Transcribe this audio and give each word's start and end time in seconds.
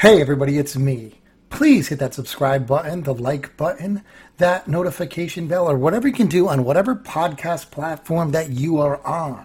Hey, 0.00 0.22
everybody, 0.22 0.56
it's 0.56 0.78
me. 0.78 1.20
Please 1.50 1.88
hit 1.88 1.98
that 1.98 2.14
subscribe 2.14 2.66
button, 2.66 3.02
the 3.02 3.12
like 3.12 3.54
button, 3.58 4.02
that 4.38 4.66
notification 4.66 5.46
bell, 5.46 5.68
or 5.68 5.76
whatever 5.76 6.08
you 6.08 6.14
can 6.14 6.26
do 6.26 6.48
on 6.48 6.64
whatever 6.64 6.96
podcast 6.96 7.70
platform 7.70 8.30
that 8.30 8.48
you 8.48 8.78
are 8.78 9.06
on. 9.06 9.44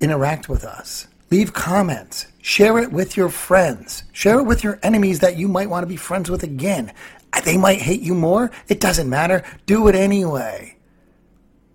Interact 0.00 0.48
with 0.48 0.64
us. 0.64 1.06
Leave 1.30 1.52
comments. 1.52 2.26
Share 2.42 2.76
it 2.80 2.90
with 2.90 3.16
your 3.16 3.28
friends. 3.28 4.02
Share 4.10 4.40
it 4.40 4.46
with 4.46 4.64
your 4.64 4.80
enemies 4.82 5.20
that 5.20 5.36
you 5.36 5.46
might 5.46 5.70
want 5.70 5.84
to 5.84 5.88
be 5.88 5.94
friends 5.94 6.28
with 6.28 6.42
again. 6.42 6.92
They 7.44 7.56
might 7.56 7.82
hate 7.82 8.00
you 8.00 8.16
more. 8.16 8.50
It 8.66 8.80
doesn't 8.80 9.08
matter. 9.08 9.44
Do 9.64 9.86
it 9.86 9.94
anyway. 9.94 10.76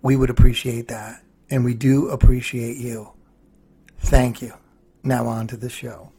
We 0.02 0.14
would 0.14 0.28
appreciate 0.28 0.88
that. 0.88 1.22
And 1.48 1.64
we 1.64 1.72
do 1.72 2.10
appreciate 2.10 2.76
you. 2.76 3.14
Thank 3.96 4.42
you. 4.42 4.52
Now 5.02 5.26
on 5.26 5.46
to 5.46 5.56
the 5.56 5.70
show. 5.70 6.12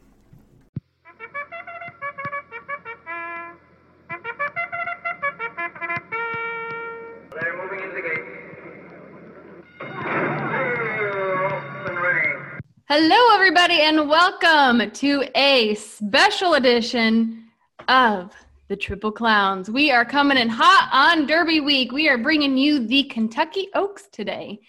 Hello, 12.89 13.36
everybody, 13.36 13.82
and 13.82 14.07
welcome 14.07 14.89
to 14.91 15.25
a 15.36 15.75
special 15.75 16.54
edition 16.54 17.43
of 17.89 18.33
the 18.69 18.77
Triple 18.77 19.11
Clowns. 19.11 19.69
We 19.69 19.91
are 19.91 20.05
coming 20.05 20.37
in 20.37 20.47
hot 20.47 20.87
on 20.93 21.27
Derby 21.27 21.60
Week. 21.60 21.91
We 21.91 22.07
are 22.07 22.18
bringing 22.18 22.57
you 22.57 22.87
the 22.87 23.04
Kentucky 23.04 23.68
Oaks 23.75 24.07
today, 24.10 24.61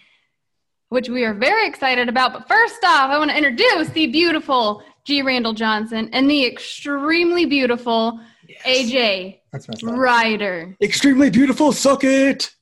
which 0.89 1.07
we 1.07 1.23
are 1.23 1.33
very 1.33 1.65
excited 1.65 2.09
about. 2.09 2.33
But 2.33 2.49
first 2.49 2.83
off, 2.83 3.09
I 3.09 3.17
want 3.17 3.31
to 3.31 3.37
introduce 3.37 3.87
the 3.91 4.07
beautiful 4.07 4.83
G. 5.05 5.21
Randall 5.21 5.53
Johnson 5.53 6.09
and 6.11 6.29
the 6.29 6.45
extremely 6.45 7.45
beautiful 7.45 8.19
AJ 8.65 9.39
That's. 9.53 9.81
Ryder. 9.81 10.75
Extremely 10.81 11.29
beautiful, 11.29 11.71
suck 11.71 12.03
it. 12.03 12.51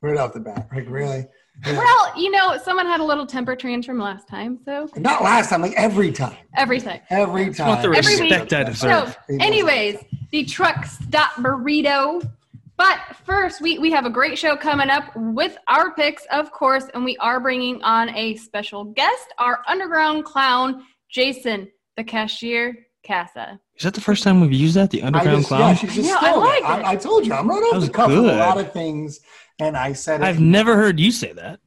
Right 0.00 0.16
off 0.16 0.32
the 0.32 0.38
bat. 0.38 0.68
Like, 0.72 0.88
really? 0.88 1.26
Yeah. 1.66 1.76
Well, 1.78 2.12
you 2.16 2.30
know, 2.30 2.56
someone 2.62 2.86
had 2.86 3.00
a 3.00 3.04
little 3.04 3.26
temper 3.26 3.56
tantrum 3.56 3.98
last 3.98 4.28
time, 4.28 4.58
so 4.64 4.88
Not 4.96 5.22
last 5.22 5.50
time, 5.50 5.60
like 5.62 5.74
every 5.76 6.12
time. 6.12 6.36
every 6.56 6.80
time. 6.80 7.00
Every 7.10 7.52
time. 7.52 7.68
want 7.68 7.82
the 7.82 7.88
Every 7.90 8.14
week. 8.20 8.30
respect 8.32 8.52
I 8.52 8.72
So, 8.72 9.04
deserve. 9.04 9.18
anyways, 9.40 9.96
the 10.30 10.44
truck 10.44 10.86
stop 10.86 11.32
burrito. 11.32 12.28
But 12.76 13.00
first, 13.26 13.60
we, 13.60 13.78
we 13.80 13.90
have 13.90 14.06
a 14.06 14.10
great 14.10 14.38
show 14.38 14.56
coming 14.56 14.88
up 14.88 15.10
with 15.16 15.58
our 15.66 15.92
picks, 15.94 16.24
of 16.30 16.52
course, 16.52 16.84
and 16.94 17.04
we 17.04 17.16
are 17.16 17.40
bringing 17.40 17.82
on 17.82 18.08
a 18.10 18.36
special 18.36 18.84
guest, 18.84 19.34
our 19.38 19.60
underground 19.66 20.24
clown, 20.24 20.84
Jason, 21.10 21.68
the 21.96 22.04
cashier, 22.04 22.86
Casa. 23.06 23.60
Is 23.76 23.84
that 23.84 23.94
the 23.94 24.00
first 24.00 24.22
time 24.24 24.40
we've 24.40 24.52
used 24.52 24.74
that? 24.76 24.90
The 24.90 25.02
underground 25.02 25.38
just, 25.38 25.48
clown? 25.48 25.60
yeah, 25.60 25.74
she 25.74 25.86
just 25.86 25.98
Yeah, 26.08 26.16
I 26.20 26.34
like 26.34 26.58
it. 26.60 26.64
I, 26.64 26.80
it. 26.80 26.86
I 26.86 26.96
told 26.96 27.26
you, 27.26 27.32
I'm 27.32 27.48
right 27.48 27.56
off 27.56 27.72
That 27.72 27.80
the 27.80 27.86
was 27.86 27.88
cuff 27.90 28.08
with 28.08 28.18
a 28.18 28.22
lot 28.36 28.58
of 28.58 28.72
things, 28.72 29.20
and 29.58 29.76
I 29.76 29.92
said 29.92 30.20
it. 30.20 30.24
I've 30.24 30.40
never 30.40 30.76
heard 30.76 30.98
you 31.00 31.10
say 31.12 31.32
that. 31.32 31.60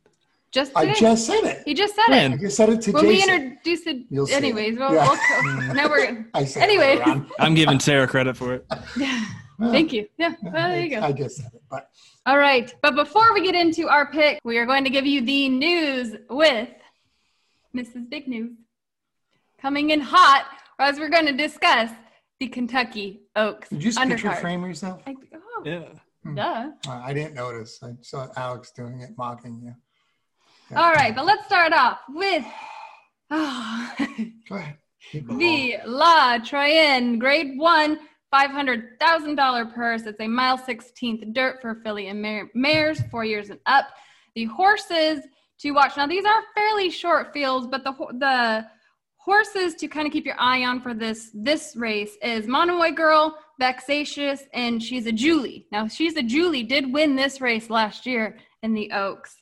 Just 0.52 0.74
I 0.76 0.94
just 0.94 1.26
said 1.26 1.46
it. 1.46 1.64
he 1.66 1.74
just 1.74 1.96
said 1.96 2.08
When? 2.10 2.32
I 2.34 2.36
it. 2.36 2.42
just 2.42 2.58
said 2.58 2.68
it 2.70 2.82
to 2.82 2.92
When 2.92 3.08
we 3.08 3.22
introduced 3.24 3.88
it, 3.88 4.04
You'll 4.10 4.30
anyways, 4.30 4.74
it. 4.76 4.80
well, 4.80 4.94
Yeah. 4.94 5.08
we'll, 5.08 5.18
mm. 5.70 5.76
now 5.76 5.88
we're 5.88 6.28
I 6.34 6.44
said 6.44 6.64
anyway, 6.64 7.02
I'm 7.40 7.54
giving 7.56 7.80
Sarah 7.80 8.06
credit 8.08 8.36
for 8.36 8.56
it. 8.56 8.66
Yeah. 8.98 9.26
thank 9.60 9.94
you. 9.94 10.08
Yeah, 10.18 10.34
well, 10.44 10.52
there 10.70 10.82
you 10.84 10.90
go. 10.90 11.02
I 11.02 11.14
just 11.14 11.38
said 11.38 11.52
it, 11.54 11.62
but 11.70 11.90
All 12.26 12.38
right, 12.38 12.74
but 12.82 12.96
before 12.96 13.34
we 13.34 13.42
get 13.44 13.56
into 13.56 13.88
our 13.88 14.12
pick, 14.12 14.42
we 14.44 14.58
are 14.58 14.66
going 14.66 14.84
to 14.84 14.90
give 14.90 15.06
you 15.06 15.22
the 15.26 15.48
news 15.48 16.18
with 16.30 16.68
Mrs. 17.74 18.10
Big 18.10 18.28
News. 18.28 18.52
Coming 19.62 19.92
in 19.92 20.02
hot, 20.02 20.48
as 20.82 21.00
we're 21.00 21.10
going 21.10 21.26
to 21.26 21.34
discuss 21.34 21.92
the 22.40 22.48
Kentucky 22.48 23.22
Oaks 23.36 23.70
did 23.70 23.84
you 23.84 23.92
just 23.92 24.08
picture 24.08 24.32
frame 24.34 24.64
yourself? 24.66 25.02
I, 25.06 25.16
oh, 25.36 25.62
Yeah. 25.64 25.84
duh. 26.34 26.72
Uh, 26.88 27.02
I 27.04 27.14
didn't 27.14 27.36
notice. 27.36 27.80
I 27.84 27.92
saw 28.02 28.28
Alex 28.36 28.72
doing 28.72 29.02
it, 29.02 29.12
mocking 29.18 29.62
you. 29.64 29.76
All 30.76 30.92
right, 30.94 31.14
but 31.16 31.26
let's 31.26 31.46
start 31.46 31.74
off 31.74 32.00
with 32.10 32.44
oh, 33.30 33.94
Go 34.50 34.56
ahead. 34.56 34.78
The 35.14 35.78
La 35.86 36.38
Troienne 36.40 37.20
Grade 37.20 37.58
1 37.58 38.00
$500,000 38.34 39.74
purse. 39.74 40.04
It's 40.04 40.20
a 40.20 40.28
mile 40.28 40.58
16th 40.58 41.34
dirt 41.34 41.62
for 41.62 41.76
filly 41.84 42.08
and 42.08 42.22
mare- 42.22 42.50
mares, 42.56 43.02
four 43.12 43.26
years 43.26 43.50
and 43.50 43.60
up. 43.66 43.88
The 44.36 44.46
horses 44.46 45.26
to 45.60 45.72
watch. 45.72 45.98
Now, 45.98 46.08
these 46.08 46.26
are 46.26 46.42
fairly 46.56 46.90
short 46.90 47.34
fields, 47.34 47.68
but 47.68 47.84
the, 47.84 47.92
the 48.20 48.66
horses 49.24 49.76
to 49.76 49.88
kind 49.88 50.08
of 50.08 50.14
keep 50.14 50.26
your 50.26 50.40
eye 50.40 50.64
on 50.64 50.82
for 50.82 50.94
this 50.94 51.30
this 51.34 51.76
race 51.76 52.18
is 52.22 52.48
Monomoy 52.48 52.92
Girl, 52.92 53.38
Vexatious, 53.60 54.44
and 54.54 54.82
She's 54.82 55.06
a 55.06 55.12
Julie. 55.12 55.68
Now, 55.72 55.88
She's 55.88 56.16
a 56.18 56.24
Julie 56.24 56.64
did 56.64 56.92
win 56.92 57.16
this 57.16 57.40
race 57.40 57.70
last 57.70 58.06
year 58.06 58.38
in 58.64 58.74
the 58.74 58.92
Oaks. 58.92 59.36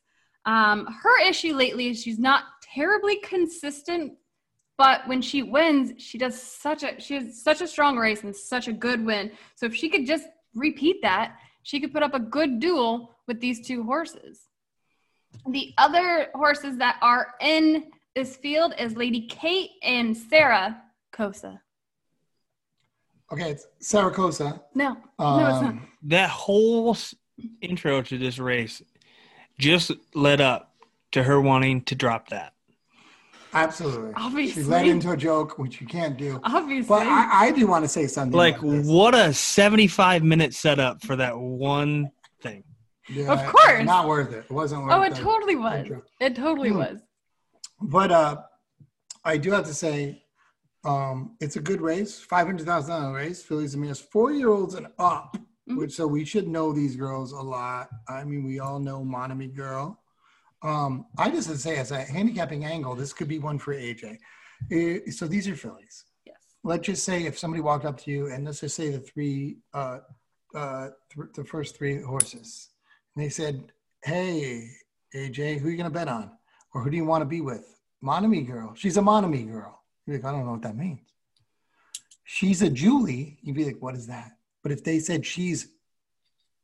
Um, 0.46 0.88
her 1.04 1.28
issue 1.28 1.54
lately 1.54 1.90
is 1.90 2.02
she's 2.02 2.20
not 2.20 2.44
terribly 2.74 3.18
consistent 3.18 4.14
but 4.78 5.06
when 5.08 5.22
she 5.22 5.44
wins 5.44 6.02
she 6.02 6.18
does 6.18 6.42
such 6.42 6.84
a 6.84 7.00
she 7.00 7.16
has 7.16 7.44
such 7.44 7.62
a 7.62 7.68
strong 7.68 7.98
race 7.98 8.24
and 8.24 8.36
such 8.36 8.68
a 8.68 8.74
good 8.74 9.06
win 9.06 9.32
so 9.56 9.66
if 9.66 9.76
she 9.76 9.90
could 9.90 10.06
just 10.06 10.28
repeat 10.56 11.02
that 11.02 11.36
she 11.64 11.80
could 11.80 11.92
put 11.92 12.04
up 12.04 12.14
a 12.14 12.20
good 12.20 12.60
duel 12.60 13.16
with 13.28 13.40
these 13.40 13.66
two 13.66 13.84
horses 13.84 14.48
the 15.50 15.74
other 15.78 16.30
horses 16.34 16.78
that 16.78 16.98
are 17.02 17.34
in 17.42 17.86
this 18.19 18.35
field 18.35 18.74
is 18.78 18.97
lady 18.97 19.22
kate 19.28 19.69
and 19.81 20.16
sarah 20.16 20.81
cosa 21.13 21.62
Okay, 23.31 23.52
it's 23.52 23.66
Saracosa. 23.81 24.59
no 24.75 24.97
no 25.19 25.47
it's 25.52 25.62
not 25.62 25.63
Um, 25.66 25.88
That 26.03 26.30
whole 26.31 26.91
s- 26.96 27.13
intro 27.62 28.02
to 28.02 28.18
this 28.18 28.40
race 28.40 28.81
just 29.59 29.91
led 30.16 30.41
up 30.41 30.75
to 31.12 31.22
her 31.24 31.40
wanting 31.40 31.84
to 31.90 31.96
drop 31.96 32.30
that. 32.30 32.53
Absolutely. 33.53 34.13
Obviously. 34.16 34.63
She 34.63 34.68
led 34.69 34.88
into 34.88 35.12
a 35.12 35.18
joke, 35.18 35.57
which 35.59 35.80
you 35.81 35.86
can't 35.88 36.18
do. 36.18 36.40
obviously 36.44 36.88
But 36.90 37.06
I, 37.07 37.47
I 37.47 37.51
do 37.51 37.68
want 37.68 37.84
to 37.86 37.90
say 37.90 38.06
something. 38.07 38.36
Like, 38.38 38.57
about 38.59 38.72
this. 38.72 38.88
what 38.88 39.13
a 39.16 39.31
75 39.34 40.24
minute 40.24 40.53
setup 40.56 41.03
for 41.03 41.16
that 41.16 41.38
one 41.38 42.12
thing. 42.41 42.63
Yeah, 43.09 43.31
Of 43.34 43.40
course. 43.53 43.86
Not 43.86 44.07
worth 44.07 44.31
it. 44.34 44.46
It 44.50 44.51
wasn't 44.51 44.84
worth 44.84 44.91
it. 44.91 44.96
oh 44.96 45.01
it 45.03 45.16
totally 45.16 45.56
was 45.56 45.80
intro. 45.86 46.01
it 46.19 46.36
totally 46.36 46.69
Hmm. 46.69 46.78
was 46.78 47.00
But 47.82 48.12
uh, 48.12 48.38
I 49.24 49.38
do 49.38 49.52
have 49.52 49.66
to 49.66 49.74
say, 49.74 50.24
um, 50.86 51.36
it's 51.40 51.56
a 51.56 51.62
good 51.62 51.82
race. 51.82 52.20
Five 52.20 52.46
hundred 52.48 52.66
thousand 52.66 52.92
dollar 52.96 53.14
race. 53.16 53.44
Phillies 53.44 53.74
and 53.74 53.84
Mares, 53.84 54.00
four 54.00 54.32
year 54.32 54.50
olds 54.50 54.76
and 54.76 54.88
up. 54.98 55.38
Mhm. 55.70 55.78
Which 55.78 55.94
so 55.94 56.08
we 56.08 56.26
should 56.26 56.48
know 56.48 56.72
these 56.74 56.96
girls 56.96 57.32
a 57.32 57.42
lot. 57.42 57.90
I 58.08 58.24
mean, 58.24 58.44
we 58.44 58.60
all 58.60 58.80
know 58.80 59.04
Monomoy 59.04 59.50
Girl. 59.50 60.02
Um, 60.64 61.06
I 61.18 61.30
just 61.30 61.48
have 61.48 61.58
to 61.58 61.62
say, 61.62 61.78
as 61.78 61.92
a 61.92 62.02
handicapping 62.02 62.66
angle, 62.66 62.96
this 62.96 63.14
could 63.14 63.28
be 63.28 63.38
one 63.40 63.60
for 63.60 63.74
AJ. 63.76 64.18
Uh, 64.74 65.12
so 65.12 65.28
these 65.28 65.48
are 65.48 65.56
fillies. 65.56 66.06
yes 66.26 66.36
Let's 66.64 66.86
just 66.88 67.04
say 67.06 67.26
if 67.26 67.38
somebody 67.38 67.62
walked 67.62 67.86
up 67.86 67.98
to 68.00 68.12
you 68.12 68.28
and 68.32 68.46
let's 68.46 68.62
just 68.62 68.76
say 68.76 68.90
the 68.90 69.00
three, 69.00 69.60
uh, 69.74 70.00
uh, 70.56 70.90
th- 71.14 71.28
the 71.36 71.46
first 71.46 71.78
three 71.78 72.02
horses, 72.02 72.70
and 73.16 73.24
they 73.24 73.30
said, 73.30 73.72
"Hey, 74.04 74.68
AJ, 75.16 75.60
who 75.60 75.68
are 75.68 75.72
you 75.72 75.78
gonna 75.78 75.90
bet 75.92 76.08
on, 76.08 76.32
or 76.74 76.84
who 76.84 76.90
do 76.90 76.97
you 76.97 77.06
want 77.06 77.22
to 77.22 77.25
be 77.25 77.41
with?" 77.41 77.80
Monomoy 78.02 78.46
girl. 78.46 78.74
She's 78.75 78.97
a 78.97 79.02
Monomoy 79.02 79.46
girl. 79.46 79.81
You're 80.06 80.18
like, 80.18 80.25
I 80.25 80.31
don't 80.31 80.46
know 80.46 80.53
what 80.53 80.62
that 80.62 80.78
means. 80.78 81.02
She's 82.24 82.62
a 82.62 82.69
Julie. 82.69 83.38
You'd 83.41 83.56
be 83.56 83.66
like, 83.66 83.81
what 83.81 83.96
is 83.96 84.07
that? 84.07 84.38
But 84.63 84.72
if 84.72 84.84
they 84.84 85.00
said 85.00 85.25
she's 85.25 85.69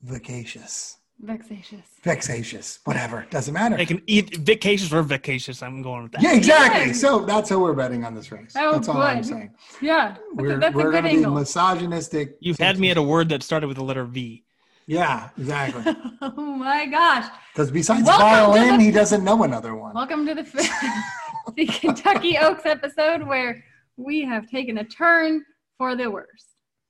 vacacious, 0.01 0.97
vexatious 1.19 1.81
vexatious, 2.03 2.79
whatever, 2.85 3.25
doesn't 3.31 3.53
matter. 3.53 3.75
They 3.75 3.85
can 3.85 4.01
eat 4.05 4.37
vacations 4.37 4.93
or 4.93 5.01
vacacious. 5.01 5.61
I'm 5.63 5.81
going 5.81 6.03
with 6.03 6.11
that. 6.13 6.21
Yeah, 6.21 6.35
exactly. 6.35 6.87
Yeah. 6.87 6.93
So 6.93 7.25
that's 7.25 7.49
how 7.49 7.59
we're 7.59 7.73
betting 7.73 8.05
on 8.05 8.13
this 8.13 8.31
race. 8.31 8.53
Oh, 8.55 8.73
that's 8.73 8.87
all 8.87 9.01
I'm 9.01 9.23
saying. 9.23 9.51
yeah 9.81 10.15
We're, 10.33 10.57
that's 10.57 10.75
we're 10.75 10.91
good 10.91 11.03
going 11.03 11.21
to 11.21 11.29
be 11.29 11.35
misogynistic. 11.35 12.37
You've 12.39 12.59
had 12.59 12.79
me 12.79 12.91
at 12.91 12.97
a 12.97 13.01
word 13.01 13.29
that 13.29 13.43
started 13.43 13.67
with 13.67 13.77
the 13.77 13.83
letter 13.83 14.05
V. 14.05 14.44
Yeah, 14.87 15.29
exactly. 15.37 15.95
oh 16.21 16.41
my 16.41 16.85
gosh 16.85 17.27
Because 17.53 17.71
besides 17.71 18.05
Welcome 18.05 18.27
violin, 18.53 18.77
the- 18.77 18.83
he 18.85 18.91
doesn't 18.91 19.23
know 19.23 19.43
another 19.43 19.75
one. 19.75 19.93
Welcome 19.95 20.25
to 20.27 20.35
the 20.35 20.43
the 21.55 21.65
Kentucky 21.65 22.37
Oaks 22.37 22.65
episode 22.65 23.23
where 23.25 23.63
we 23.97 24.21
have 24.21 24.47
taken 24.49 24.77
a 24.79 24.83
turn 24.83 25.43
for 25.77 25.95
the 25.95 26.09
worse. 26.09 26.45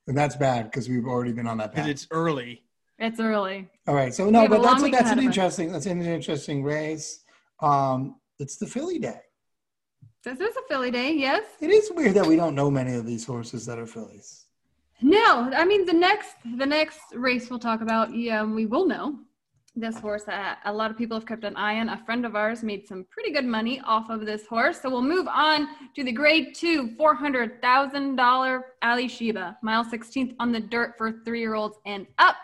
And 0.07 0.17
that's 0.17 0.35
bad 0.35 0.65
because 0.65 0.89
we've 0.89 1.05
already 1.05 1.31
been 1.31 1.47
on 1.47 1.57
that 1.59 1.71
Because 1.71 1.83
path. 1.85 1.91
it's 1.91 2.07
early. 2.11 2.63
It's 2.99 3.19
early. 3.19 3.69
All 3.87 3.95
right. 3.95 4.13
So 4.13 4.29
no, 4.29 4.47
but 4.47 4.61
that's 4.61 4.73
long 4.73 4.83
week 4.83 4.93
that's 4.93 5.11
an 5.11 5.19
interesting 5.19 5.71
that's 5.71 5.85
an 5.85 6.01
interesting 6.01 6.63
race. 6.63 7.23
Um, 7.61 8.15
it's 8.39 8.57
the 8.57 8.67
Philly 8.67 8.99
Day. 8.99 9.19
This 10.23 10.39
is 10.39 10.55
a 10.57 10.61
Philly 10.67 10.89
day, 10.91 11.13
yes? 11.13 11.43
It 11.61 11.69
is 11.69 11.91
weird 11.93 12.15
that 12.15 12.25
we 12.25 12.35
don't 12.35 12.55
know 12.55 12.71
many 12.71 12.95
of 12.95 13.05
these 13.05 13.25
horses 13.25 13.63
that 13.67 13.77
are 13.77 13.85
Phillies. 13.85 14.44
No, 15.05 15.51
I 15.53 15.65
mean 15.65 15.85
the 15.85 15.93
next 15.93 16.33
the 16.57 16.65
next 16.65 16.99
race 17.13 17.51
we'll 17.51 17.59
talk 17.59 17.81
about, 17.81 18.15
yeah, 18.15 18.43
we 18.43 18.65
will 18.65 18.87
know. 18.87 19.19
this 19.75 19.99
horse 19.99 20.23
that 20.23 20.59
a 20.65 20.73
lot 20.73 20.89
of 20.89 20.97
people 20.97 21.15
have 21.17 21.27
kept 21.27 21.43
an 21.43 21.55
eye 21.57 21.79
on. 21.81 21.89
A 21.89 21.97
friend 22.05 22.25
of 22.25 22.33
ours 22.35 22.63
made 22.63 22.87
some 22.87 23.05
pretty 23.11 23.31
good 23.31 23.45
money 23.45 23.81
off 23.85 24.09
of 24.09 24.25
this 24.25 24.47
horse. 24.47 24.81
So 24.81 24.89
we'll 24.89 25.01
move 25.15 25.27
on 25.27 25.67
to 25.95 26.03
the 26.03 26.11
grade 26.11 26.55
two, 26.55 26.95
$400,000 26.97 28.61
Alysheba, 28.81 29.57
mile 29.61 29.83
16th 29.83 30.33
on 30.39 30.51
the 30.51 30.61
dirt 30.61 30.93
for 30.97 31.07
three 31.25 31.41
year 31.41 31.55
olds 31.55 31.77
and 31.85 32.07
up. 32.17 32.37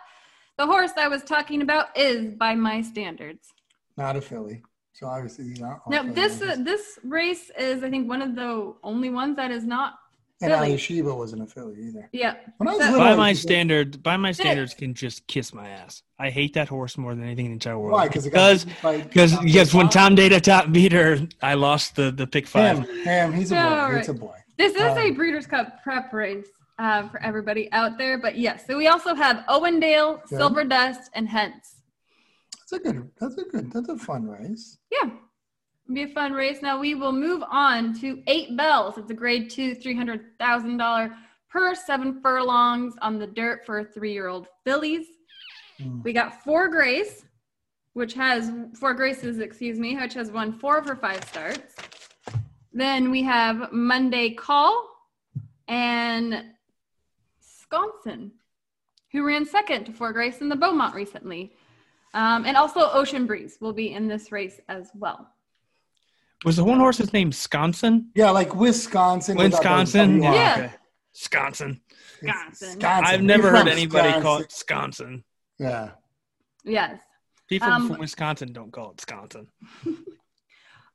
The 0.60 0.68
horse 0.68 0.92
I 0.98 1.08
was 1.08 1.24
talking 1.24 1.62
about 1.64 1.86
is 1.98 2.36
by 2.36 2.54
my 2.54 2.82
standards. 2.82 3.54
Not 3.98 4.16
a 4.18 4.22
filly. 4.22 4.62
So 4.94 5.08
obviously 5.08 5.46
these 5.46 5.62
aren't. 5.62 5.82
Now, 5.90 6.04
this 6.04 6.42
uh, 6.42 6.58
this 6.60 7.00
race 7.04 7.50
is, 7.58 7.82
I 7.84 7.90
think, 7.90 8.08
one 8.08 8.22
of 8.22 8.36
the 8.36 8.76
only 8.84 9.10
ones 9.10 9.36
that 9.38 9.50
is 9.50 9.66
not. 9.66 9.94
And 10.42 10.52
filly. 10.52 10.70
Ali 10.70 10.78
Sheba 10.78 11.14
wasn't 11.14 11.42
a 11.44 11.46
filly 11.48 11.76
either. 11.88 12.10
Yeah, 12.12 12.36
When 12.58 12.68
I 12.68 12.72
was 12.74 12.80
So- 12.82 12.92
little, 12.92 13.00
By 13.06 13.16
my 13.16 13.30
used 13.30 13.42
to- 13.44 13.48
standard, 13.48 14.04
by 14.04 14.18
my 14.18 14.32
standards, 14.32 14.74
can 14.74 14.94
just 14.94 15.28
kiss 15.28 15.54
my 15.54 15.68
ass. 15.70 16.04
I 16.20 16.30
hate 16.30 16.54
that 16.54 16.68
horse 16.70 16.98
more 16.98 17.16
than 17.16 17.24
anything 17.24 17.46
in 17.46 17.52
the 17.52 17.56
entire 17.56 17.78
world. 17.80 17.94
Why? 17.94 18.08
Because 18.08 18.26
Because 18.26 18.66
because 18.66 19.44
yes, 19.44 19.74
when 19.74 19.90
Tom 19.90 20.16
Data 20.16 20.40
top 20.40 20.72
beat 20.72 20.92
her, 20.92 21.20
I 21.42 21.54
lost 21.56 21.96
the 21.96 22.12
the 22.12 22.28
pick 22.28 22.48
Ham, 22.50 22.84
five. 22.84 22.90
Ham, 23.06 23.34
he's 23.34 23.52
a 23.52 23.56
boy. 23.56 23.62
All 23.62 23.96
It's 23.96 24.10
a 24.10 24.14
boy. 24.14 24.36
This 24.58 24.74
is 24.76 24.82
a 24.82 25.08
Um, 25.08 25.14
Breeders' 25.16 25.48
Cup 25.48 25.82
prep 25.84 26.14
race 26.14 26.46
uh, 26.78 27.08
for 27.10 27.22
everybody 27.24 27.72
out 27.72 27.98
there. 27.98 28.20
But 28.20 28.38
yes, 28.38 28.66
so 28.68 28.78
we 28.78 28.88
also 28.88 29.16
have 29.16 29.38
Owendale, 29.50 30.22
Yeah. 30.32 30.38
Silver 30.38 30.64
Dust, 30.64 31.10
and 31.16 31.28
Hence. 31.30 31.78
That's 32.60 32.74
a 32.74 32.80
good. 32.80 33.10
That's 33.20 33.38
a 33.38 33.44
good. 33.46 33.72
That's 33.72 33.90
a 33.90 33.98
fun 33.98 34.28
race. 34.28 34.78
Yeah, 34.92 35.06
it'll 35.10 35.20
be 35.94 36.04
a 36.04 36.08
fun 36.08 36.34
race. 36.34 36.62
Now 36.62 36.80
we 36.80 36.96
will 36.96 37.12
move 37.12 37.44
on 37.50 37.94
to 38.00 38.22
Eight 38.28 38.56
Bells. 38.58 38.98
It's 38.98 39.12
a 39.12 39.14
grade 39.14 39.50
two, 39.50 39.76
three 39.76 39.96
hundred 39.96 40.38
thousand 40.40 40.78
dollar 40.78 41.16
per 41.50 41.76
seven 41.76 42.22
furlongs 42.22 42.96
on 43.02 43.20
the 43.20 43.28
dirt 43.28 43.66
for 43.66 43.84
three-year-old 43.84 44.48
fillies. 44.64 45.06
Mm. 45.82 46.04
We 46.04 46.14
got 46.14 46.44
Four 46.44 46.70
Grace, 46.70 47.26
which 47.94 48.14
has 48.14 48.52
Four 48.80 48.94
Graces, 48.94 49.40
excuse 49.40 49.78
me, 49.78 49.98
which 49.98 50.14
has 50.14 50.32
won 50.32 50.54
four 50.54 50.78
of 50.78 50.86
her 50.86 50.96
five 50.96 51.24
starts. 51.26 51.76
Then 52.72 53.12
we 53.12 53.22
have 53.24 53.72
Mundaye 53.72 54.38
Call 54.38 54.88
and 55.68 56.46
Sconsin, 57.42 58.32
who 59.12 59.26
ran 59.26 59.46
second 59.46 59.86
to 59.86 59.92
Four 59.92 60.14
Grace 60.14 60.40
in 60.40 60.48
the 60.48 60.56
Beaumont 60.56 60.96
recently. 60.96 61.54
Um, 62.14 62.46
and 62.46 62.58
also 62.58 62.90
Ocean 62.92 63.26
Breeze 63.26 63.58
will 63.62 63.74
be 63.74 63.94
in 63.94 64.08
this 64.08 64.32
race 64.32 64.60
as 64.68 64.90
well. 64.96 65.30
Was 66.44 66.56
the 66.56 66.64
one 66.64 66.80
horse's 66.80 67.14
name 67.14 67.32
Sconsin? 67.32 68.10
Yeah, 68.16 68.32
like 68.32 68.56
Wisconsin. 68.56 69.38
Wisconsin. 69.38 70.20
WR. 70.20 70.24
Yeah. 70.34 70.56
okay. 70.58 70.74
Sconsin. 71.14 71.82
It's 71.90 72.22
Wisconsin. 72.22 72.68
Wisconsin. 72.78 73.06
I've 73.06 73.22
never 73.22 73.44
You're 73.44 73.52
heard 73.52 73.60
from 73.60 73.68
anybody 73.70 74.22
call 74.22 74.38
it 74.38 74.52
Sconsin. 74.52 75.24
Yeah. 75.60 75.92
Yes. 76.64 77.00
People 77.48 77.68
Um, 77.70 77.88
from 77.90 78.00
Wisconsin 78.00 78.54
don't 78.54 78.72
call 78.72 78.92
it 78.92 79.02
Sconsin. 79.02 79.48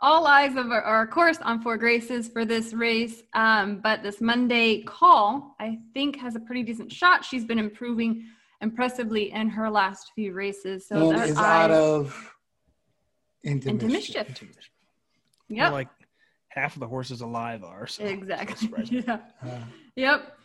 all 0.01 0.27
eyes 0.27 0.57
of 0.57 0.71
our, 0.71 0.83
are 0.83 1.05
of 1.05 1.11
course 1.11 1.39
on 1.43 1.63
Four 1.63 1.77
Graces 1.77 2.29
for 2.29 2.45
this 2.45 2.73
race. 2.73 3.23
Um, 3.35 3.81
but 3.83 4.03
this 4.03 4.17
Mundaye 4.19 4.85
Call, 4.87 5.55
I 5.61 5.79
think, 5.95 6.17
has 6.19 6.35
a 6.35 6.41
pretty 6.41 6.63
decent 6.65 6.91
shot. 6.93 7.25
She's 7.25 7.45
been 7.45 7.59
improving 7.59 8.25
impressively 8.63 9.31
in 9.33 9.49
her 9.51 9.71
last 9.71 10.11
few 10.15 10.33
races. 10.33 10.89
So 10.89 11.11
and 11.11 11.19
that 11.19 11.29
is 11.29 11.37
eye- 11.37 11.65
out 11.65 11.71
of 11.71 12.35
into, 13.45 13.69
into 13.69 13.87
mischief. 13.87 14.29
mischief. 14.29 14.71
Yep. 15.49 15.73
Like 15.73 15.89
half 16.49 16.75
of 16.75 16.81
the 16.81 16.89
horses 16.89 17.21
alive 17.21 17.63
are. 17.65 17.87
So 17.87 18.05
exactly. 18.05 18.85
yeah. 19.07 19.19
Uh, 19.43 19.59
Yep. 19.97 20.37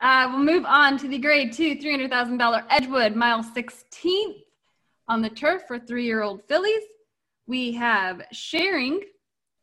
Uh, 0.00 0.28
we'll 0.30 0.42
move 0.42 0.64
on 0.66 0.98
to 0.98 1.08
the 1.08 1.18
grade 1.18 1.52
two, 1.52 1.76
$300,000 1.76 2.64
Edgewood, 2.70 3.14
mile 3.14 3.42
16th 3.42 4.42
on 5.08 5.22
the 5.22 5.30
turf 5.30 5.62
for 5.66 5.78
three 5.78 6.04
year 6.04 6.22
old 6.22 6.42
fillies. 6.48 6.82
We 7.46 7.72
have 7.72 8.22
Sharing, 8.32 9.00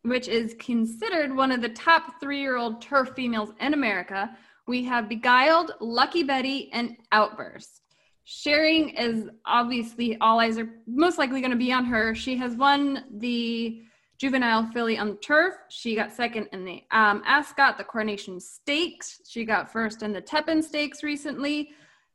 which 0.03 0.27
is 0.27 0.55
considered 0.59 1.35
one 1.35 1.51
of 1.51 1.61
the 1.61 1.69
top 1.69 2.19
three 2.19 2.39
year 2.39 2.57
old 2.57 2.81
turf 2.81 3.11
females 3.15 3.49
in 3.59 3.73
America. 3.73 4.35
We 4.67 4.83
have 4.85 5.09
Beguiled, 5.09 5.71
Lucky 5.79 6.23
Betty, 6.23 6.69
and 6.71 6.97
Outburst. 7.11 7.81
Sharing 8.23 8.89
is 8.89 9.29
obviously 9.45 10.17
all 10.21 10.39
eyes 10.39 10.57
are 10.57 10.69
most 10.88 11.17
likely 11.17 11.41
going 11.41 11.51
to 11.51 11.57
be 11.57 11.73
on 11.73 11.85
her. 11.85 12.13
She 12.15 12.38
has 12.38 12.55
won 12.55 13.05
the 13.17 13.81
juvenile 14.21 14.69
filly 14.71 15.00
on 15.00 15.09
the 15.09 15.15
turf. 15.15 15.56
She 15.69 15.95
got 15.95 16.13
second 16.13 16.47
in 16.53 16.63
the 16.63 16.83
um, 16.91 17.23
Ascot, 17.25 17.79
the 17.79 17.83
Coronation 17.83 18.39
Stakes. 18.39 19.19
She 19.27 19.44
got 19.45 19.73
first 19.73 20.03
in 20.03 20.13
the 20.13 20.21
Tepin 20.21 20.63
Stakes 20.63 21.01
recently. 21.01 21.71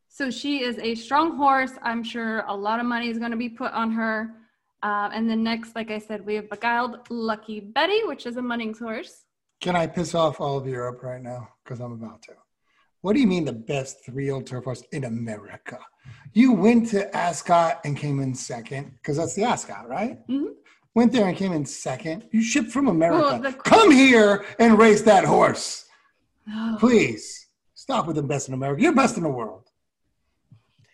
So 0.08 0.30
she 0.30 0.62
is 0.62 0.78
a 0.78 0.94
strong 0.94 1.36
horse. 1.36 1.72
I'm 1.82 2.04
sure 2.04 2.44
a 2.46 2.56
lot 2.56 2.78
of 2.78 2.86
money 2.86 3.08
is 3.08 3.18
going 3.18 3.32
to 3.32 3.36
be 3.36 3.48
put 3.48 3.72
on 3.72 3.90
her. 3.90 4.34
Uh, 4.84 5.10
and 5.12 5.28
then 5.28 5.42
next, 5.42 5.74
like 5.74 5.90
I 5.90 5.98
said, 5.98 6.24
we 6.24 6.36
have 6.36 6.48
Beguiled 6.48 7.00
Lucky 7.10 7.58
Betty, 7.58 8.04
which 8.04 8.24
is 8.24 8.36
a 8.36 8.40
Munnings 8.40 8.78
horse. 8.78 9.24
Can 9.60 9.74
I 9.74 9.88
piss 9.88 10.14
off 10.14 10.40
all 10.40 10.58
of 10.58 10.66
Europe 10.68 11.02
right 11.02 11.20
now? 11.20 11.48
Because 11.64 11.80
I'm 11.80 11.90
about 11.90 12.22
to. 12.22 12.34
What 13.00 13.14
do 13.14 13.20
you 13.20 13.26
mean 13.26 13.44
the 13.44 13.52
best 13.52 14.04
three-year-old 14.04 14.46
turf 14.46 14.62
horse 14.62 14.84
in 14.92 15.04
America? 15.04 15.80
You 16.34 16.52
went 16.52 16.88
to 16.90 17.14
Ascot 17.16 17.80
and 17.84 17.96
came 17.96 18.20
in 18.20 18.32
second 18.32 18.92
because 18.94 19.16
that's 19.16 19.34
the 19.34 19.42
Ascot, 19.42 19.88
right? 19.88 20.24
Mhm. 20.28 20.52
Went 20.96 21.12
there 21.12 21.28
and 21.28 21.36
came 21.36 21.52
in 21.52 21.66
second. 21.66 22.26
You 22.32 22.42
shipped 22.42 22.70
from 22.72 22.88
America. 22.88 23.20
Well, 23.20 23.38
the- 23.42 23.52
Come 23.52 23.90
here 23.90 24.46
and 24.58 24.78
race 24.78 25.02
that 25.02 25.24
horse, 25.26 25.84
Oh, 26.48 26.76
please. 26.80 27.48
Stop 27.74 28.06
with 28.06 28.16
the 28.16 28.22
best 28.22 28.48
in 28.48 28.54
America. 28.54 28.80
You're 28.80 28.94
best 28.94 29.18
in 29.18 29.22
the 29.22 29.28
world. 29.28 29.64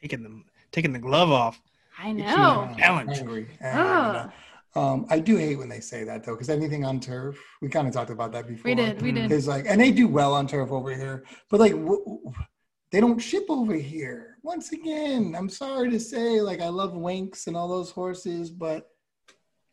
taking 0.01 0.25
them 0.25 0.45
taking 0.73 0.93
the 0.93 0.99
glove 0.99 1.31
off. 1.31 1.61
I 1.97 2.11
know. 2.13 2.69
Challenge. 2.77 3.17
Angry. 3.19 3.47
Oh. 3.65 4.29
Um, 4.75 5.07
I 5.09 5.21
do 5.21 5.37
hate 5.37 5.57
when 5.57 5.69
they 5.69 5.79
say 5.79 6.03
that 6.03 6.25
though, 6.25 6.33
because 6.35 6.49
anything 6.49 6.85
on 6.85 6.99
turf, 6.99 7.39
we 7.61 7.69
kind 7.69 7.87
of 7.87 7.95
talked 7.95 8.11
about 8.11 8.33
that 8.33 8.49
before. 8.49 8.71
We 8.71 8.75
did. 8.75 9.01
We 9.03 9.13
did. 9.13 9.31
Is 9.31 9.47
like, 9.47 9.67
and 9.69 9.81
they 9.81 9.93
do 9.93 10.09
well 10.09 10.35
on 10.35 10.49
turf 10.49 10.73
over 10.73 10.93
here, 10.93 11.25
but 11.49 11.61
like, 11.61 11.73
w- 11.73 12.03
w- 12.05 12.33
they 12.91 12.99
don't 12.99 13.21
ship 13.21 13.45
over 13.51 13.75
here. 13.75 14.39
Once 14.43 14.73
again, 14.73 15.37
I'm 15.39 15.49
sorry 15.49 15.91
to 15.91 16.01
say, 16.01 16.41
like, 16.41 16.61
I 16.61 16.69
love 16.69 16.93
Winx 16.95 17.47
and 17.47 17.57
all 17.57 17.69
those 17.69 17.91
horses, 17.93 18.51
but 18.51 18.89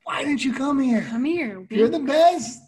why 0.10 0.24
didn't 0.24 0.44
you 0.44 0.54
come 0.54 0.80
here? 0.80 1.06
Come 1.08 1.24
here. 1.24 1.68
You're 1.70 1.88
the 1.88 2.00
best. 2.00 2.62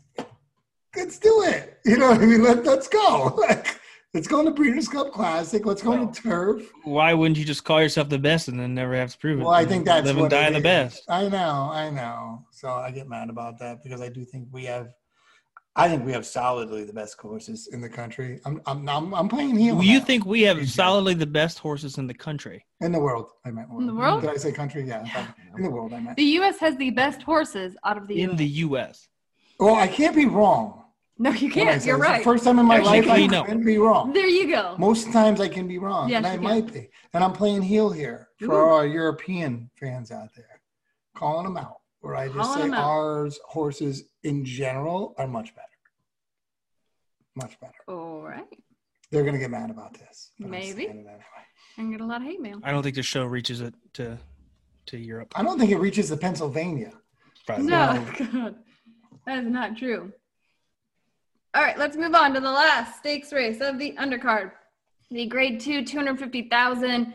Let's 0.96 1.18
do 1.18 1.44
it. 1.44 1.70
You 1.84 1.98
know 1.98 2.12
what 2.12 2.22
I 2.22 2.26
mean? 2.28 2.44
Let, 2.44 2.64
let's 2.64 2.88
go. 2.88 3.36
Like, 3.50 3.80
let's 4.14 4.28
go 4.28 4.38
on 4.38 4.46
the 4.46 4.52
Breeders' 4.52 4.88
Cup 4.88 5.12
Classic. 5.12 5.66
Let's 5.66 5.82
go 5.82 5.94
on 5.94 6.12
to 6.14 6.22
turf. 6.22 6.72
Why 6.84 7.16
wouldn't 7.16 7.40
you 7.40 7.46
just 7.46 7.64
call 7.64 7.82
yourself 7.82 8.08
the 8.10 8.20
best 8.20 8.48
and 8.50 8.60
then 8.60 8.76
never 8.76 8.94
have 8.96 9.12
to 9.14 9.18
prove 9.18 9.40
it? 9.40 9.44
Well, 9.44 9.52
I 9.54 9.66
think 9.66 9.86
that's 9.86 10.06
live 10.06 10.18
what 10.18 10.26
and 10.26 10.30
die 10.32 10.48
it 10.50 10.52
the 10.52 10.58
is. 10.58 10.64
best. 10.64 11.04
I 11.10 11.28
know, 11.30 11.70
I 11.74 11.90
know. 11.90 12.46
So 12.52 12.70
I 12.70 12.92
get 12.92 13.10
mad 13.10 13.32
about 13.32 13.58
that 13.60 13.82
because 13.84 14.00
I 14.02 14.10
do 14.10 14.24
think 14.24 14.48
we 14.52 14.66
have, 14.66 14.94
I 15.76 15.88
think 15.88 16.06
we 16.06 16.12
have 16.12 16.26
solidly 16.26 16.84
the 16.84 16.92
best 16.92 17.18
horses 17.20 17.68
in 17.72 17.80
the 17.80 17.88
country. 17.88 18.42
I'm, 18.46 18.62
I'm, 18.66 18.88
I'm, 18.90 19.14
I'm 19.16 19.30
playing 19.30 19.56
heel. 19.58 19.76
Well, 19.76 19.86
you 19.86 20.00
now. 20.00 20.06
think 20.06 20.26
we 20.26 20.42
have 20.42 20.70
solidly 20.70 21.14
the 21.14 21.26
best 21.26 21.60
horses 21.60 21.98
in 21.98 22.08
the 22.08 22.14
country? 22.14 22.66
in 22.82 22.92
the 22.92 23.00
world? 23.00 23.30
I 23.46 23.52
meant 23.52 23.70
In 23.72 23.88
the 23.88 23.96
world? 23.96 24.22
Did 24.22 24.32
I 24.32 24.36
say 24.36 24.52
country? 24.52 24.84
Yeah, 24.86 25.06
in 25.56 25.64
the 25.64 25.70
world. 25.70 25.94
I 25.94 26.02
meant. 26.02 26.18
The 26.18 26.24
U.S. 26.24 26.60
has 26.60 26.76
the 26.76 26.90
best 26.90 27.22
horses 27.22 27.78
out 27.86 27.98
of 27.98 28.08
the 28.08 28.22
In 28.22 28.32
US. 28.32 28.38
the 28.38 28.48
U.S. 28.48 29.08
Well, 29.60 29.76
I 29.76 29.88
can't 29.88 30.16
be 30.16 30.26
wrong. 30.26 30.84
No, 31.18 31.30
you 31.30 31.50
can't. 31.52 31.66
You're 31.68 31.74
this. 31.76 31.86
The 31.86 31.94
right. 32.12 32.24
First 32.24 32.44
time 32.44 32.60
in 32.60 32.66
my 32.66 32.80
life, 32.80 32.88
I 32.88 33.02
Technically, 33.02 33.28
no. 33.28 33.44
can 33.44 33.64
be 33.64 33.78
wrong. 33.78 34.12
There 34.12 34.28
you 34.28 34.50
go. 34.52 34.76
Most 34.78 35.14
times 35.14 35.40
I 35.40 35.48
can 35.48 35.68
be 35.68 35.78
wrong, 35.78 36.10
Yes, 36.10 36.18
and 36.18 36.26
I 36.28 36.34
can. 36.36 36.44
might 36.44 36.74
be. 36.74 36.90
And 37.14 37.24
I'm 37.24 37.32
playing 37.34 37.62
heel 37.62 37.92
here 37.92 38.30
for 38.40 38.56
Ooh. 38.56 38.74
our 38.74 38.86
European 38.88 39.70
fans 39.80 40.12
out 40.12 40.30
there, 40.36 40.60
calling 41.16 41.46
them 41.46 41.58
out. 41.58 41.81
Where 42.02 42.16
I 42.16 42.28
just 42.28 42.38
Calling 42.40 42.72
say 42.72 42.78
ours 42.78 43.40
horses 43.46 44.04
in 44.24 44.44
general 44.44 45.14
are 45.18 45.28
much 45.28 45.56
better. 45.56 45.68
Much 47.36 47.60
better. 47.60 47.74
All 47.88 48.22
right. 48.24 48.44
They're 49.12 49.24
gonna 49.24 49.38
get 49.38 49.52
mad 49.52 49.70
about 49.70 49.94
this. 49.94 50.32
but 50.40 50.46
I'm 50.46 50.52
Maybe. 50.52 50.86
saying 50.86 50.90
anyway. 50.90 51.20
I 51.78 51.84
get 51.84 52.02
a 52.02 52.06
lot 52.06 52.22
of 52.22 52.28
hate 52.28 52.42
mail. 52.42 52.60
I 52.64 52.72
don't 52.72 52.84
think 52.84 52.96
the 52.96 53.04
show 53.04 53.26
reaches 53.26 53.62
it 53.62 53.74
to 53.94 54.18
to 54.88 54.98
Europe. 54.98 55.32
I 55.36 55.44
don't 55.44 55.60
think 55.60 55.72
it 55.72 55.78
reaches 55.78 56.10
the 56.10 56.18
Pennsylvania. 56.18 56.92
Probably. 57.46 57.66
No, 57.68 58.06
God, 58.34 58.56
that 59.26 59.40
is 59.44 59.50
not 59.50 59.78
true. 59.78 60.12
All 61.54 61.62
right, 61.62 61.78
let's 61.78 61.98
move 61.98 62.16
on 62.16 62.34
to 62.34 62.40
the 62.40 62.52
last 62.52 62.98
stakes 63.00 63.32
race 63.34 63.62
of 63.62 63.78
the 63.78 63.94
undercard. 63.94 64.52
The 65.12 65.26
grade 65.28 65.60
two, 65.60 65.84
250,000 65.86 67.14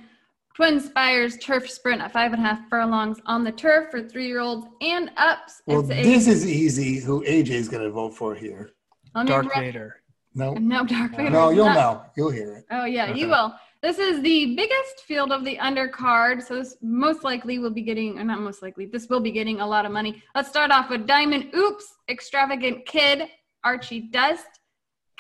Twin 0.57 0.81
Spires 0.81 1.37
Turf 1.37 1.69
Sprint 1.69 2.01
at 2.01 2.13
five 2.13 2.33
and 2.33 2.43
a 2.43 2.47
half 2.47 2.67
furlongs 2.71 3.19
on 3.27 3.45
the 3.45 3.53
turf 3.53 3.91
for 3.91 4.03
three 4.03 4.27
year 4.27 4.41
olds 4.41 4.67
and 4.81 5.11
ups. 5.19 5.61
Well, 5.67 5.81
It's 5.81 5.91
a- 5.91 6.03
this 6.03 6.27
is 6.27 6.47
easy. 6.49 6.99
Who 6.99 7.23
AJ 7.25 7.51
is 7.57 7.69
gonna 7.69 7.91
vote 7.91 8.15
for 8.17 8.35
here? 8.35 8.73
let 9.15 9.27
Dark 9.27 9.55
run- 9.55 9.65
Vader. 9.65 10.03
No, 10.35 10.55
No, 10.55 10.85
Dark 10.87 11.13
Vader. 11.13 11.29
no, 11.31 11.51
you'll 11.51 11.67
not- 11.67 11.75
know. 11.77 12.05
You'll 12.17 12.31
hear 12.31 12.57
it. 12.57 12.65
Oh 12.71 12.87
yeah, 12.87 13.13
you 13.13 13.29
will. 13.29 13.55
This 13.83 13.99
is 13.99 14.23
the 14.23 14.57
biggest 14.57 15.01
field 15.07 15.31
of 15.31 15.45
the 15.45 15.57
undercard, 15.59 16.43
so 16.43 16.55
this 16.57 16.77
most 16.81 17.23
likely 17.23 17.59
will 17.59 17.71
be 17.71 17.83
getting, 17.83 18.19
or 18.19 18.25
not 18.25 18.41
most 18.41 18.63
likely, 18.63 18.87
this 18.87 19.09
will 19.11 19.21
be 19.21 19.31
getting 19.31 19.61
a 19.61 19.67
lot 19.67 19.85
of 19.85 19.93
money. 19.93 20.23
Let's 20.35 20.49
start 20.49 20.71
off 20.71 20.89
with 20.89 21.07
Diamond 21.07 21.55
Oops, 21.55 21.85
Extravagant 22.09 22.87
Kid, 22.87 23.29
Archidust, 23.65 24.45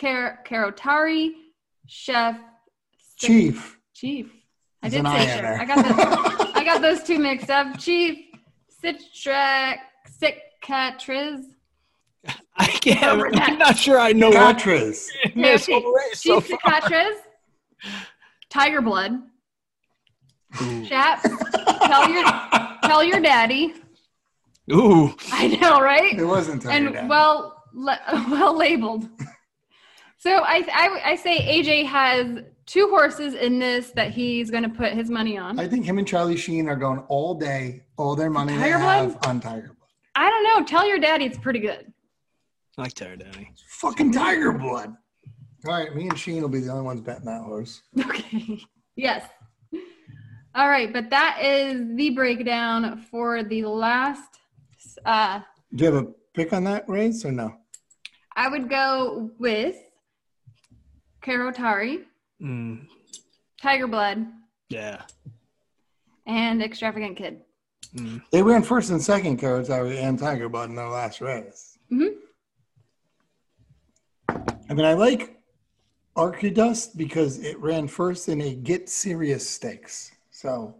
Car- 0.00 0.40
Karotari, 0.46 1.32
Chef, 1.86 2.38
Chief. 3.18 3.78
Chief. 3.94 4.32
I 4.86 4.88
did 4.88 5.02
say 5.02 5.08
I 5.08 5.38
in 5.38 5.60
I 5.60 5.64
got 5.64 5.84
the, 5.84 6.52
I 6.58 6.64
got 6.64 6.80
those 6.80 7.02
two 7.02 7.18
mixed 7.18 7.50
up. 7.50 7.78
Chief 7.80 8.18
Citrac 8.82 9.78
Cicatriz. 10.20 11.42
I 12.56 12.66
can't. 12.66 13.04
Over. 13.04 13.30
I'm 13.34 13.58
not 13.58 13.76
sure 13.76 13.98
I 13.98 14.12
know 14.12 14.30
what 14.30 14.58
Catras. 14.58 15.08
in 15.34 15.42
this 15.42 15.68
Yeah, 15.68 15.80
whole 15.80 15.92
race 15.92 16.22
so 16.22 16.40
Chief 16.40 16.58
far. 16.60 16.80
Cicatriz. 16.80 17.16
Tiger 18.48 18.80
Blood. 18.80 19.22
Ooh. 20.62 20.86
Chap, 20.86 21.20
tell 21.22 22.08
your 22.08 22.24
tell 22.84 23.04
your 23.04 23.20
daddy. 23.20 23.74
Ooh. 24.72 25.14
I 25.32 25.48
know, 25.48 25.80
right? 25.80 26.18
It 26.18 26.24
wasn't 26.24 26.64
and 26.64 26.92
Dad. 26.92 27.08
well 27.08 27.62
le- 27.74 28.00
well 28.30 28.56
labeled. 28.56 29.08
So 30.18 30.30
I, 30.38 30.64
I 30.72 31.10
I 31.12 31.16
say 31.16 31.38
AJ 31.62 31.86
has 31.86 32.38
two 32.66 32.88
horses 32.88 33.34
in 33.34 33.58
this 33.58 33.90
that 33.92 34.10
he's 34.12 34.50
going 34.50 34.62
to 34.64 34.68
put 34.68 34.92
his 34.92 35.08
money 35.08 35.38
on. 35.38 35.58
I 35.58 35.68
think 35.68 35.84
him 35.84 35.98
and 35.98 36.06
Charlie 36.06 36.36
Sheen 36.36 36.68
are 36.68 36.76
going 36.76 36.98
all 37.08 37.34
day, 37.34 37.82
all 37.96 38.14
their 38.16 38.30
money 38.30 38.54
they 38.54 38.70
Tiger 38.72 38.78
Blood? 38.78 39.02
have 39.12 39.26
on 39.26 39.40
Tiger 39.40 39.66
Blood. 39.68 39.76
I 40.14 40.30
don't 40.30 40.42
know. 40.44 40.64
Tell 40.66 40.86
your 40.86 40.98
daddy 40.98 41.24
it's 41.26 41.38
pretty 41.38 41.60
good. 41.60 41.92
I 42.78 42.82
like 42.82 42.92
Tiger 42.94 43.16
Daddy. 43.16 43.50
Fucking 43.68 44.12
Tiger 44.12 44.52
Blood. 44.52 44.94
All 45.66 45.72
right, 45.72 45.94
me 45.94 46.08
and 46.08 46.18
Sheen 46.18 46.42
will 46.42 46.48
be 46.48 46.60
the 46.60 46.70
only 46.70 46.84
ones 46.84 47.00
betting 47.00 47.24
that 47.24 47.42
horse. 47.42 47.82
Okay. 48.00 48.60
Yes. 48.96 49.28
All 50.54 50.68
right, 50.68 50.90
but 50.92 51.10
that 51.10 51.38
is 51.42 51.84
the 51.96 52.10
breakdown 52.10 53.04
for 53.10 53.42
the 53.42 53.62
last. 53.64 54.38
Uh, 55.04 55.40
Do 55.74 55.84
you 55.84 55.92
have 55.92 56.04
a 56.04 56.08
pick 56.34 56.52
on 56.54 56.64
that 56.64 56.88
race 56.88 57.24
or 57.24 57.32
no? 57.32 57.52
I 58.34 58.48
would 58.48 58.70
go 58.70 59.30
with 59.38 59.76
Karotari, 61.22 62.04
Mm, 62.42 62.86
Tiger 63.60 63.86
Blood, 63.86 64.26
yeah. 64.68 65.02
and 66.26 66.62
Extravagant 66.62 67.16
Kid. 67.16 67.40
Mm. 67.94 68.22
They 68.30 68.42
ran 68.42 68.62
first 68.62 68.90
and 68.90 69.00
second, 69.02 69.40
Karotari 69.40 69.96
and 69.96 70.18
Tiger 70.18 70.48
Blood 70.48 70.68
in 70.70 70.76
their 70.76 70.88
last 70.88 71.20
race. 71.20 71.78
Mhm. 71.90 72.16
I 74.28 74.74
mean, 74.74 74.84
I 74.84 74.94
like 74.94 75.40
Archidust 76.16 76.96
because 76.96 77.38
it 77.38 77.58
ran 77.60 77.88
first 77.88 78.28
in 78.28 78.40
a 78.40 78.54
Get 78.54 78.88
Serious 78.88 79.48
Stakes. 79.48 80.10
So, 80.30 80.74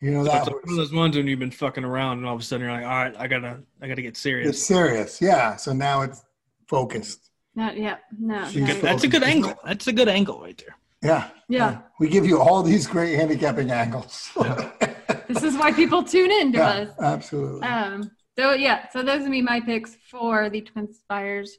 you 0.00 0.10
know 0.12 0.24
that 0.24 0.42
It's 0.46 0.50
one 0.50 0.62
of 0.70 0.76
those 0.76 0.92
ones 0.92 1.16
when 1.16 1.26
you've 1.26 1.38
been 1.38 1.50
fucking 1.50 1.84
around 1.84 2.18
and 2.18 2.26
all 2.26 2.34
of 2.34 2.40
a 2.40 2.44
sudden 2.44 2.64
you're 2.66 2.74
like, 2.74 2.84
all 2.84 2.90
right, 2.90 3.14
I 3.18 3.26
gotta, 3.26 3.60
I 3.82 3.88
gotta 3.88 4.02
get 4.02 4.08
It's 4.10 4.20
serious. 4.20 4.64
serious, 4.64 5.20
yeah. 5.20 5.56
So 5.56 5.72
now 5.72 6.02
it's 6.02 6.22
focused. 6.68 7.30
Not 7.56 7.76
yet. 7.78 8.02
No. 8.18 8.44
She's 8.44 8.60
not 8.60 8.66
good. 8.66 8.74
yet. 8.74 8.82
That's 8.82 9.04
a 9.04 9.08
good 9.08 9.22
angle. 9.24 9.54
That's 9.64 9.86
a 9.86 9.92
good 9.92 10.08
angle 10.08 10.40
right 10.40 10.56
there. 10.58 10.76
Yeah. 11.02 11.30
Yeah. 11.48 11.78
We 11.98 12.08
give 12.08 12.26
you 12.26 12.38
all 12.38 12.62
these 12.62 12.86
great 12.86 13.14
handicapping 13.16 13.70
angles. 13.70 14.30
This 15.28 15.42
is 15.42 15.56
why 15.56 15.72
people 15.72 16.04
tune 16.04 16.30
in 16.30 16.52
to 16.52 16.58
yeah, 16.58 16.68
us. 16.68 16.88
absolutely. 17.00 17.66
Um, 17.66 18.10
so 18.38 18.52
yeah, 18.52 18.88
so 18.90 19.02
those 19.02 19.22
would 19.22 19.32
be 19.32 19.42
my 19.42 19.60
picks 19.60 19.96
for 20.08 20.48
the 20.48 20.60
Twin 20.60 20.92
Spires 20.92 21.58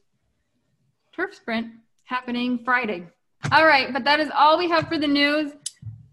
turf 1.14 1.36
sprint 1.36 1.68
happening 2.06 2.60
Friday. 2.64 3.08
All 3.52 3.66
right, 3.66 3.92
but 3.92 4.06
that 4.06 4.20
is 4.22 4.30
all 4.34 4.58
we 4.58 4.70
have 4.70 4.88
for 4.88 4.98
the 4.98 5.08
news 5.08 5.52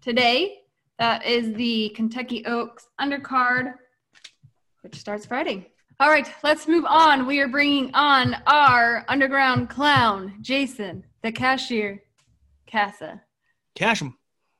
today. 0.01 0.59
That 0.99 1.25
is 1.25 1.53
the 1.53 1.89
Kentucky 1.95 2.45
Oaks 2.45 2.87
undercard, 2.99 3.73
which 4.81 4.95
starts 4.95 5.25
Friday. 5.25 5.71
All 5.99 6.09
right, 6.09 6.27
let's 6.43 6.67
move 6.67 6.85
on. 6.85 7.25
We 7.25 7.39
are 7.39 7.47
bringing 7.47 7.93
on 7.93 8.35
our 8.47 9.05
underground 9.07 9.69
clown, 9.69 10.33
Jason, 10.41 11.05
the 11.23 11.31
cashier, 11.31 12.03
Casa. 12.69 13.21
Cash 13.75 13.99
them. 13.99 14.17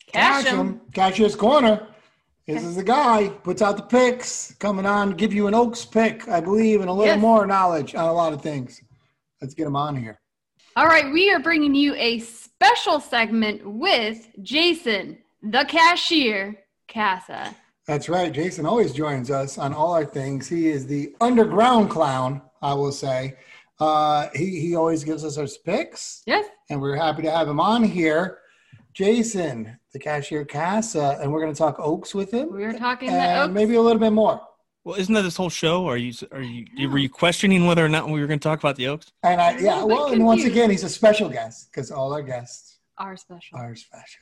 Cash 0.07 0.43
Cash 0.43 0.53
'em. 0.53 0.59
him. 0.59 0.81
Cashier's 0.93 1.35
corner. 1.35 1.87
This 2.47 2.63
is 2.63 2.75
the 2.75 2.83
guy 2.83 3.27
puts 3.27 3.61
out 3.61 3.75
the 3.75 3.83
picks, 3.83 4.53
coming 4.59 4.85
on, 4.85 5.11
give 5.11 5.33
you 5.33 5.47
an 5.47 5.55
Oaks 5.55 5.83
pick, 5.83 6.27
I 6.29 6.39
believe, 6.39 6.79
and 6.79 6.89
a 6.89 6.93
little 6.93 7.13
Yes. 7.15 7.19
more 7.19 7.45
knowledge 7.47 7.95
on 7.95 8.05
a 8.07 8.13
lot 8.13 8.33
of 8.33 8.41
things. 8.41 8.81
Let's 9.41 9.55
get 9.55 9.65
him 9.67 9.75
on 9.75 9.95
here. 9.95 10.21
All 10.77 10.85
right, 10.85 11.11
we 11.11 11.31
are 11.31 11.39
bringing 11.39 11.73
you 11.73 11.95
a 11.95 12.19
special 12.19 12.99
segment 12.99 13.65
with 13.65 14.27
Jason, 14.43 15.17
the 15.41 15.65
cashier, 15.65 16.63
Casa. 16.87 17.55
That's 17.87 18.09
right. 18.09 18.31
Jason 18.31 18.65
always 18.65 18.93
joins 18.93 19.29
us 19.29 19.57
on 19.57 19.73
all 19.73 19.93
our 19.93 20.05
things. 20.05 20.47
He 20.47 20.67
is 20.67 20.87
the 20.87 21.15
underground 21.21 21.89
clown, 21.89 22.41
I 22.61 22.73
will 22.73 22.91
say. 22.91 23.35
Uh, 23.79 24.29
he, 24.33 24.59
he 24.59 24.75
always 24.75 25.03
gives 25.03 25.23
us 25.23 25.37
our 25.37 25.47
picks, 25.63 26.23
Yes, 26.25 26.45
and 26.69 26.81
we're 26.81 26.95
happy 26.95 27.21
to 27.23 27.31
have 27.31 27.47
him 27.47 27.59
on 27.59 27.83
here. 27.83 28.39
Jason, 28.93 29.77
the 29.91 29.99
cashier 29.99 30.45
Casa, 30.45 31.17
and 31.21 31.31
we're 31.31 31.41
going 31.41 31.53
to 31.53 31.57
talk 31.57 31.75
Oaks 31.79 32.15
with 32.15 32.33
him. 32.33 32.53
we 32.53 32.63
are 32.63 32.71
talking 32.73 33.11
the 33.11 33.17
and 33.17 33.41
Oaks. 33.49 33.53
maybe 33.53 33.75
a 33.75 33.81
little 33.81 33.99
bit 33.99 34.11
more. 34.13 34.39
Well, 34.85 34.95
isn't 34.95 35.13
that 35.13 35.23
this 35.23 35.35
whole 35.35 35.49
show? 35.49 35.85
Are 35.87 35.97
you, 35.97 36.13
are 36.31 36.41
you, 36.41 36.89
were 36.89 36.97
you 36.99 37.09
questioning 37.09 37.65
whether 37.65 37.83
or 37.83 37.89
not 37.89 38.07
we 38.07 38.21
were 38.21 38.27
going 38.27 38.39
to 38.39 38.43
talk 38.43 38.59
about 38.59 38.77
the 38.77 38.87
Oaks? 38.87 39.11
And 39.23 39.41
I, 39.41 39.51
a 39.51 39.61
yeah, 39.61 39.83
well, 39.83 40.13
and 40.13 40.23
once 40.23 40.45
again, 40.45 40.69
he's 40.69 40.83
a 40.83 40.89
special 40.89 41.27
guest 41.27 41.69
because 41.71 41.91
all 41.91 42.13
our 42.13 42.21
guests 42.21 42.77
are 42.97 43.17
special. 43.17 43.57
are 43.57 43.75
special. 43.75 44.21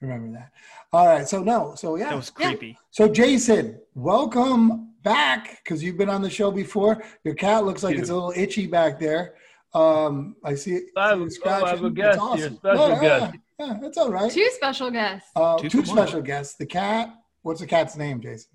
Remember 0.00 0.38
that. 0.38 0.52
All 0.92 1.06
right. 1.06 1.28
So, 1.28 1.42
no. 1.42 1.74
So, 1.76 1.96
yeah. 1.96 2.10
That 2.10 2.16
was 2.16 2.32
Yeah. 2.38 2.46
creepy. 2.48 2.78
So, 2.90 3.08
Jason, 3.08 3.78
welcome 3.94 4.94
back 5.02 5.60
because 5.62 5.82
you've 5.82 5.98
been 5.98 6.08
on 6.10 6.22
the 6.22 6.30
show 6.30 6.50
before. 6.50 7.02
Your 7.24 7.34
cat 7.34 7.64
looks 7.64 7.82
like 7.82 7.92
Thank 7.92 8.02
it's 8.02 8.10
a 8.10 8.14
little 8.14 8.32
itchy 8.34 8.66
back 8.66 8.98
there. 8.98 9.34
Um, 9.74 10.36
I 10.42 10.54
see 10.54 10.72
it. 10.72 10.84
I 10.96 11.10
have- 11.10 11.18
see 11.18 11.38
it 11.38 11.42
oh, 11.46 11.50
I 11.50 11.58
scratching. 11.58 11.68
have 11.68 11.84
a 11.84 11.90
guest 11.90 12.18
awesome. 12.18 12.38
here, 12.38 12.50
special 12.56 12.88
yeah, 12.90 12.98
guest. 13.00 13.34
Yeah, 13.58 13.78
that's 13.80 13.98
all 13.98 14.10
right. 14.10 14.32
Two 14.32 14.48
special 14.52 14.90
guests. 14.90 15.30
Uh, 15.36 15.58
Two 15.58 15.68
two 15.68 15.84
special 15.84 16.22
guests. 16.22 16.54
The 16.56 16.66
cat. 16.66 17.14
What's 17.42 17.60
the 17.60 17.66
cat's 17.66 17.96
name, 17.96 18.20
Jason? 18.20 18.50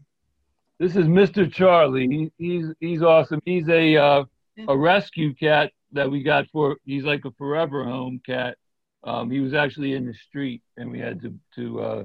This 0.79 0.95
is 0.95 1.05
Mr. 1.05 1.51
Charlie. 1.51 2.07
He, 2.07 2.31
he's 2.37 2.65
he's 2.79 3.01
awesome. 3.01 3.39
He's 3.45 3.67
a 3.69 3.95
uh, 3.95 4.23
a 4.67 4.77
rescue 4.77 5.33
cat 5.35 5.71
that 5.93 6.09
we 6.09 6.21
got 6.21 6.47
for. 6.51 6.77
He's 6.83 7.03
like 7.05 7.23
a 7.23 7.31
forever 7.37 7.85
home 7.85 8.19
cat. 8.25 8.57
Um, 9.05 9.29
he 9.29 9.39
was 9.39 9.53
actually 9.53 9.93
in 9.93 10.05
the 10.05 10.13
street, 10.13 10.61
and 10.77 10.91
we 10.91 10.99
had 10.99 11.21
to 11.21 11.33
to 11.55 11.79
uh, 11.81 12.03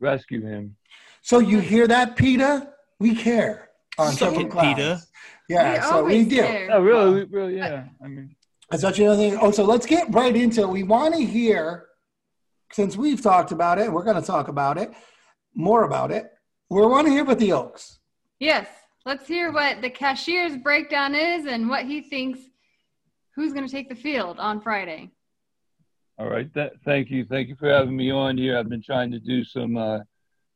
rescue 0.00 0.40
him. 0.42 0.76
So 1.22 1.38
you 1.38 1.60
hear 1.60 1.86
that, 1.86 2.16
PETA? 2.16 2.72
We 2.98 3.14
care 3.14 3.70
on 3.98 4.12
Suck 4.12 4.34
it, 4.36 4.50
Clowns. 4.50 4.76
PETA. 4.76 5.00
Yeah, 5.48 5.74
We 5.74 5.80
so 5.90 6.04
we 6.04 6.24
do. 6.24 6.36
care. 6.36 6.68
Oh, 6.72 6.80
really? 6.82 7.24
We- 7.24 7.36
really? 7.36 7.56
Yeah. 7.58 7.84
I 8.02 8.08
mean, 8.08 8.34
That's 8.70 8.82
such 8.82 8.98
another 8.98 9.16
thing. 9.16 9.38
Oh, 9.40 9.50
so 9.50 9.64
let's 9.64 9.86
get 9.86 10.12
right 10.12 10.34
into 10.34 10.62
it. 10.62 10.68
We 10.68 10.82
want 10.82 11.14
to 11.14 11.24
hear, 11.24 11.86
since 12.72 12.96
we've 12.96 13.20
talked 13.20 13.52
about 13.52 13.78
it, 13.78 13.92
we're 13.92 14.04
going 14.04 14.20
to 14.20 14.26
talk 14.26 14.48
about 14.48 14.78
it, 14.78 14.90
more 15.54 15.84
about 15.84 16.10
it. 16.10 16.30
We 16.70 16.80
want 16.80 17.06
to 17.06 17.12
hear 17.12 17.22
about 17.22 17.38
the 17.38 17.52
Oaks. 17.52 17.98
Yes. 18.40 18.66
Let's 19.04 19.26
hear 19.26 19.52
what 19.52 19.82
the 19.82 19.90
cashier's 19.90 20.56
breakdown 20.56 21.14
is 21.14 21.44
and 21.46 21.68
what 21.68 21.84
he 21.84 22.00
thinks 22.02 22.38
who's 23.34 23.52
going 23.52 23.66
to 23.66 23.70
take 23.72 23.88
the 23.88 23.96
field 23.96 24.38
on 24.38 24.60
Friday. 24.60 25.10
All 26.22 26.30
right. 26.30 26.54
Th- 26.54 26.70
thank 26.84 27.10
you. 27.10 27.24
Thank 27.24 27.48
you 27.48 27.56
for 27.56 27.68
having 27.68 27.96
me 27.96 28.12
on 28.12 28.38
here. 28.38 28.56
I've 28.56 28.68
been 28.68 28.82
trying 28.82 29.10
to 29.10 29.18
do 29.18 29.42
some 29.42 29.76
uh, 29.76 29.98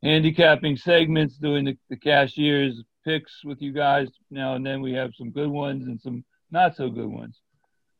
handicapping 0.00 0.76
segments, 0.76 1.38
doing 1.38 1.64
the, 1.64 1.76
the 1.90 1.96
cashiers 1.96 2.80
picks 3.04 3.42
with 3.42 3.60
you 3.60 3.72
guys. 3.72 4.06
Now 4.30 4.54
and 4.54 4.64
then 4.64 4.80
we 4.80 4.92
have 4.92 5.10
some 5.18 5.32
good 5.32 5.48
ones 5.48 5.88
and 5.88 6.00
some 6.00 6.24
not 6.52 6.76
so 6.76 6.88
good 6.88 7.08
ones. 7.08 7.40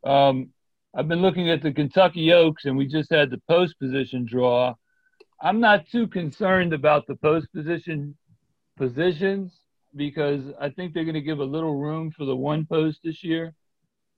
Um, 0.05 0.51
I've 0.95 1.09
been 1.09 1.21
looking 1.21 1.49
at 1.49 1.61
the 1.61 1.73
Kentucky 1.73 2.31
Oaks, 2.31 2.63
and 2.63 2.77
we 2.77 2.87
just 2.87 3.11
had 3.11 3.29
the 3.29 3.41
post 3.49 3.77
position 3.79 4.25
draw. 4.25 4.73
I'm 5.41 5.59
not 5.59 5.89
too 5.89 6.07
concerned 6.07 6.71
about 6.71 7.05
the 7.05 7.15
post 7.15 7.51
position 7.53 8.15
positions 8.77 9.51
because 9.93 10.41
I 10.57 10.69
think 10.69 10.93
they're 10.93 11.03
going 11.03 11.15
to 11.15 11.21
give 11.21 11.39
a 11.39 11.43
little 11.43 11.75
room 11.75 12.11
for 12.11 12.23
the 12.23 12.35
one 12.35 12.65
post 12.65 12.99
this 13.03 13.25
year. 13.25 13.53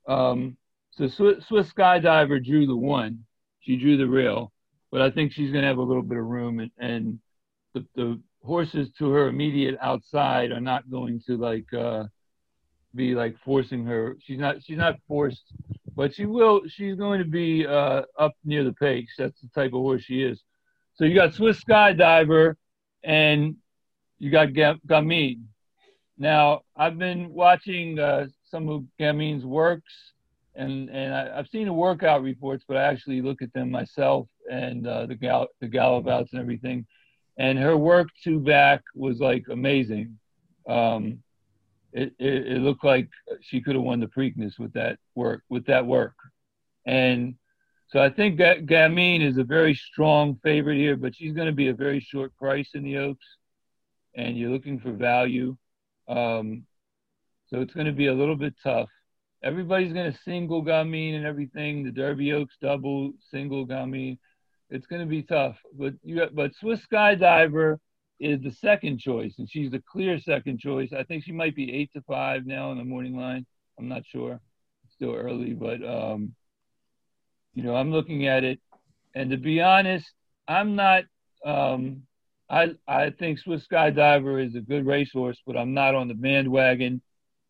Um, 0.07 0.55
so 0.91 1.07
Swiss 1.07 1.73
Skydiver 1.73 2.45
drew 2.45 2.67
the 2.67 2.77
one. 2.77 3.25
She 3.61 3.77
drew 3.77 3.97
the 3.97 4.07
rail, 4.07 4.51
but 4.91 5.01
I 5.01 5.11
think 5.11 5.31
she's 5.31 5.51
going 5.51 5.63
to 5.63 5.67
have 5.67 5.77
a 5.77 5.83
little 5.83 6.03
bit 6.03 6.17
of 6.17 6.25
room, 6.25 6.59
and, 6.59 6.71
and 6.77 7.19
the, 7.73 7.85
the 7.95 8.19
horses 8.43 8.89
to 8.97 9.09
her 9.09 9.27
immediate 9.27 9.77
outside 9.81 10.51
are 10.51 10.61
not 10.61 10.89
going 10.89 11.21
to 11.27 11.37
like 11.37 11.71
uh, 11.73 12.05
be 12.95 13.13
like 13.15 13.35
forcing 13.43 13.85
her. 13.85 14.17
She's 14.23 14.39
not. 14.39 14.57
She's 14.63 14.77
not 14.77 14.95
forced, 15.07 15.53
but 15.95 16.15
she 16.15 16.25
will. 16.25 16.61
She's 16.67 16.95
going 16.95 17.19
to 17.19 17.27
be 17.27 17.65
uh, 17.67 18.03
up 18.17 18.33
near 18.43 18.63
the 18.63 18.73
pace. 18.73 19.09
That's 19.17 19.39
the 19.41 19.49
type 19.53 19.73
of 19.73 19.81
horse 19.81 20.03
she 20.03 20.23
is. 20.23 20.41
So 20.95 21.05
you 21.05 21.15
got 21.15 21.33
Swiss 21.33 21.61
Skydiver, 21.63 22.55
and 23.03 23.55
you 24.17 24.31
got 24.31 24.53
Ga- 24.53 24.79
Gamine. 24.87 25.43
Now 26.17 26.61
I've 26.75 26.97
been 26.97 27.31
watching 27.31 27.99
uh, 27.99 28.27
some 28.49 28.69
of 28.69 28.83
Gamine's 28.99 29.45
works 29.45 29.93
and 30.55 30.89
and 30.89 31.13
I, 31.15 31.39
I've 31.39 31.47
seen 31.47 31.65
the 31.67 31.73
workout 31.73 32.23
reports, 32.23 32.65
but 32.67 32.77
I 32.77 32.83
actually 32.83 33.21
look 33.21 33.41
at 33.41 33.53
them 33.53 33.71
myself 33.71 34.27
and 34.51 34.87
uh, 34.87 35.05
the 35.05 35.15
gal 35.15 35.47
the 35.61 35.67
gallop 35.67 36.07
outs 36.07 36.33
and 36.33 36.41
everything. 36.41 36.85
And 37.37 37.57
her 37.59 37.77
work 37.77 38.09
two 38.23 38.39
back 38.39 38.81
was 38.95 39.19
like 39.19 39.45
amazing. 39.49 40.19
Um, 40.67 41.23
it, 41.93 42.13
it 42.19 42.47
it 42.47 42.61
looked 42.61 42.83
like 42.83 43.09
she 43.41 43.61
could 43.61 43.75
have 43.75 43.83
won 43.83 43.99
the 43.99 44.07
Preakness 44.07 44.59
with 44.59 44.73
that 44.73 44.99
work 45.15 45.43
with 45.49 45.65
that 45.67 45.85
work. 45.85 46.15
And 46.85 47.35
so 47.89 47.99
I 48.01 48.09
think 48.09 48.37
that 48.39 48.65
Gamine 48.65 49.21
is 49.21 49.37
a 49.37 49.43
very 49.43 49.75
strong 49.75 50.39
favorite 50.43 50.77
here, 50.77 50.95
but 50.97 51.15
she's 51.15 51.33
going 51.33 51.47
to 51.47 51.53
be 51.53 51.69
a 51.69 51.73
very 51.73 51.99
short 51.99 52.35
price 52.35 52.71
in 52.75 52.83
the 52.83 52.97
Oaks. 52.97 53.25
and 54.15 54.37
you're 54.37 54.51
looking 54.51 54.79
for 54.79 54.91
value. 54.91 55.55
Um, 56.07 56.65
so 57.47 57.61
it's 57.61 57.73
going 57.73 57.87
to 57.87 57.93
be 57.93 58.07
a 58.07 58.13
little 58.13 58.35
bit 58.35 58.55
tough. 58.63 58.89
Everybody's 59.41 59.93
going 59.93 60.11
to 60.11 60.19
single 60.25 60.63
Gamine 60.63 61.15
and 61.15 61.25
everything. 61.25 61.83
The 61.83 61.91
Derby 61.91 62.33
Oaks 62.33 62.55
double 62.61 63.13
single 63.31 63.65
Gamine. 63.65 64.17
It's 64.69 64.85
going 64.85 65.01
to 65.01 65.07
be 65.07 65.23
tough. 65.23 65.55
But 65.77 65.93
you 66.03 66.27
but 66.33 66.53
Swiss 66.55 66.81
Skydiver 66.91 67.77
is 68.19 68.41
the 68.41 68.51
second 68.51 68.99
choice, 68.99 69.35
and 69.37 69.49
she's 69.49 69.71
the 69.71 69.81
clear 69.91 70.19
second 70.19 70.59
choice. 70.59 70.91
I 70.91 71.03
think 71.03 71.23
she 71.23 71.31
might 71.31 71.55
be 71.55 71.73
eight 71.73 71.91
to 71.93 72.01
five 72.01 72.45
now 72.45 72.71
in 72.71 72.77
the 72.77 72.83
morning 72.83 73.15
line. 73.15 73.45
I'm 73.77 73.87
not 73.87 74.03
sure. 74.05 74.41
It's 74.83 74.93
still 74.93 75.15
early, 75.15 75.53
but 75.53 75.81
um, 75.87 76.35
you 77.53 77.63
know, 77.63 77.75
I'm 77.75 77.91
looking 77.91 78.27
at 78.27 78.43
it, 78.43 78.59
and 79.15 79.31
to 79.31 79.37
be 79.37 79.61
honest, 79.61 80.11
I'm 80.47 80.75
not. 80.75 81.05
Um, 81.45 82.03
I 82.49 82.71
I 82.87 83.11
think 83.11 83.39
Swiss 83.39 83.65
Skydiver 83.71 84.45
is 84.45 84.55
a 84.55 84.61
good 84.61 84.85
racehorse, 84.85 85.39
but 85.47 85.55
I'm 85.55 85.73
not 85.73 85.95
on 85.95 86.09
the 86.09 86.13
bandwagon, 86.13 87.01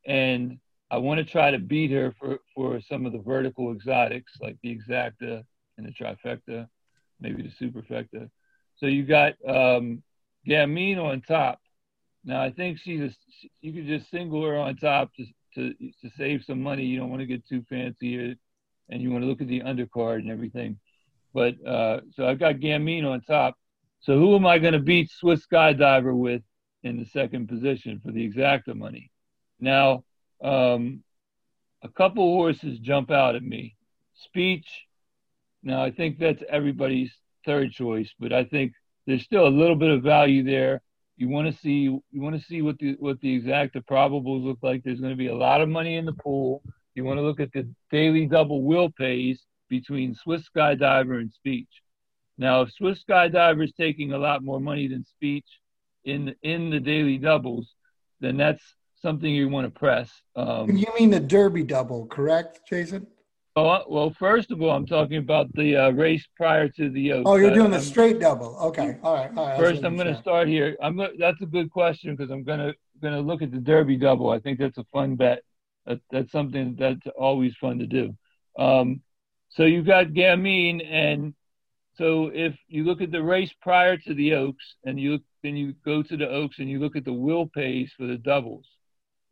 and 0.06 0.60
I 0.92 0.98
want 0.98 1.20
to 1.20 1.24
try 1.24 1.52
to 1.52 1.60
beat 1.60 1.92
her 1.92 2.14
for 2.20 2.40
for 2.56 2.82
some 2.82 3.06
of 3.06 3.12
the 3.12 3.20
vertical 3.20 3.72
exotics 3.72 4.34
like 4.42 4.58
the 4.64 4.76
exacta 4.76 5.44
and 5.78 5.86
the 5.86 5.92
trifecta, 5.92 6.68
maybe 7.20 7.44
the 7.44 7.66
superfecta. 7.66 8.30
So 8.78 8.88
you 8.88 9.04
got 9.04 9.34
um, 9.48 10.04
Gamine 10.48 10.98
on 10.98 11.22
top. 11.22 11.60
Now 12.24 12.42
I 12.42 12.52
think 12.52 12.80
she's 12.80 13.02
a, 13.02 13.12
you 13.62 13.74
could 13.74 13.88
just 13.88 14.10
single 14.10 14.44
her 14.44 14.58
on 14.58 14.76
top 14.78 15.14
to 15.16 15.26
to 15.56 15.74
to 15.74 16.10
save 16.18 16.44
some 16.44 16.62
money. 16.62 16.86
You 16.86 17.00
don't 17.00 17.10
want 17.10 17.22
to 17.22 17.28
get 17.28 17.48
too 17.48 17.64
fancy, 17.70 18.36
and 18.90 19.02
you 19.02 19.12
want 19.12 19.24
to 19.24 19.28
look 19.28 19.42
at 19.42 19.48
the 19.48 19.62
undercard 19.62 20.20
and 20.20 20.32
everything. 20.32 20.80
But 21.34 21.64
uh, 21.66 22.02
so 22.16 22.28
I've 22.28 22.40
got 22.40 22.56
Gamine 22.56 23.06
on 23.06 23.22
top. 23.22 23.56
So 24.02 24.18
who 24.18 24.36
am 24.36 24.46
I 24.46 24.60
going 24.60 24.74
to 24.74 24.80
beat 24.80 25.12
Swiss 25.12 25.46
Skydiver 25.46 26.16
with 26.16 26.42
in 26.84 26.98
the 26.98 27.06
second 27.06 27.48
position 27.48 28.02
for 28.04 28.12
the 28.12 28.28
exacta 28.28 28.76
money? 28.76 29.12
Now, 29.60 30.06
um, 30.42 31.04
a 31.84 31.90
couple 31.90 32.24
horses 32.24 32.80
jump 32.80 33.12
out 33.12 33.36
at 33.36 33.44
me. 33.44 33.76
Speech. 34.26 34.68
Now 35.64 35.84
I 35.84 35.92
think 35.92 36.20
that's 36.20 36.44
everybody's 36.50 37.12
third 37.46 37.72
choice, 37.72 38.10
but 38.20 38.34
I 38.34 38.44
think 38.46 38.74
there's 39.06 39.24
still 39.24 39.48
a 39.48 39.50
little 39.50 39.76
bit 39.76 39.92
of 39.92 40.04
value 40.04 40.44
there. 40.44 40.82
You 41.18 41.30
want 41.30 41.54
to 41.54 41.62
see 41.62 41.84
you 41.84 42.22
want 42.22 42.40
to 42.40 42.46
see 42.46 42.62
what 42.62 42.78
the 42.80 42.96
what 43.00 43.20
the 43.22 43.34
exact 43.34 43.74
the 43.74 43.82
probables 43.82 44.44
look 44.44 44.60
like. 44.62 44.84
There's 44.84 45.02
going 45.02 45.14
to 45.14 45.18
be 45.18 45.28
a 45.28 45.36
lot 45.36 45.62
of 45.62 45.70
money 45.70 45.98
in 45.98 46.06
the 46.06 46.14
pool. 46.14 46.62
You 46.96 47.04
want 47.04 47.18
to 47.18 47.24
look 47.24 47.40
at 47.40 47.52
the 47.52 47.68
daily 47.92 48.26
double 48.26 48.64
will 48.64 48.90
pays 48.90 49.42
between 49.70 50.16
Swiss 50.16 50.44
Skydiver 50.56 51.20
and 51.20 51.32
Speech. 51.32 51.70
Now, 52.38 52.62
if 52.62 52.72
Swiss 52.72 53.04
Skydiver 53.08 53.64
is 53.64 53.74
taking 53.74 54.14
a 54.14 54.18
lot 54.18 54.44
more 54.44 54.60
money 54.60 54.88
than 54.88 55.06
Speech 55.06 55.48
in 56.06 56.36
in 56.42 56.70
the 56.70 56.80
daily 56.80 57.18
doubles, 57.18 57.68
then 58.22 58.38
that's 58.38 58.64
something 59.02 59.30
you 59.30 59.50
want 59.50 59.66
to 59.66 59.80
press. 59.80 60.10
Um, 60.36 60.76
you 60.76 60.88
mean 60.98 61.10
the 61.10 61.20
Derby 61.20 61.64
double, 61.64 62.08
correct, 62.08 62.62
Jason? 62.68 63.08
Oh, 63.56 63.84
well, 63.90 64.12
first 64.12 64.52
of 64.52 64.62
all, 64.62 64.70
I'm 64.72 64.86
talking 64.86 65.18
about 65.18 65.54
the 65.54 65.76
uh, 65.76 65.90
race 65.90 66.26
prior 66.38 66.70
to 66.70 66.90
the. 66.90 67.14
Uh, 67.14 67.24
oh, 67.26 67.36
you're 67.36 67.54
doing 67.54 67.72
the 67.72 67.78
I'm, 67.78 67.84
straight 67.84 68.20
double. 68.20 68.56
Okay, 68.58 68.98
all 69.04 69.16
right, 69.16 69.32
all 69.36 69.48
right. 69.48 69.60
First, 69.60 69.84
I'm 69.84 69.96
going 69.96 70.14
to 70.14 70.22
start 70.22 70.48
here. 70.48 70.78
I'm. 70.82 70.96
Gonna, 70.96 71.10
that's 71.18 71.42
a 71.42 71.46
good 71.46 71.70
question 71.70 72.16
because 72.16 72.32
I'm 72.32 72.44
going 72.44 72.60
to 72.60 72.76
going 73.02 73.14
to 73.16 73.22
look 73.22 73.42
at 73.42 73.52
the 73.52 73.58
Derby 73.60 73.98
double. 73.98 74.30
I 74.30 74.40
think 74.40 74.60
that's 74.60 74.78
a 74.78 74.86
fun 74.94 75.16
bet. 75.16 75.42
That, 75.86 76.00
that's 76.12 76.32
something 76.32 76.76
that's 76.78 77.06
always 77.18 77.56
fun 77.56 77.80
to 77.80 77.88
do. 77.88 78.16
Um, 78.58 79.02
so 79.50 79.64
you've 79.64 79.88
got 79.88 80.08
Gamine, 80.08 80.86
and 80.86 81.34
so 81.98 82.32
if 82.34 82.56
you 82.68 82.84
look 82.84 83.02
at 83.02 83.12
the 83.12 83.24
race 83.24 83.52
prior 83.62 83.98
to 83.98 84.14
the 84.14 84.36
Oaks, 84.36 84.76
and 84.86 85.00
you 85.00 85.20
then 85.44 85.56
you 85.58 85.74
go 85.84 86.04
to 86.04 86.18
the 86.18 86.30
Oaks 86.30 86.60
and 86.60 86.70
you 86.70 86.80
look 86.80 86.96
at 86.96 87.06
the 87.06 87.14
will 87.14 87.48
pace 87.48 87.92
for 87.98 88.06
the 88.06 88.18
doubles. 88.18 88.66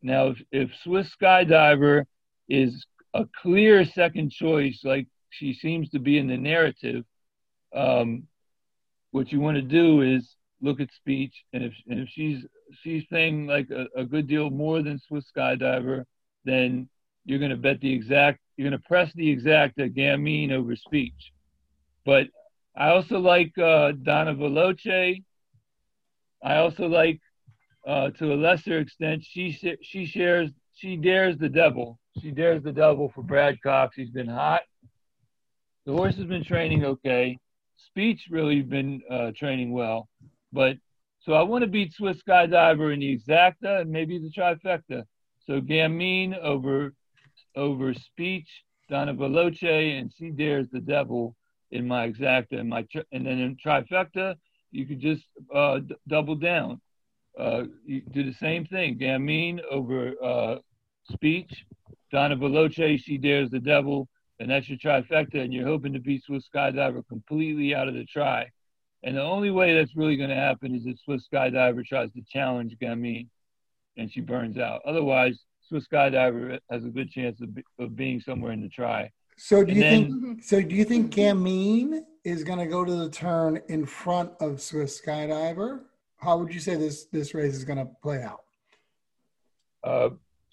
Now, 0.02 0.28
if, 0.28 0.38
if 0.52 0.70
Swiss 0.84 1.10
Skydiver 1.20 2.06
is 2.48 2.86
a 3.14 3.26
clear 3.42 3.84
second 3.86 4.32
choice, 4.32 4.82
like 4.84 5.08
she 5.30 5.54
seems 5.54 5.90
to 5.90 6.00
be 6.00 6.18
in 6.18 6.28
the 6.28 6.38
narrative, 6.38 7.04
um, 7.76 8.24
what 9.12 9.32
you 9.32 9.40
want 9.40 9.56
to 9.58 9.62
do 9.62 10.02
is 10.02 10.36
look 10.62 10.80
at 10.80 10.92
speech, 10.94 11.34
and 11.54 11.64
if 11.64 11.74
and 11.88 12.00
if 12.00 12.10
she's 12.10 12.46
she's 12.84 13.06
paying 13.06 13.48
like 13.48 13.70
a, 13.70 13.88
a 13.96 14.06
good 14.06 14.28
deal 14.28 14.50
more 14.50 14.82
than 14.82 15.00
Swiss 15.00 15.26
Skydiver, 15.36 16.04
then 16.46 16.90
you're 17.28 17.40
going 17.40 17.52
to 17.52 17.58
bet 17.58 17.80
the 17.82 17.94
exact, 17.94 18.40
you're 18.56 18.70
going 18.70 18.82
to 18.82 18.88
press 18.88 19.12
the 19.14 19.36
exacta 19.36 19.94
Gamine 19.94 20.52
over 20.52 20.76
speech. 20.76 21.34
But 22.06 22.28
I 22.76 22.90
also 22.90 23.20
like 23.20 23.58
uh, 23.58 23.92
Donna 24.02 24.34
Veloce. 24.34 25.24
I 26.44 26.56
also 26.58 26.88
like, 26.88 27.20
uh, 27.88 28.10
to 28.12 28.34
a 28.34 28.36
lesser 28.36 28.80
extent, 28.80 29.24
she 29.24 29.58
she 29.82 30.06
shares 30.06 30.52
she 30.74 30.98
dares 30.98 31.38
the 31.38 31.50
devil. 31.50 32.00
She 32.22 32.32
dares 32.32 32.62
the 32.62 32.74
devil 32.74 33.10
for 33.16 33.24
Brad 33.24 33.62
Cox. 33.62 33.96
He's 33.96 34.10
been 34.10 34.28
hot. 34.28 34.62
The 35.86 35.94
horse 35.94 36.18
has 36.18 36.26
been 36.26 36.44
training 36.44 36.84
okay. 36.84 37.40
Speech 37.78 38.28
really 38.30 38.62
been 38.62 39.02
uh, 39.10 39.32
training 39.36 39.72
well, 39.72 40.10
but 40.52 40.76
so 41.22 41.34
I 41.34 41.44
want 41.44 41.64
to 41.64 41.70
beat 41.70 41.94
Swiss 41.94 42.22
Skydiver 42.28 42.94
in 42.94 43.00
the 43.00 43.18
exacta 43.18 43.82
and 43.82 43.90
maybe 43.90 44.20
the 44.20 44.32
trifecta. 44.32 45.04
So 45.46 45.62
Gamine 45.62 46.38
over 46.40 46.94
over 47.56 47.94
speech, 47.94 48.50
Donna 48.90 49.14
Veloce, 49.14 50.00
and 50.00 50.12
she 50.18 50.30
dares 50.30 50.68
the 50.72 50.82
devil 50.82 51.36
in 51.72 51.88
my 51.88 52.10
exacta 52.10 52.60
and 52.60 52.70
my 52.70 52.86
and 53.14 53.26
then 53.26 53.40
in 53.40 53.56
trifecta 53.56 54.36
you 54.72 54.86
could 54.86 55.00
just 55.00 55.24
uh, 55.54 55.80
d- 55.80 55.96
double 56.08 56.36
down. 56.36 56.82
Uh, 57.38 57.66
you 57.86 58.02
do 58.02 58.24
the 58.24 58.34
same 58.34 58.66
thing. 58.66 58.98
Gamine 58.98 59.62
over 59.70 60.14
uh, 60.24 60.56
speech, 61.12 61.66
Donna 62.12 62.36
Veloce, 62.36 63.00
she 63.04 63.18
dares 63.18 63.50
the 63.50 63.60
devil, 63.60 64.08
and 64.40 64.50
that's 64.50 64.70
your 64.70 64.78
trifecta, 64.78 65.44
and 65.44 65.54
you're 65.54 65.68
hoping 65.68 65.94
to 65.94 66.00
beat 66.00 66.24
Swiss 66.24 66.48
Skydiver 66.54 67.08
completely 67.08 67.76
out 67.76 67.88
of 67.88 67.94
the 67.94 68.06
try. 68.06 68.50
And 69.04 69.16
the 69.16 69.22
only 69.22 69.52
way 69.52 69.76
that's 69.76 69.96
really 69.96 70.18
going 70.18 70.30
to 70.30 70.36
happen 70.36 70.74
is 70.74 70.86
if 70.86 71.00
Swiss 71.00 71.28
Skydiver 71.32 71.86
tries 71.86 72.12
to 72.14 72.22
challenge 72.28 72.76
Gamine 72.82 73.28
and 73.96 74.12
she 74.12 74.22
burns 74.22 74.58
out. 74.58 74.82
Otherwise, 74.86 75.40
Swiss 75.68 75.88
Skydiver 75.88 76.60
has 76.70 76.86
a 76.86 76.90
good 76.90 77.12
chance 77.12 77.40
of, 77.42 77.50
of 77.80 77.96
being 77.96 78.20
somewhere 78.20 78.52
in 78.52 78.62
the 78.62 78.70
try. 78.70 79.12
So 79.38 79.64
do 79.64 79.72
and 79.72 79.78
you 79.78 79.84
then, 79.84 80.22
think? 80.22 80.44
So 80.44 80.62
do 80.62 80.76
you 80.76 80.84
think 80.84 81.14
Gamine 81.14 82.02
is 82.24 82.44
going 82.44 82.60
to 82.60 82.66
go 82.66 82.84
to 82.84 82.96
the 82.96 83.10
turn 83.10 83.62
in 83.70 83.86
front 83.86 84.32
of 84.40 84.62
Swiss 84.62 85.00
Skydiver? 85.00 85.82
How 86.18 86.38
would 86.38 86.54
you 86.54 86.60
say 86.60 86.76
this 86.76 87.06
this 87.06 87.34
race 87.34 87.56
is 87.56 87.64
going 87.64 87.80
to 87.80 87.90
play 88.02 88.24
out? 88.24 88.44
Uh, 89.84 90.10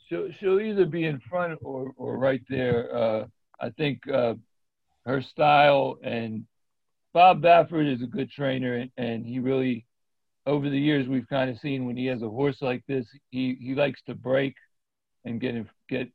she'll 0.08 0.30
she'll 0.32 0.60
either 0.60 0.86
be 0.86 1.04
in 1.04 1.20
front 1.20 1.58
or 1.62 1.92
or 1.96 2.18
right 2.18 2.42
there. 2.48 2.94
Uh, 2.94 3.24
I 3.60 3.70
think 3.70 4.06
uh, 4.08 4.34
her 5.06 5.22
style 5.22 5.98
and 6.02 6.46
Bob 7.12 7.42
Baffert 7.42 7.90
is 7.90 8.02
a 8.02 8.06
good 8.06 8.30
trainer, 8.30 8.74
and, 8.74 8.90
and 8.96 9.24
he 9.24 9.38
really 9.38 9.86
over 10.46 10.68
the 10.68 10.78
years 10.78 11.08
we've 11.08 11.28
kind 11.28 11.50
of 11.50 11.58
seen 11.58 11.86
when 11.86 11.96
he 11.96 12.06
has 12.06 12.22
a 12.22 12.28
horse 12.28 12.60
like 12.60 12.84
this, 12.86 13.06
he 13.30 13.56
he 13.60 13.74
likes 13.74 14.02
to 14.02 14.14
break 14.14 14.54
and 15.24 15.40
get 15.40 15.54
in, 15.54 15.68
get 15.88 16.08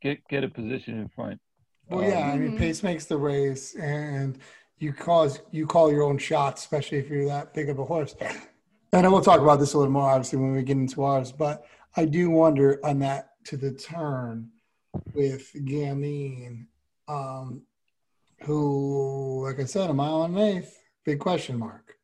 get 0.00 0.26
get 0.28 0.44
a 0.44 0.48
position 0.48 0.98
in 0.98 1.08
front. 1.08 1.40
Well, 1.88 2.00
um, 2.00 2.10
yeah, 2.10 2.18
I 2.32 2.36
mean, 2.36 2.48
mm-hmm. 2.50 2.58
pace 2.58 2.82
makes 2.82 3.06
the 3.06 3.16
race, 3.16 3.74
and 3.74 4.38
you 4.78 4.92
cause 4.92 5.40
you 5.50 5.66
call 5.66 5.90
your 5.90 6.02
own 6.02 6.18
shots, 6.18 6.62
especially 6.62 6.98
if 6.98 7.08
you're 7.08 7.26
that 7.26 7.54
big 7.54 7.68
of 7.68 7.78
a 7.78 7.84
horse. 7.84 8.14
And 8.92 9.12
we'll 9.12 9.20
talk 9.20 9.40
about 9.40 9.58
this 9.58 9.74
a 9.74 9.78
little 9.78 9.92
more, 9.92 10.10
obviously, 10.10 10.38
when 10.38 10.54
we 10.54 10.62
get 10.62 10.76
into 10.76 11.04
ours. 11.04 11.32
But 11.32 11.64
I 11.96 12.04
do 12.04 12.30
wonder 12.30 12.80
on 12.84 13.00
that 13.00 13.30
to 13.46 13.56
the 13.56 13.72
turn 13.72 14.50
with 15.12 15.52
Gamine, 15.54 16.66
um, 17.08 17.62
who, 18.42 19.44
like 19.44 19.60
I 19.60 19.64
said, 19.64 19.90
a 19.90 19.94
mile 19.94 20.22
and 20.22 20.36
an 20.36 20.42
eighth, 20.42 20.78
big 21.04 21.18
question 21.18 21.58
mark. 21.58 21.96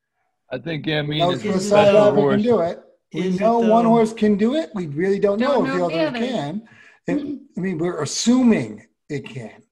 I 0.51 0.59
think 0.59 0.85
Gamine 0.85 1.33
is 1.35 1.45
a 1.45 1.61
special 1.61 2.15
horse. 2.15 2.35
Can 2.35 2.43
do 2.43 2.61
it. 2.61 2.81
We 3.15 3.21
is 3.23 3.41
know 3.41 3.63
it, 3.63 3.69
one 3.69 3.85
horse 3.85 4.13
can 4.13 4.37
do 4.37 4.55
it. 4.55 4.71
We 4.75 4.87
really 4.87 5.19
don't, 5.19 5.39
don't 5.39 5.67
know, 5.67 5.77
know 5.77 5.89
if 5.89 5.93
the 5.95 6.07
other 6.07 6.19
can. 6.19 6.69
And, 7.07 7.41
I 7.57 7.61
mean, 7.61 7.79
we're 7.79 8.03
assuming 8.03 8.87
it 9.09 9.27
can. 9.27 9.63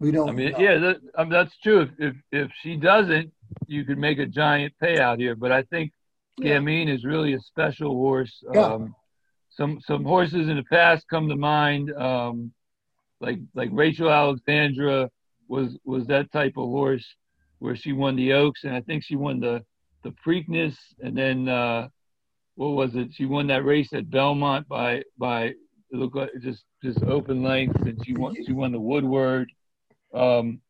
We 0.00 0.10
don't. 0.10 0.28
I 0.28 0.32
mean, 0.32 0.52
know. 0.52 0.58
yeah, 0.58 0.78
that, 0.78 0.96
I 1.16 1.22
mean, 1.22 1.32
that's 1.32 1.56
true. 1.58 1.82
If, 1.82 1.90
if, 1.98 2.16
if 2.32 2.50
she 2.62 2.76
doesn't, 2.76 3.32
you 3.66 3.84
could 3.84 3.98
make 3.98 4.18
a 4.18 4.26
giant 4.26 4.74
payout 4.82 5.18
here. 5.18 5.34
But 5.36 5.52
I 5.52 5.62
think 5.62 5.92
yeah. 6.38 6.60
Is 6.60 7.04
really 7.04 7.34
a 7.34 7.40
special 7.40 7.90
horse. 7.90 8.32
Yeah. 8.52 8.60
Um, 8.60 8.94
some 9.50 9.80
some 9.86 10.04
horses 10.04 10.48
in 10.48 10.56
the 10.56 10.64
past 10.64 11.06
come 11.08 11.28
to 11.28 11.36
mind, 11.36 11.92
um, 11.92 12.52
like 13.20 13.38
like 13.54 13.70
Rachel 13.72 14.10
Alexandra 14.10 15.10
was 15.48 15.76
was 15.84 16.06
that 16.06 16.32
type 16.32 16.54
of 16.56 16.64
horse 16.64 17.06
where 17.58 17.76
she 17.76 17.92
won 17.92 18.16
the 18.16 18.32
Oaks, 18.32 18.64
and 18.64 18.74
I 18.74 18.80
think 18.80 19.04
she 19.04 19.16
won 19.16 19.40
the 19.40 19.64
the 20.02 20.14
Preakness, 20.26 20.76
and 21.00 21.16
then 21.16 21.48
uh, 21.48 21.88
what 22.56 22.70
was 22.70 22.94
it? 22.94 23.08
She 23.12 23.26
won 23.26 23.46
that 23.48 23.64
race 23.64 23.92
at 23.92 24.10
Belmont 24.10 24.68
by 24.68 25.02
by 25.18 25.44
it 25.44 25.56
looked 25.92 26.16
like 26.16 26.30
just 26.40 26.64
just 26.82 27.02
open 27.04 27.42
length, 27.42 27.80
and 27.82 27.98
she 28.04 28.14
won 28.14 28.34
she 28.44 28.52
won 28.52 28.72
the 28.72 28.80
Woodward. 28.80 29.50
Um, 30.12 30.60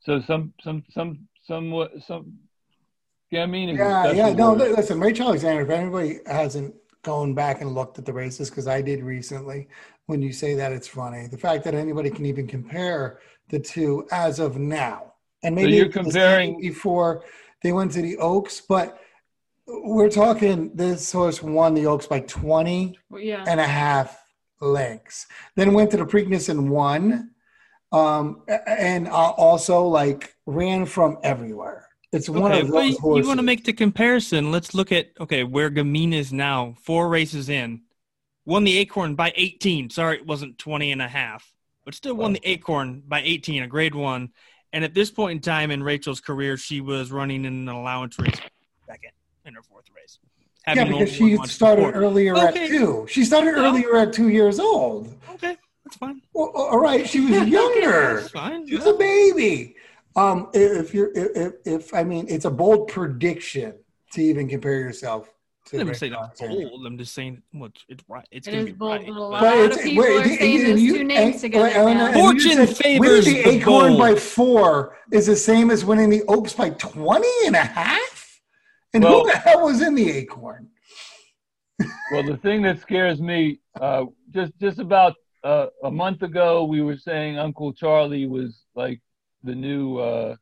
so 0.00 0.20
some 0.26 0.54
some 0.62 0.82
some 0.90 1.28
some 1.46 1.88
some 2.06 2.38
Gamine 3.32 3.74
is 3.74 3.80
a 3.80 3.82
Yeah, 3.82 4.12
yeah. 4.12 4.32
No, 4.32 4.50
word. 4.52 4.60
li- 4.60 4.68
listen, 4.76 5.00
Rachel 5.00 5.28
Alexandra, 5.28 5.64
if 5.64 5.70
anybody 5.70 6.18
hasn't 6.26 6.74
gone 7.02 7.34
back 7.34 7.60
and 7.60 7.74
looked 7.74 7.98
at 7.98 8.04
the 8.04 8.12
races, 8.12 8.50
because 8.50 8.66
I 8.66 8.82
did 8.82 9.02
recently, 9.02 9.68
when 10.06 10.20
you 10.20 10.32
say 10.32 10.54
that, 10.54 10.72
it's 10.72 10.88
funny. 10.88 11.26
The 11.28 11.38
fact 11.38 11.64
that 11.64 11.74
anybody 11.74 12.10
can 12.10 12.26
even 12.26 12.46
compare 12.46 13.20
the 13.48 13.58
two 13.60 14.06
as 14.10 14.38
of 14.40 14.58
now. 14.58 15.14
And 15.42 15.54
maybe 15.54 15.72
you're 15.72 15.86
it 15.86 15.96
was 15.96 16.06
comparing- 16.06 16.60
before 16.60 17.24
they 17.62 17.72
went 17.72 17.92
to 17.92 18.02
the 18.02 18.16
Oaks, 18.18 18.60
but 18.60 18.98
we're 19.66 20.10
talking 20.10 20.74
this 20.74 21.12
horse 21.12 21.42
won 21.42 21.74
the 21.74 21.86
Oaks 21.86 22.06
by 22.06 22.20
20 22.20 22.98
yeah. 23.18 23.44
and 23.46 23.60
a 23.60 23.66
half 23.66 24.22
lengths. 24.60 25.26
Then 25.54 25.72
went 25.72 25.90
to 25.92 25.96
the 25.96 26.04
Preakness 26.04 26.48
and 26.48 26.68
won. 26.70 27.30
Um, 27.92 28.42
and 28.68 29.08
uh, 29.08 29.30
also 29.30 29.82
like 29.82 30.34
ran 30.46 30.86
from 30.86 31.18
everywhere. 31.24 31.88
It's 32.12 32.28
one 32.28 32.50
Okay, 32.50 32.60
of 32.62 32.68
those 32.68 32.90
you, 32.92 32.98
horses. 32.98 33.26
want 33.28 33.38
to 33.38 33.44
make 33.44 33.64
the 33.64 33.72
comparison. 33.72 34.50
Let's 34.50 34.74
look 34.74 34.90
at 34.90 35.10
okay 35.20 35.44
where 35.44 35.70
Gamine 35.70 36.12
is 36.12 36.32
now. 36.32 36.74
Four 36.82 37.08
races 37.08 37.48
in, 37.48 37.82
won 38.44 38.64
the 38.64 38.76
Acorn 38.78 39.14
by 39.14 39.32
18. 39.36 39.90
Sorry, 39.90 40.16
it 40.16 40.26
wasn't 40.26 40.58
20 40.58 40.90
and 40.92 41.00
a 41.02 41.08
half, 41.08 41.52
but 41.84 41.94
still 41.94 42.14
won 42.14 42.32
the 42.32 42.40
oh. 42.40 42.48
Acorn 42.50 43.02
by 43.06 43.22
18, 43.22 43.62
a 43.62 43.66
grade 43.68 43.94
one. 43.94 44.30
And 44.72 44.84
at 44.84 44.94
this 44.94 45.10
point 45.10 45.32
in 45.32 45.40
time 45.40 45.70
in 45.70 45.82
Rachel's 45.82 46.20
career, 46.20 46.56
she 46.56 46.80
was 46.80 47.10
running 47.12 47.44
in 47.44 47.68
an 47.68 47.68
allowance 47.68 48.18
race 48.18 48.40
second 48.86 49.10
in 49.44 49.54
her 49.54 49.62
fourth 49.62 49.86
race. 49.96 50.18
Yeah, 50.66 50.84
because 50.84 51.12
she 51.12 51.36
started 51.46 51.86
before. 51.86 52.00
earlier 52.00 52.36
Okay. 52.36 52.64
at 52.64 52.68
two. 52.68 53.06
She 53.08 53.24
started 53.24 53.54
earlier 53.54 53.96
at 53.96 54.12
two 54.12 54.28
years 54.28 54.60
old. 54.60 55.08
Okay, 55.34 55.56
that's 55.84 55.96
fine. 55.96 56.20
Well, 56.32 56.50
all 56.54 56.78
right, 56.78 57.08
she 57.08 57.20
was 57.20 57.48
younger. 57.48 58.20
That's 58.20 58.30
fine. 58.32 58.66
She 58.68 58.76
was 58.76 58.86
a 58.86 58.94
baby. 58.94 59.76
Um, 60.20 60.48
if 60.52 60.92
you're, 60.92 61.10
if, 61.14 61.54
if 61.64 61.94
I 61.94 62.02
mean, 62.04 62.26
it's 62.28 62.44
a 62.44 62.50
bold 62.50 62.88
prediction 62.88 63.74
to 64.12 64.20
even 64.22 64.48
compare 64.48 64.78
yourself 64.78 65.30
to. 65.66 65.76
I'm 65.80 65.86
not 65.86 65.92
Rachel 65.92 65.98
saying 65.98 66.14
it's 66.32 66.40
bold. 66.70 66.86
I'm 66.86 66.98
just 66.98 67.14
saying 67.14 67.42
well, 67.54 67.70
it's, 67.70 67.84
it's 67.88 68.04
right. 68.08 68.26
It's 68.30 68.46
It 68.46 68.50
gonna 68.50 68.62
is 68.64 68.66
be 68.66 68.72
bold, 68.72 68.92
right. 68.92 69.06
but 69.06 69.12
a 69.12 69.14
but- 69.14 69.30
lot 69.30 69.40
But 69.40 69.58
of 69.58 69.64
it's- 69.70 69.82
people 69.82 70.04
wait, 70.04 70.16
are 70.16 70.20
and- 70.22 70.38
saying 70.38 70.60
and 70.60 70.72
those 70.72 70.80
you- 70.82 70.98
two 70.98 71.04
names 71.04 71.32
and- 71.34 71.40
together 71.40 71.66
and- 71.68 71.98
now. 71.98 72.06
and 72.08 72.16
you 72.16 72.22
Fortune 72.22 72.66
said 72.66 72.76
favors 72.76 73.24
winning 73.26 73.42
the 73.44 73.50
the 73.50 73.56
acorn 73.62 73.88
bold. 73.92 73.98
by 73.98 74.14
four 74.16 74.98
is 75.12 75.26
the 75.26 75.36
same 75.36 75.70
as 75.70 75.84
winning 75.84 76.10
the 76.10 76.22
Oaks 76.28 76.52
by 76.52 76.70
20 76.70 77.28
and 77.46 77.56
a 77.56 77.60
half? 77.60 78.42
And 78.92 79.02
Well- 79.04 79.20
who 79.24 79.30
the 79.30 79.38
hell 79.38 79.64
was 79.64 79.80
in 79.80 79.94
the 79.94 80.10
acorn? 80.10 80.68
Well, 82.12 82.24
the 82.24 82.36
thing 82.36 82.60
that 82.62 82.78
scares 82.80 83.22
me, 83.22 83.60
uh, 83.80 84.04
just 84.32 84.52
just 84.60 84.78
about 84.80 85.14
uh, 85.44 85.68
a 85.84 85.90
month 85.90 86.20
ago, 86.22 86.64
we 86.64 86.82
were 86.82 86.98
saying 86.98 87.38
Uncle 87.38 87.72
Charlie 87.72 88.26
was 88.26 88.64
like 88.74 89.00
the 89.42 89.54
new 89.54 89.98
uh, 89.98 90.36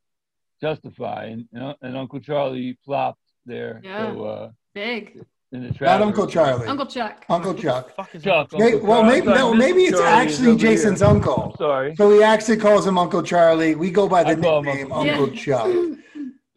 Justify, 0.60 1.24
and 1.52 1.74
and 1.82 1.96
Uncle 1.96 2.20
Charlie 2.20 2.76
flopped 2.84 3.20
there. 3.46 3.80
Yeah. 3.84 4.12
So 4.12 4.24
uh, 4.24 4.50
Big. 4.74 5.20
in 5.52 5.62
the 5.62 5.76
Not 5.80 6.02
Uncle 6.02 6.26
Charlie. 6.26 6.66
Uncle 6.66 6.86
Chuck. 6.86 7.24
Uncle 7.28 7.54
Chuck. 7.54 7.94
Fuck 7.94 8.10
Chuck. 8.20 8.50
that? 8.50 8.58
May- 8.58 8.72
Uncle 8.74 8.88
well, 8.88 9.02
maybe 9.04 9.26
no, 9.28 9.54
maybe 9.54 9.82
it's 9.82 9.98
Charlie 9.98 10.12
actually 10.26 10.48
over 10.48 10.58
here. 10.58 10.70
Jason's 10.70 11.02
uncle. 11.02 11.54
Sorry. 11.58 11.94
So 11.96 12.10
he 12.10 12.22
actually 12.22 12.56
calls 12.58 12.86
him 12.86 12.98
Uncle 12.98 13.22
Charlie. 13.22 13.74
We 13.74 13.90
go 13.90 14.08
by 14.08 14.24
the 14.24 14.30
I 14.30 14.34
nickname 14.34 14.92
Uncle 14.92 15.10
Uncle 15.24 15.30
Chuck. 15.30 15.68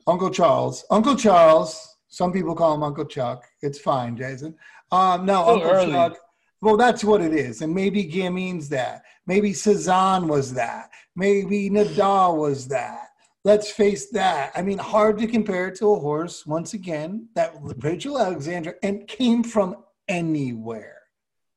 Uncle 0.08 0.30
Charles. 0.32 0.84
Uncle 0.90 1.16
Charles. 1.16 1.88
Some 2.08 2.34
people 2.34 2.56
call 2.56 2.74
him 2.76 2.84
Uncle 2.84 3.06
Chuck. 3.06 3.46
It's 3.62 3.80
fine, 3.80 4.18
Jason. 4.18 4.56
Um, 4.92 5.26
no, 5.26 5.46
So 5.46 5.54
Uncle 5.54 5.70
early. 5.72 5.92
Chuck. 5.94 6.18
Well, 6.60 6.76
that's 6.78 7.04
what 7.04 7.22
it 7.22 7.34
is. 7.34 7.62
And 7.62 7.74
maybe 7.74 8.04
Gamine's 8.06 8.68
that. 8.70 9.04
Maybe 9.26 9.54
Cezanne 9.54 10.28
was 10.28 10.54
that. 10.56 10.90
Maybe 11.16 11.70
Nadal 11.70 12.38
was 12.38 12.68
that. 12.70 13.08
Let's 13.44 13.72
face 13.72 14.10
that. 14.12 14.52
I 14.56 14.62
mean, 14.62 14.78
hard 14.78 15.18
to 15.20 15.28
compare 15.28 15.68
it 15.68 15.76
to 15.78 15.94
a 15.94 16.00
horse, 16.00 16.46
once 16.46 16.74
again, 16.74 17.28
that 17.36 17.54
Rachel 17.80 18.20
Alexandra 18.20 18.76
and 18.84 19.08
came 19.08 19.44
from 19.44 19.78
anywhere. 20.08 20.98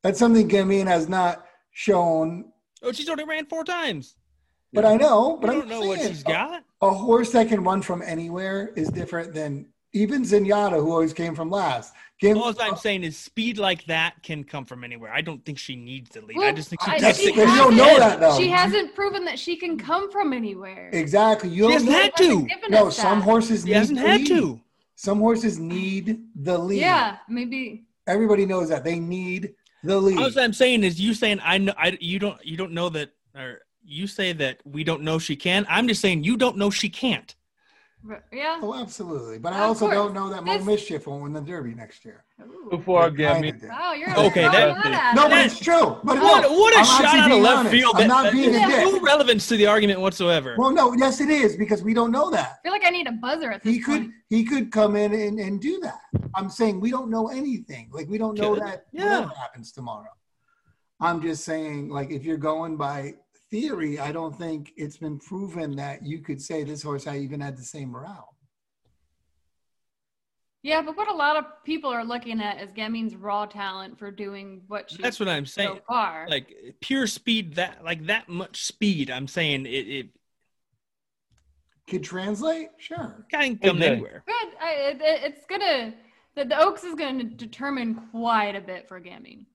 That's 0.03 0.19
something 0.19 0.49
Gamine 0.49 0.87
has 0.87 1.09
not 1.09 1.45
shown. 1.73 2.47
Oh, 2.83 2.93
she's 2.93 3.09
already 3.09 3.25
ran 3.25 3.47
four 3.47 3.65
times. 3.65 4.17
But 4.73 4.85
I 4.85 4.97
know, 4.97 5.39
but 5.41 5.51
I 5.51 5.55
don't 5.55 5.69
know 5.69 5.83
what 5.83 6.01
she's 6.01 6.25
got. 6.25 6.65
a 6.81 6.91
horse 6.91 7.31
that 7.31 7.49
can 7.49 7.63
run 7.63 7.81
from 7.81 8.03
anywhere 8.03 8.73
is 8.75 8.89
different 8.89 9.33
than 9.33 9.67
even 9.95 10.23
Zenyatta, 10.23 10.73
who 10.81 10.91
always 10.93 11.15
came 11.15 11.35
from 11.35 11.51
last. 11.51 11.95
Came, 12.21 12.37
All 12.37 12.55
I'm 12.61 12.77
saying 12.77 13.03
is 13.03 13.17
speed 13.17 13.59
like 13.59 13.85
that 13.87 14.23
can 14.23 14.45
come 14.45 14.65
from 14.65 14.85
anywhere. 14.85 15.13
I 15.13 15.21
don't 15.21 15.45
think 15.45 15.59
she 15.59 15.75
needs 15.75 16.11
the 16.11 16.21
lead. 16.21 16.39
I 16.39 16.53
just 16.53 16.69
think 16.69 16.81
she 16.83 16.91
I, 16.91 17.13
she 17.13 17.29
it. 17.31 17.37
You 17.37 17.45
don't 17.57 17.77
know 17.77 17.99
that, 17.99 18.21
though. 18.21 18.37
She 18.39 18.49
hasn't 18.49 18.95
proven 18.95 19.25
that 19.25 19.39
she 19.39 19.57
can 19.57 19.79
come 19.79 20.11
from 20.13 20.33
anywhere. 20.33 20.91
exactly. 20.93 21.49
You 21.49 21.57
She 21.57 21.61
don't 21.63 21.73
hasn't 21.73 21.93
had 21.93 22.17
to. 22.17 22.49
No, 22.69 22.91
some 22.91 23.19
that. 23.19 23.25
horses 23.25 23.63
She 23.63 23.69
need 23.69 23.73
hasn't 23.75 23.99
the 23.99 24.07
had 24.07 24.21
lead. 24.21 24.27
to. 24.29 24.61
Some 24.97 25.19
horses 25.19 25.59
need 25.59 26.21
the 26.37 26.57
lead. 26.57 26.81
Yeah, 26.81 27.17
maybe. 27.29 27.85
Everybody 28.07 28.47
knows 28.47 28.69
that 28.69 28.85
they 28.85 28.99
need 29.01 29.55
the 29.83 29.99
lead. 29.99 30.19
All 30.19 30.31
I'm 30.39 30.53
saying 30.53 30.85
is 30.85 31.01
you 31.01 31.15
saying 31.15 31.41
I 31.43 31.59
know 31.59 31.75
I 31.77 31.99
you 32.01 32.19
don't 32.19 32.45
you 32.45 32.57
don't 32.57 32.73
know 32.73 32.89
that 32.91 33.11
or 33.35 33.61
you 33.85 34.07
say 34.07 34.33
that 34.35 34.61
we 34.65 34.85
don't 34.85 35.03
know 35.03 35.19
she 35.19 35.37
can. 35.37 35.67
I'm 35.69 35.89
just 35.89 36.01
saying 36.01 36.23
you 36.25 36.37
don't 36.37 36.57
know 36.57 36.71
she 36.71 36.89
can't. 36.89 37.35
But- 38.07 38.25
Yeah. 38.31 38.59
Oh, 38.63 38.75
absolutely. 38.75 39.39
But 39.39 39.55
I 39.55 39.61
Of 39.63 39.69
also 39.71 39.87
course. 39.87 39.95
don't 39.95 40.13
know 40.13 40.29
that 40.29 40.45
Mo 40.45 40.59
This- 40.59 40.67
Mischief 40.67 41.07
won't 41.07 41.23
win 41.23 41.33
the 41.33 41.41
Derby 41.41 41.75
next 41.75 42.05
year. 42.05 42.23
Before 42.71 43.09
They 43.09 43.17
kinda 43.25 43.53
Gamine. 43.53 43.69
Wow, 43.71 43.93
you're 43.95 44.11
Okay, 44.11 44.43
throwing 44.43 44.53
that- 44.53 44.83
that 44.85 45.13
No, 45.15 45.23
us. 45.25 45.29
but 45.31 45.47
it's 45.47 45.59
true. 45.59 45.97
But 46.05 46.21
What, 46.21 46.43
no, 46.43 46.53
what 46.53 46.75
a 46.75 46.79
I'm 46.81 46.85
shot 46.85 47.05
actually 47.05 47.21
out 47.21 47.25
of 47.25 47.31
being 47.31 47.43
left 47.43 47.59
honest. 47.61 47.71
field. 47.75 47.93
I'm 47.95 48.01
That, 48.03 48.07
not 48.09 48.23
that- 48.25 48.33
being 48.35 48.49
a 48.51 48.53
there's 48.53 48.85
dick. 48.93 48.93
no 48.95 49.01
relevance 49.01 49.49
to 49.49 49.57
the 49.57 49.67
argument 49.67 50.01
whatsoever. 50.01 50.55
Well, 50.59 50.71
no, 50.71 50.93
yes, 50.93 51.21
it 51.23 51.31
is 51.31 51.57
because 51.57 51.83
we 51.83 51.95
don't 51.95 52.11
know 52.11 52.29
that. 52.31 52.59
I 52.59 52.63
feel 52.63 52.73
like 52.73 52.85
I 52.85 52.91
need 52.91 53.07
a 53.07 53.13
buzzer 53.13 53.51
at 53.51 53.63
this 53.63 53.73
He 53.75 53.81
could 53.81 54.03
point. 54.03 54.13
he 54.29 54.45
could 54.45 54.71
come 54.71 54.97
in 54.97 55.15
and, 55.15 55.39
and 55.41 55.59
do 55.61 55.81
that. 55.81 56.01
I'm 56.35 56.51
saying 56.51 56.81
we 56.81 56.91
don't 56.91 57.09
know 57.11 57.29
anything. 57.29 57.89
Like 57.91 58.09
we 58.11 58.19
don't 58.19 58.37
know 58.39 58.55
Could. 58.55 58.65
that 58.65 58.85
Yeah. 58.93 59.21
whatever 59.21 59.35
happens 59.39 59.73
tomorrow. 59.73 60.11
I'm 61.01 61.21
just 61.23 61.45
saying, 61.45 61.89
like, 61.91 62.11
if 62.11 62.25
you're 62.25 62.37
going 62.37 62.77
by 62.77 63.15
theory, 63.59 64.01
I 64.01 64.11
don't 64.11 64.37
think 64.37 64.73
it's 64.77 64.97
been 64.97 65.17
proven 65.21 65.77
that 65.77 66.05
you 66.05 66.19
could 66.19 66.43
say 66.43 66.65
this 66.65 66.83
horse 66.83 67.07
I 67.07 67.19
even 67.19 67.41
had 67.41 67.57
the 67.57 67.63
same 67.63 67.91
morale. 67.91 68.35
Yeah, 70.65 70.83
but 70.83 70.97
what 70.97 71.07
a 71.09 71.15
lot 71.15 71.37
of 71.37 71.45
people 71.65 71.89
are 71.91 72.05
looking 72.05 72.41
at 72.41 72.61
is 72.61 72.73
Gamine's 72.73 73.15
raw 73.15 73.47
talent 73.47 73.97
for 73.97 74.11
doing 74.11 74.63
what 74.67 74.91
she's 74.91 74.99
That's 74.99 75.21
what 75.21 75.29
I'm 75.29 75.47
saying. 75.47 75.77
so 75.77 75.81
far. 75.87 76.27
Like 76.29 76.53
pure 76.81 77.07
speed, 77.07 77.55
that 77.55 77.85
like 77.85 78.07
that 78.07 78.29
much 78.29 78.65
speed. 78.65 79.09
I'm 79.11 79.29
saying 79.29 79.67
it, 79.67 79.87
it 79.99 80.07
Could 81.89 82.03
translate? 82.03 82.71
Sure. 82.79 83.25
can 83.31 83.57
come 83.59 83.77
Okay. 83.77 83.87
anywhere. 83.93 84.25
Good. 84.27 84.49
I, 84.61 84.71
it, 84.91 85.01
it- 85.01 85.23
it's 85.33 85.47
gonna. 85.47 85.95
The, 86.35 86.45
the 86.47 86.59
Oaks 86.61 86.83
is 86.83 86.97
going 86.97 87.19
to 87.19 87.25
determine 87.25 87.95
quite 88.11 88.57
a 88.57 88.61
bit 88.61 88.89
for 88.89 89.01
Gamine. 89.01 89.47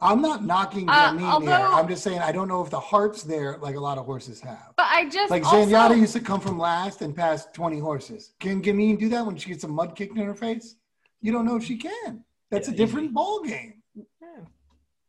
I'm 0.00 0.20
not 0.20 0.44
knocking 0.44 0.88
Uh, 0.88 1.12
Gamine 1.12 1.22
although- 1.22 1.46
there. 1.46 1.66
I'm 1.66 1.88
just 1.88 2.02
saying 2.04 2.18
I 2.18 2.30
don't 2.30 2.48
know 2.48 2.62
if 2.62 2.68
the 2.70 2.78
heart's 2.80 3.22
there 3.22 3.56
like 3.58 3.76
a 3.76 3.80
lot 3.80 3.96
of 3.96 4.04
horses 4.04 4.40
have. 4.40 4.72
But 4.76 4.86
I 4.90 5.08
just 5.08 5.30
Like 5.30 5.44
also, 5.44 5.64
Zenyatta 5.64 5.96
used 5.98 6.12
to 6.12 6.20
come 6.20 6.40
from 6.40 6.58
last 6.58 7.00
and 7.02 7.16
pass 7.16 7.46
20 7.54 7.78
horses. 7.78 8.34
Can 8.38 8.60
Gamine 8.62 8.98
do 8.98 9.08
that 9.08 9.24
when 9.24 9.36
she 9.36 9.48
gets 9.48 9.64
a 9.64 9.68
mud 9.68 9.96
kicked 9.96 10.16
in 10.18 10.26
her 10.26 10.34
face? 10.34 10.76
You 11.22 11.32
don't 11.32 11.46
know 11.46 11.56
if 11.56 11.64
she 11.64 11.76
can. 11.78 12.24
That's 12.50 12.68
Yeah, 12.68 12.74
a 12.74 12.76
different 12.76 13.06
easy. 13.06 13.14
ball 13.14 13.42
game. 13.42 13.82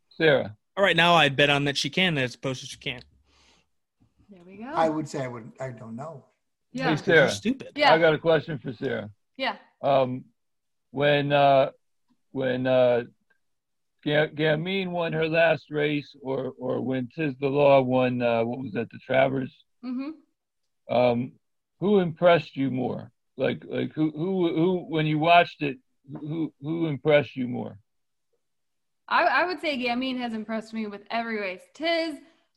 Sarah. 0.10 0.56
All 0.76 0.84
right, 0.84 0.95
now 0.95 1.13
I 1.15 1.30
bet 1.30 1.50
on 1.50 1.65
that 1.65 1.78
she 1.78 1.89
can 1.89 2.17
as 2.17 2.36
opposed 2.36 2.62
to 2.62 2.67
she 2.67 2.78
can't. 2.78 3.04
There 4.30 4.41
we 4.45 4.58
go. 4.58 4.65
I 4.73 4.89
would 4.89 5.08
say 5.08 5.23
I 5.23 5.28
would. 5.28 5.52
I 5.60 5.69
don't 5.69 5.95
know. 5.95 6.23
yeah. 6.71 6.89
Hey, 6.91 6.95
Sarah. 6.97 7.30
stupid. 7.30 7.69
Yeah. 7.76 7.93
I 7.93 7.97
got 8.00 8.13
a 8.13 8.17
question 8.17 8.58
for 8.58 8.73
Sarah. 8.73 9.10
yeah. 9.38 9.56
Um, 9.82 10.26
when 10.91 11.32
uh, 11.32 11.71
when 12.32 12.65
uh, 12.67 13.02
Ga- 13.02 13.08
Gamine 14.08 14.89
won 14.91 15.13
her 15.13 15.28
last 15.28 15.70
race, 15.70 16.15
or 16.22 16.54
or 16.60 16.82
when 16.82 17.10
Tiz 17.15 17.36
the 17.39 17.48
Law 17.48 17.82
won, 17.82 18.22
uh, 18.22 18.43
what 18.43 18.60
was 18.60 18.72
that, 18.74 18.89
the 18.91 19.00
Travers? 19.06 19.54
hmm 19.84 20.12
Um, 20.89 21.34
who 21.80 22.00
impressed 22.00 22.56
you 22.56 22.72
more? 22.72 23.12
Like 23.38 23.63
like 23.67 23.93
who 23.93 24.12
who 24.12 24.56
who 24.56 24.86
when 24.88 25.06
you 25.06 25.20
watched 25.20 25.62
it, 25.62 25.78
who 26.12 26.54
who 26.62 26.88
impressed 26.88 27.36
you 27.36 27.48
more? 27.48 27.78
I, 29.10 29.24
I 29.24 29.46
would 29.46 29.62
say 29.62 29.78
Gamine 29.78 30.17
has 30.20 30.34
impressed 30.34 30.74
me 30.74 30.88
with 30.88 31.02
every 31.12 31.39
race. 31.39 31.62
Tiz, 31.74 32.15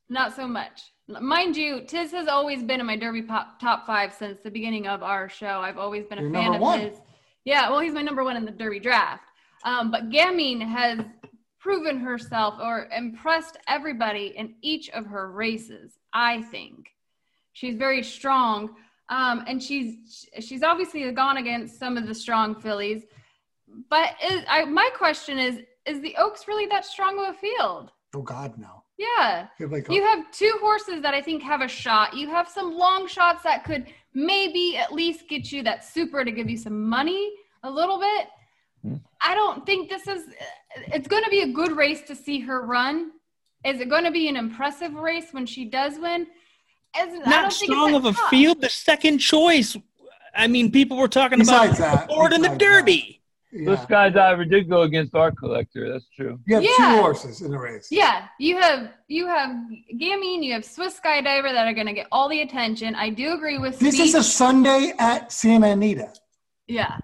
not 0.09 0.35
so 0.35 0.49
much. 0.49 0.93
Mind 1.09 1.57
you, 1.57 1.83
Tiz 1.83 2.11
has 2.13 2.29
always 2.29 2.63
been 2.63 2.81
in 2.81 2.87
my 2.87 2.97
Derby 2.97 3.23
pop, 3.23 3.61
top 3.61 3.87
five 3.87 4.13
since 4.13 4.39
the 4.43 4.51
beginning 4.51 4.87
of 4.87 5.03
our 5.03 5.29
show. 5.29 5.61
I've 5.61 5.79
always 5.79 6.07
been 6.07 6.19
a 6.19 6.23
You're 6.23 6.33
fan 6.33 6.55
of 6.55 6.61
one. 6.61 6.81
his. 6.81 6.99
Yeah, 7.45 7.71
well, 7.71 7.81
he's 7.81 7.93
my 7.95 8.03
number 8.03 8.25
one 8.25 8.37
in 8.37 8.45
the 8.45 8.51
Derby 8.53 8.81
draft. 8.81 9.25
Um, 9.65 9.91
but 9.91 10.11
Gamine 10.11 10.61
has 10.61 11.01
proven 11.61 12.01
herself 12.01 12.55
or 12.61 12.89
impressed 12.97 13.59
everybody 13.69 14.33
in 14.37 14.55
each 14.63 14.89
of 14.91 15.07
her 15.07 15.31
races. 15.31 15.99
I 16.13 16.43
think 16.43 16.89
she's 17.53 17.77
very 17.77 18.03
strong, 18.03 18.77
um, 19.09 19.45
and 19.47 19.63
she's 19.63 20.27
she's 20.41 20.63
obviously 20.63 21.11
gone 21.13 21.37
against 21.37 21.79
some 21.79 21.97
of 21.97 22.07
the 22.07 22.15
strong 22.15 22.55
fillies. 22.61 23.05
But 23.89 24.15
is, 24.25 24.43
I, 24.49 24.65
my 24.65 24.91
question 24.97 25.39
is: 25.39 25.61
Is 25.87 26.01
the 26.01 26.17
Oaks 26.17 26.49
really 26.49 26.67
that 26.67 26.85
strong 26.85 27.19
of 27.19 27.35
a 27.35 27.39
field? 27.39 27.93
Oh 28.15 28.23
God, 28.23 28.59
no. 28.59 28.83
Yeah. 28.99 29.47
You 29.59 29.67
have 29.67 29.73
like 29.73 29.89
You 29.89 30.03
have 30.03 30.31
two 30.31 30.53
horses 30.61 31.01
that 31.03 31.15
I 31.15 31.23
think 31.23 31.43
have 31.43 31.63
a 31.63 31.69
shot. 31.69 32.15
You 32.15 32.29
have 32.29 32.49
some 32.49 32.77
long 32.77 33.07
shots 33.07 33.43
that 33.45 33.65
could 33.65 33.87
maybe 34.13 34.77
at 34.77 34.93
least 34.93 35.29
get 35.29 35.51
you 35.53 35.63
that 35.63 35.85
super 35.85 36.25
to 36.25 36.31
give 36.31 36.51
you 36.51 36.57
some 36.57 36.89
money 36.89 37.33
a 37.63 37.71
little 37.71 37.99
bit. 37.99 38.27
Hmm. 38.83 38.97
I 39.21 39.35
don't 39.35 39.65
think 39.65 39.89
this 39.89 40.07
is, 40.07 40.25
it's 40.77 41.09
going 41.09 41.25
to 41.25 41.31
be 41.31 41.41
a 41.43 41.49
good 41.49 41.73
race 41.77 42.03
to 42.03 42.15
see 42.15 42.41
her 42.41 42.63
run. 42.65 43.13
Is 43.65 43.81
it 43.81 43.89
going 43.91 44.05
to 44.05 44.11
be 44.11 44.29
an 44.29 44.37
impressive 44.37 44.95
race 44.95 45.27
when 45.33 45.47
she 45.47 45.65
does 45.67 45.99
win? 45.99 46.23
Is, 46.23 46.29
I 46.97 47.07
Not 47.09 47.15
don't 47.25 47.25
think 47.25 47.45
it's 47.45 47.57
strong 47.59 47.95
of 47.95 48.05
a 48.07 48.13
tough. 48.13 48.31
field. 48.31 48.61
The 48.61 48.69
second 48.69 49.19
choice. 49.19 49.77
I 50.35 50.47
mean, 50.47 50.71
people 50.71 50.97
were 50.97 51.09
talking 51.09 51.39
Besides 51.39 51.79
about 51.79 51.99
that, 52.01 52.09
Ford 52.09 52.33
in 52.33 52.41
the 52.43 52.49
besides 52.49 52.59
that. 52.65 52.65
Derby. 52.65 53.17
The 53.53 53.75
skydiver 53.77 54.49
did 54.49 54.69
go 54.71 54.83
against 54.83 55.13
Art 55.17 55.37
Collector. 55.37 55.93
That's 55.93 56.07
true. 56.15 56.39
You 56.47 56.55
have 56.55 56.63
Yeah. 56.65 56.71
two 56.77 57.01
horses 57.03 57.43
in 57.43 57.51
the 57.51 57.59
race. 57.59 57.89
Yeah, 57.91 58.27
you 58.39 58.57
have 58.61 58.91
you 59.09 59.27
have 59.27 59.51
Gamine, 60.01 60.45
you 60.45 60.53
have 60.53 60.65
Swiss 60.65 61.01
Skydiver 61.01 61.51
that 61.53 61.67
are 61.67 61.73
going 61.75 61.89
to 61.89 61.93
get 61.93 62.07
all 62.13 62.29
the 62.29 62.43
attention. 62.43 62.95
I 62.95 63.11
do 63.11 63.33
agree 63.35 63.59
with 63.59 63.81
This 63.81 63.99
is 63.99 64.15
a 64.15 64.23
Sunday 64.23 64.93
at 65.01 65.33
Santa 65.33 65.67
Anita. 65.67 66.13
yeah. 66.69 66.99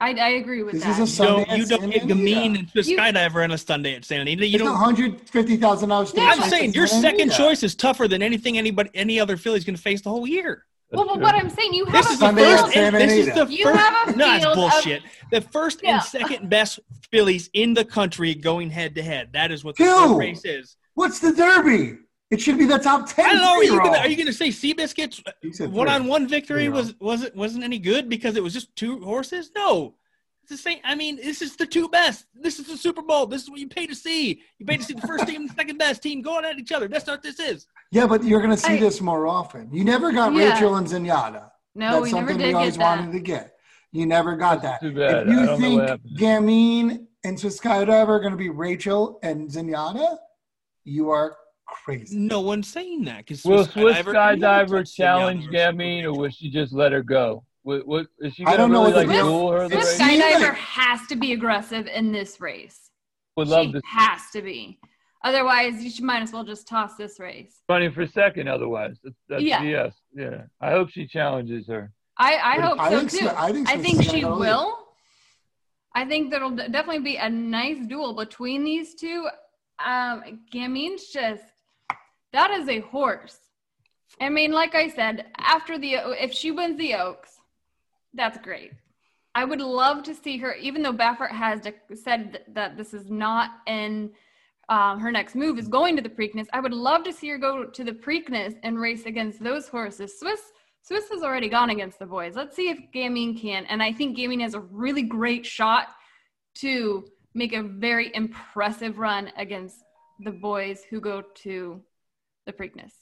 I, 0.00 0.10
I 0.14 0.28
agree 0.30 0.62
with 0.62 0.74
This 0.74 0.84
that. 0.84 0.90
is 0.92 0.98
a 0.98 1.00
You 1.00 1.06
Sunday 1.06 1.44
don't, 1.44 1.58
you 1.58 1.66
don't 1.66 1.80
Santa 1.80 1.92
get 1.98 2.02
Gamine 2.06 2.36
Anita. 2.46 2.58
and 2.60 2.70
Swiss 2.70 2.88
Skydiver 2.90 3.44
on 3.44 3.50
a 3.50 3.58
Sunday 3.58 3.94
at 3.96 4.04
Santa 4.04 4.22
Anita. 4.22 4.46
You 4.46 4.54
It's 4.56 4.64
don't. 4.64 4.76
hundred 4.76 5.20
fifty 5.28 5.56
thousand 5.56 5.88
dollars. 5.88 6.12
Yeah, 6.14 6.34
I'm 6.36 6.48
saying 6.48 6.74
your 6.74 6.86
second 6.86 7.32
choice 7.32 7.62
is 7.62 7.74
tougher 7.74 8.06
than 8.08 8.22
anything 8.22 8.58
anybody 8.58 8.90
any 8.94 9.18
other 9.18 9.36
Philly's 9.36 9.64
going 9.64 9.76
to 9.76 9.82
face 9.82 10.00
the 10.02 10.10
whole 10.10 10.26
year. 10.26 10.64
well, 10.92 11.04
That's 11.04 11.16
but 11.18 11.22
what. 11.22 11.34
I'm 11.34 11.50
saying, 11.50 11.74
you 11.74 11.84
have 11.86 11.94
This 11.94 12.10
a 12.10 12.12
is 12.12 12.18
Sunday 12.20 12.42
first. 12.44 12.72
Santa 12.72 12.98
And, 12.98 13.10
this 13.10 13.26
is 13.28 13.34
the 13.34 13.46
You 13.46 13.64
first. 13.64 13.78
have 13.80 14.08
a 14.08 14.16
no, 14.16 14.34
it's 14.34 14.44
field 14.44 14.58
of- 14.58 14.70
bullshit. 14.72 15.02
the 15.32 15.40
first 15.40 15.80
Yeah. 15.82 15.94
and 15.94 16.02
second 16.04 16.48
best 16.48 16.78
Phillies 17.10 17.50
in 17.52 17.74
the 17.74 17.84
country 17.84 18.34
going 18.34 18.70
head 18.70 18.94
to 18.94 19.02
head. 19.02 19.30
That 19.32 19.50
is 19.50 19.64
what 19.64 19.76
the 19.76 20.14
race 20.18 20.44
is. 20.44 20.76
What's 20.94 21.18
the 21.20 21.32
Derby? 21.32 21.98
It 22.30 22.40
should 22.40 22.58
be 22.58 22.66
the 22.66 22.78
top 22.78 23.08
ten. 23.10 23.24
I 23.24 23.32
don't 23.32 23.42
know. 23.42 23.48
Are 23.54 23.64
you 23.64 23.78
gonna, 23.78 23.98
are 23.98 24.08
you 24.08 24.16
going 24.16 24.26
to 24.26 24.32
say 24.32 24.48
Seabiscuit's 24.48 25.22
You 25.42 25.68
one 25.70 25.88
on 25.88 26.06
one 26.06 26.28
victory 26.28 26.66
Three-year-old. 26.66 27.00
was 27.00 27.00
was 27.00 27.22
it 27.22 27.34
wasn't 27.34 27.64
any 27.64 27.78
good 27.78 28.08
because 28.08 28.36
it 28.36 28.42
was 28.42 28.52
just 28.52 28.74
two 28.76 29.00
horses? 29.00 29.50
No. 29.56 29.94
It's 30.42 30.50
the 30.50 30.56
same. 30.70 30.78
I 30.84 30.94
mean, 30.94 31.16
this 31.16 31.40
is 31.42 31.56
the 31.56 31.66
two 31.66 31.88
best. 31.88 32.26
This 32.34 32.58
is 32.58 32.66
the 32.66 32.76
Super 32.76 33.02
Bowl. 33.02 33.26
This 33.26 33.42
is 33.44 33.50
what 33.50 33.58
you 33.60 33.68
pay 33.68 33.86
to 33.86 33.94
see. 33.94 34.42
You 34.58 34.66
pay 34.66 34.76
to 34.78 34.82
see 34.82 34.94
the 34.94 35.06
first 35.06 35.26
team 35.26 35.42
and 35.42 35.50
the 35.50 35.54
second 35.54 35.78
best 35.78 36.02
team 36.02 36.20
going 36.22 36.44
at 36.44 36.58
each 36.58 36.72
other. 36.72 36.86
That's 36.88 37.06
what 37.06 37.22
this 37.22 37.38
is. 37.40 37.66
Yeah, 37.92 38.06
but 38.06 38.22
you're 38.24 38.40
going 38.40 38.54
to 38.54 38.56
see 38.62 38.74
I- 38.74 38.80
this 38.80 39.00
more 39.00 39.26
often. 39.26 39.68
You 39.72 39.84
never 39.84 40.10
got 40.12 40.32
Yeah. 40.34 40.52
Rachel 40.52 40.76
and 40.76 40.86
Zenyatta. 40.86 41.50
No, 41.74 42.00
That's 42.00 42.02
we 42.04 42.12
never 42.12 42.28
something 42.32 42.38
did 42.38 42.46
we 42.48 42.54
always 42.54 42.76
get 42.76 42.78
that. 42.80 42.98
wanted 42.98 43.12
to 43.12 43.20
get. 43.20 43.54
You 43.92 44.04
never 44.06 44.36
got 44.36 44.62
that. 44.62 44.80
Too 44.80 44.92
bad. 44.94 45.28
If 45.28 45.32
you 45.34 45.40
I 45.40 45.46
don't 45.46 45.60
think. 45.60 46.18
Gamine 46.18 47.06
and 47.24 47.38
Swiss 47.38 47.58
Skydiver 47.60 48.08
are 48.08 48.20
going 48.20 48.32
to 48.32 48.36
be 48.38 48.48
Rachel 48.50 49.18
and 49.22 49.48
Zenyatta, 49.50 50.16
you 50.84 51.10
are 51.10 51.36
crazy. 51.68 52.16
No 52.16 52.40
one's 52.40 52.66
saying 52.68 53.04
that 53.04 53.18
because 53.18 53.44
Will 53.44 53.64
Swiss 53.64 53.96
Skydiver 53.98 54.90
challenge 54.92 55.46
Gamine, 55.48 56.04
or 56.04 56.12
will 56.12 56.30
she 56.30 56.50
just 56.50 56.72
let 56.72 56.92
her 56.92 57.02
go? 57.02 57.44
What, 57.62 57.86
what 57.86 58.06
is 58.20 58.34
she 58.34 58.42
I 58.44 58.56
gonna 58.56 58.58
don't 58.58 58.72
know 58.72 58.80
really 58.86 59.06
what 59.06 59.06
like 59.06 59.16
the- 59.16 59.22
duel 59.22 59.52
her? 59.52 59.68
Swiss 59.68 60.00
race? 60.00 60.22
Skydiver 60.22 60.54
has 60.54 61.06
to 61.08 61.16
be 61.16 61.32
aggressive 61.32 61.86
in 61.86 62.12
this 62.12 62.40
race. 62.40 62.90
Would 63.36 63.48
she 63.48 63.52
love 63.52 63.72
to 63.72 63.82
has 63.86 64.22
to 64.32 64.42
be. 64.42 64.78
Otherwise, 65.24 65.82
you 65.82 65.90
should 65.90 66.04
might 66.04 66.22
as 66.22 66.32
well 66.32 66.44
just 66.44 66.66
toss 66.68 66.96
this 66.96 67.18
race. 67.18 67.60
running 67.68 67.92
for 67.92 68.06
second. 68.06 68.48
Otherwise, 68.48 68.96
that's, 69.02 69.16
that's 69.28 69.42
Yeah. 69.42 69.60
BS. 69.62 69.92
Yeah, 70.14 70.42
I 70.60 70.70
hope 70.70 70.90
she 70.90 71.06
challenges 71.06 71.66
her. 71.66 71.92
I, 72.16 72.36
I 72.36 72.60
hope 72.60 72.80
I 72.80 72.90
so 72.90 72.98
think 72.98 73.10
too. 73.10 73.16
so- 73.18 73.34
I 73.36 73.52
think 73.52 73.68
I 73.68 73.76
think 73.78 74.00
is 74.00 74.06
she 74.10 74.20
gonna 74.22 74.36
will. 74.38 74.78
I 75.94 76.04
think 76.04 76.30
that'll 76.30 76.54
definitely 76.54 77.00
be 77.00 77.16
a 77.16 77.28
nice 77.28 77.84
duel 77.86 78.14
between 78.14 78.64
these 78.64 78.94
two. 78.94 79.28
Um, 79.84 80.40
Gamine's 80.54 81.08
just 81.08 81.44
that 82.32 82.50
is 82.50 82.68
a 82.68 82.80
horse. 82.80 83.38
I 84.20 84.28
mean, 84.28 84.52
like 84.52 84.74
I 84.74 84.88
said, 84.88 85.26
after 85.38 85.78
the 85.78 85.94
if 86.22 86.32
she 86.32 86.50
wins 86.50 86.78
the 86.78 86.94
Oaks, 86.94 87.38
that's 88.14 88.38
great. 88.38 88.72
I 89.34 89.44
would 89.44 89.60
love 89.60 90.02
to 90.04 90.14
see 90.14 90.38
her, 90.38 90.54
even 90.54 90.82
though 90.82 90.92
Baffert 90.92 91.30
has 91.30 91.60
said 91.94 92.44
that 92.48 92.76
this 92.76 92.92
is 92.92 93.10
not 93.10 93.50
in 93.66 94.10
um, 94.68 95.00
her 95.00 95.12
next 95.12 95.34
move 95.34 95.58
is 95.58 95.68
going 95.68 95.96
to 95.96 96.02
the 96.02 96.08
Preakness. 96.08 96.46
I 96.52 96.60
would 96.60 96.72
love 96.72 97.04
to 97.04 97.12
see 97.12 97.28
her 97.28 97.38
go 97.38 97.64
to 97.64 97.84
the 97.84 97.92
Preakness 97.92 98.56
and 98.62 98.78
race 98.78 99.06
against 99.06 99.42
those 99.42 99.68
horses. 99.68 100.18
Swiss 100.18 100.40
Swiss 100.82 101.08
has 101.10 101.22
already 101.22 101.48
gone 101.48 101.70
against 101.70 101.98
the 101.98 102.06
boys. 102.06 102.34
Let's 102.34 102.56
see 102.56 102.70
if 102.70 102.78
Gamine 102.94 103.38
can. 103.38 103.66
And 103.66 103.82
I 103.82 103.92
think 103.92 104.16
Gamine 104.16 104.40
has 104.40 104.54
a 104.54 104.60
really 104.60 105.02
great 105.02 105.44
shot 105.44 105.88
to 106.56 107.06
make 107.34 107.52
a 107.52 107.62
very 107.62 108.10
impressive 108.14 108.98
run 108.98 109.30
against 109.36 109.84
the 110.20 110.30
boys 110.30 110.82
who 110.88 111.00
go 111.00 111.22
to 111.42 111.80
the 112.48 112.52
Preakness. 112.52 112.92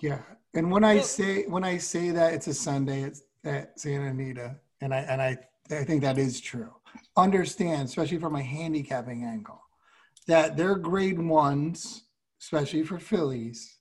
Yeah, 0.00 0.18
and 0.52 0.70
when 0.70 0.84
I 0.84 1.00
say 1.00 1.44
when 1.44 1.64
I 1.64 1.78
say 1.78 2.10
that 2.10 2.34
it's 2.34 2.48
a 2.48 2.54
Sunday 2.54 3.02
it's 3.02 3.22
at 3.44 3.78
Santa 3.78 4.06
Anita, 4.06 4.56
and 4.82 4.92
I 4.92 4.98
and 4.98 5.22
I 5.22 5.38
I 5.70 5.84
think 5.84 6.02
that 6.02 6.18
is 6.18 6.40
true. 6.40 6.74
Understand, 7.16 7.88
especially 7.88 8.18
from 8.18 8.34
a 8.36 8.42
handicapping 8.42 9.24
angle, 9.24 9.62
that 10.26 10.56
their 10.56 10.74
grade 10.74 11.18
ones, 11.18 12.04
especially 12.40 12.82
for 12.82 12.98
fillies, 12.98 13.78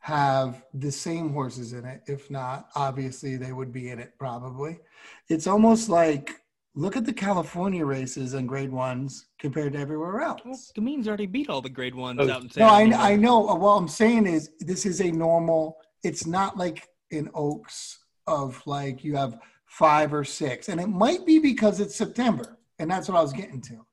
have 0.00 0.64
the 0.74 0.90
same 0.90 1.32
horses 1.32 1.72
in 1.72 1.84
it. 1.84 2.02
If 2.06 2.30
not, 2.30 2.68
obviously 2.74 3.36
they 3.36 3.52
would 3.52 3.72
be 3.72 3.90
in 3.90 4.00
it 4.00 4.12
probably. 4.18 4.80
It's 5.28 5.46
almost 5.46 5.88
like 5.88 6.41
look 6.74 6.96
at 6.96 7.04
the 7.04 7.12
California 7.12 7.84
races 7.84 8.34
and 8.34 8.48
grade 8.48 8.72
ones 8.72 9.26
compared 9.38 9.74
to 9.74 9.78
everywhere 9.78 10.20
else. 10.20 10.40
Well, 10.44 10.58
Gamine's 10.76 11.06
already 11.08 11.26
beat 11.26 11.50
all 11.50 11.60
the 11.60 11.68
grade 11.68 11.94
ones 11.94 12.18
Oh, 12.20 12.30
out 12.30 12.42
in 12.42 12.50
No, 12.56 12.66
I, 12.66 13.12
I 13.12 13.16
know. 13.16 13.48
Uh, 13.48 13.54
what 13.56 13.72
I'm 13.76 13.88
saying 13.88 14.26
is, 14.26 14.50
this 14.60 14.86
is 14.86 15.00
a 15.00 15.10
normal. 15.10 15.76
It's 16.02 16.26
not 16.26 16.56
like 16.56 16.88
in 17.10 17.28
Oaks 17.34 17.98
of 18.26 18.62
like 18.66 19.04
you 19.04 19.16
have 19.16 19.38
five 19.66 20.12
or 20.14 20.24
six, 20.24 20.68
and 20.68 20.80
it 20.80 20.88
might 20.88 21.26
be 21.26 21.38
because 21.38 21.80
it's 21.80 21.94
September, 21.96 22.58
and 22.78 22.90
that's 22.90 23.08
what 23.08 23.18
I 23.18 23.22
was 23.22 23.32
getting 23.32 23.60
to. 23.62 23.84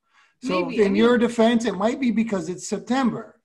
So, 0.43 0.65
Maybe, 0.65 0.81
I 0.81 0.85
in 0.85 0.93
mean- 0.93 1.03
your 1.03 1.17
defense, 1.17 1.65
it 1.65 1.75
might 1.75 1.99
be 1.99 2.11
because 2.11 2.47
it's 2.49 2.67
September. 2.67 3.35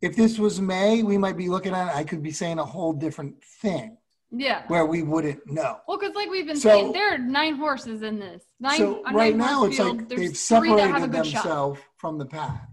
If 0.00 0.14
this 0.16 0.38
was 0.38 0.60
May, 0.60 1.02
we 1.02 1.16
might 1.18 1.36
be 1.36 1.48
looking 1.48 1.72
at. 1.74 1.88
it, 1.88 1.96
I 1.96 2.04
could 2.04 2.22
be 2.22 2.30
saying 2.30 2.58
a 2.58 2.64
whole 2.64 2.92
different 2.92 3.42
thing 3.42 3.96
Yeah. 4.36 4.64
where 4.68 4.86
we 4.86 5.02
wouldn't 5.02 5.40
know. 5.50 5.78
Well, 5.86 5.98
because 5.98 6.14
like 6.14 6.28
we've 6.30 6.46
been 6.46 6.56
So- 6.56 6.68
saying, 6.68 6.92
there 6.92 7.14
are 7.14 7.18
nine 7.18 7.56
horses 7.56 8.02
in 8.02 8.18
this. 8.18 8.42
Nine, 8.60 8.78
so 8.78 9.02
a 9.06 9.12
right 9.12 9.34
nine 9.34 9.38
now, 9.38 9.64
it's 9.64 9.76
field. 9.76 9.98
like 9.98 10.08
There's 10.08 10.20
they've 10.20 10.58
three 10.60 10.74
that 10.76 10.80
have 10.80 10.96
a 10.96 11.00
separated 11.00 11.12
good 11.12 11.26
shot. 11.26 11.42
themselves 11.44 11.80
from 11.98 12.18
the 12.18 12.26
pack. 12.26 12.68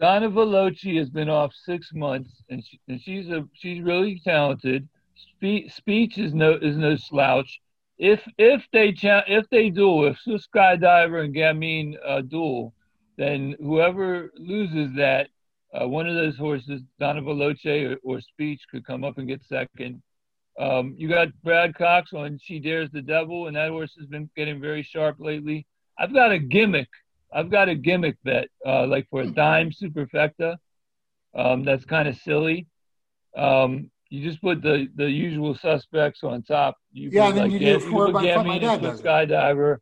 Donna 0.00 0.30
Veloce 0.30 0.96
has 0.98 1.10
been 1.10 1.28
off 1.28 1.52
six 1.54 1.92
months, 1.92 2.42
and, 2.50 2.64
she, 2.64 2.80
and 2.88 3.00
she's 3.00 3.28
a 3.28 3.46
she's 3.54 3.80
really 3.82 4.20
talented. 4.24 4.88
Spe- 5.14 5.70
speech 5.70 6.18
is 6.18 6.34
no 6.34 6.54
is 6.54 6.76
no 6.76 6.96
slouch. 6.96 7.60
If 7.98 8.26
if 8.38 8.66
they 8.72 8.92
cha- 8.92 9.24
if 9.28 9.48
they 9.50 9.70
duel, 9.70 10.06
if 10.06 10.18
Swiss 10.18 10.48
Skydiver 10.52 11.24
and 11.24 11.32
Gamine 11.34 11.96
uh, 12.04 12.22
duel, 12.22 12.74
then 13.16 13.54
whoever 13.60 14.32
loses 14.36 14.92
that, 14.96 15.28
uh, 15.72 15.86
one 15.86 16.08
of 16.08 16.14
those 16.16 16.36
horses, 16.36 16.82
Donna 16.98 17.22
Veloce 17.22 17.92
or, 17.92 17.96
or 18.02 18.20
Speech, 18.20 18.62
could 18.70 18.84
come 18.84 19.04
up 19.04 19.18
and 19.18 19.28
get 19.28 19.44
second. 19.44 20.02
Um, 20.58 20.94
you 20.98 21.08
got 21.08 21.28
Brad 21.42 21.74
Cox 21.74 22.12
on 22.12 22.38
She 22.42 22.58
Dares 22.58 22.90
the 22.92 23.02
Devil, 23.02 23.46
and 23.46 23.56
that 23.56 23.70
horse 23.70 23.94
has 23.98 24.06
been 24.06 24.28
getting 24.36 24.60
very 24.60 24.82
sharp 24.82 25.16
lately. 25.18 25.66
I've 25.98 26.12
got 26.12 26.30
a 26.32 26.38
gimmick. 26.38 26.88
I've 27.32 27.50
got 27.50 27.68
a 27.68 27.74
gimmick 27.74 28.16
bet, 28.24 28.48
uh, 28.66 28.86
like 28.86 29.08
for 29.08 29.22
a 29.22 29.26
dime 29.26 29.70
superfecta. 29.70 30.56
Um, 31.34 31.64
that's 31.64 31.84
kind 31.86 32.06
of 32.08 32.16
silly. 32.18 32.66
Um, 33.34 33.90
you 34.10 34.22
just 34.28 34.42
put 34.42 34.60
the, 34.60 34.88
the 34.94 35.10
usual 35.10 35.54
suspects 35.54 36.20
on 36.22 36.42
top. 36.42 36.76
You 36.92 37.08
Yeah, 37.10 37.28
put 37.28 37.34
then 37.36 37.42
like 37.44 37.52
you 37.52 37.58
Gam- 37.58 37.78
do 37.80 37.90
four 37.90 38.12
by 38.12 38.34
five. 38.34 38.46
My 38.46 38.58
dad 38.58 38.82
does. 38.82 39.00
Skydiver, 39.00 39.78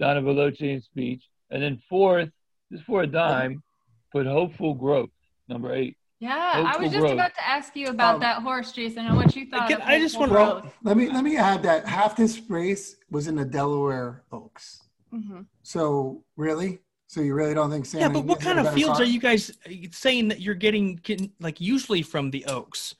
Donna 0.00 0.22
Veloce 0.22 0.72
and 0.72 0.82
Speech, 0.82 1.22
and 1.50 1.62
then 1.62 1.82
fourth, 1.90 2.30
just 2.72 2.84
for 2.84 3.02
a 3.02 3.06
dime, 3.06 3.62
put 4.10 4.26
Hopeful 4.26 4.72
Growth, 4.72 5.10
number 5.48 5.74
eight. 5.74 5.98
Yeah, 6.24 6.72
I 6.74 6.76
was 6.78 6.90
just 6.90 7.00
growth. 7.00 7.12
about 7.12 7.34
to 7.34 7.46
ask 7.46 7.76
you 7.76 7.88
about 7.88 8.14
Um, 8.14 8.20
that 8.20 8.40
horse, 8.42 8.72
Jason, 8.72 9.04
and 9.06 9.16
what 9.16 9.36
you 9.36 9.44
thought. 9.46 9.68
can- 9.68 9.82
of 9.82 9.86
I 9.88 9.98
just 9.98 10.16
Hopeful 10.16 10.34
wanna- 10.36 10.54
Well, 10.62 10.72
let 10.82 10.96
me 10.96 11.10
let 11.10 11.22
me 11.22 11.36
add 11.36 11.62
that 11.64 11.86
half 11.86 12.16
this 12.16 12.40
race 12.48 12.96
was 13.10 13.26
in 13.28 13.34
the 13.36 13.44
Delaware 13.44 14.22
Oaks. 14.32 14.80
Mhm. 15.12 15.44
So 15.62 16.24
really, 16.36 16.78
so 17.08 17.20
you 17.20 17.34
really 17.34 17.52
don't 17.52 17.70
think 17.70 17.84
Santa? 17.84 18.06
Yeah, 18.06 18.08
but 18.08 18.24
what 18.24 18.40
kind 18.40 18.58
of 18.58 18.72
fields 18.72 18.94
car? 18.98 19.02
are 19.02 19.10
you 19.14 19.20
guys 19.20 19.50
uh, 19.50 19.70
saying 19.92 20.28
that 20.28 20.40
you're 20.40 20.54
getting 20.54 20.96
can- 20.98 21.32
like 21.40 21.60
usually 21.60 22.00
from 22.02 22.30
the 22.30 22.46
Oaks? 22.46 22.94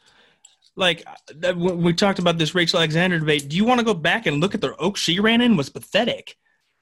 Like 0.76 1.02
uh, 1.06 1.14
that, 1.36 1.56
when 1.56 1.82
we 1.82 1.94
talked 1.94 2.18
about 2.18 2.36
this 2.36 2.54
Rachel 2.54 2.78
Alexandra 2.80 3.18
debate, 3.20 3.48
do 3.48 3.56
you 3.56 3.64
want 3.64 3.78
to 3.80 3.84
go 3.86 3.94
back 3.94 4.26
and 4.26 4.38
look 4.38 4.54
at 4.54 4.60
the 4.60 4.76
Oaks 4.76 5.00
she 5.00 5.18
ran 5.18 5.40
in 5.40 5.56
was 5.56 5.70
pathetic. 5.70 6.36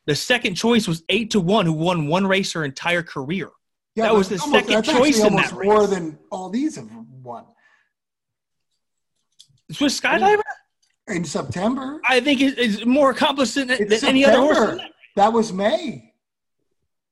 The 0.06 0.16
second 0.16 0.56
choice 0.56 0.88
was 0.88 1.04
eight 1.08 1.30
to 1.30 1.40
one, 1.40 1.66
who 1.66 1.72
won 1.74 2.08
one 2.08 2.26
race 2.26 2.52
her 2.54 2.64
entire 2.64 3.04
career. 3.04 3.50
Yeah, 3.94 4.04
that 4.04 4.14
was 4.14 4.28
the 4.28 4.38
almost- 4.40 4.66
second 4.66 4.84
choice 4.84 5.18
in 5.18 5.24
almost 5.26 5.50
that 5.50 5.64
More 5.64 5.86
than 5.86 6.18
all 6.30 6.48
these 6.48 6.76
have 6.76 6.88
won 7.22 7.44
Swiss 9.70 10.00
Skydiver, 10.00 10.40
in 11.08 11.24
September. 11.24 12.00
I 12.06 12.20
think 12.20 12.40
is, 12.40 12.54
is 12.54 12.86
more 12.86 13.10
accomplished 13.10 13.54
than, 13.54 13.68
than 13.68 14.04
any 14.04 14.24
other 14.24 14.38
horse. 14.38 14.78
that- 14.78 14.90
That 15.16 15.32
was 15.32 15.52
May. 15.52 16.14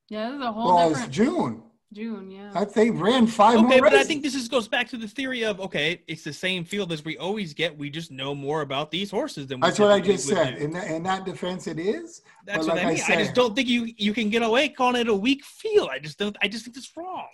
Yeah, 0.09 0.31
this 0.31 0.37
is 0.39 0.43
a 0.45 0.53
whole 0.53 0.75
Well, 0.75 0.91
it's 0.91 1.07
different. 1.07 1.13
June. 1.15 1.63
June, 1.93 2.31
yeah. 2.31 2.53
I 2.55 2.65
think 2.65 3.01
ran 3.01 3.27
five 3.27 3.57
more 3.61 3.67
Okay, 3.67 3.81
but 3.81 3.95
I 3.95 4.05
think 4.05 4.23
this 4.23 4.37
is, 4.37 4.47
goes 4.49 4.69
back 4.69 4.89
to 4.91 4.97
the 4.97 5.09
theory 5.09 5.45
of 5.45 5.61
okay, 5.61 6.03
it's 6.07 6.23
the 6.23 6.33
same 6.33 6.65
field 6.65 6.93
as 6.93 7.05
we 7.05 7.19
always 7.19 7.53
get. 7.53 7.77
We 7.77 7.91
just 7.91 8.13
know 8.13 8.33
more 8.33 8.61
about 8.61 8.93
these 8.93 9.11
horses 9.11 9.49
than 9.49 9.59
we 9.59 9.67
That's 9.67 9.81
what 9.81 9.91
I 9.91 9.99
just 9.99 10.29
said. 10.29 10.59
do. 10.59 10.65
In 10.65 10.71
that, 10.73 10.87
in 10.89 11.03
that 11.03 11.25
defense, 11.25 11.67
it 11.67 11.81
is. 11.81 12.23
That's 12.47 12.59
but 12.59 12.67
what 12.69 12.77
like 12.77 12.85
I 12.85 12.89
I 12.91 12.93
mean. 12.93 13.03
I, 13.03 13.07
said- 13.07 13.19
just 13.19 13.35
don't 13.35 13.57
think 13.57 13.69
you 13.69 13.93
you 13.97 14.15
can 14.15 14.31
get 14.31 14.43
away 14.43 14.69
calling 14.69 15.01
it 15.01 15.09
a 15.09 15.15
weak 15.15 15.45
field. 15.45 15.89
I 15.91 15.99
just 15.99 16.17
don't. 16.17 16.37
I 16.41 16.47
just 16.47 16.65
think 16.65 16.77
it's 16.77 16.97
wrong. 16.97 17.29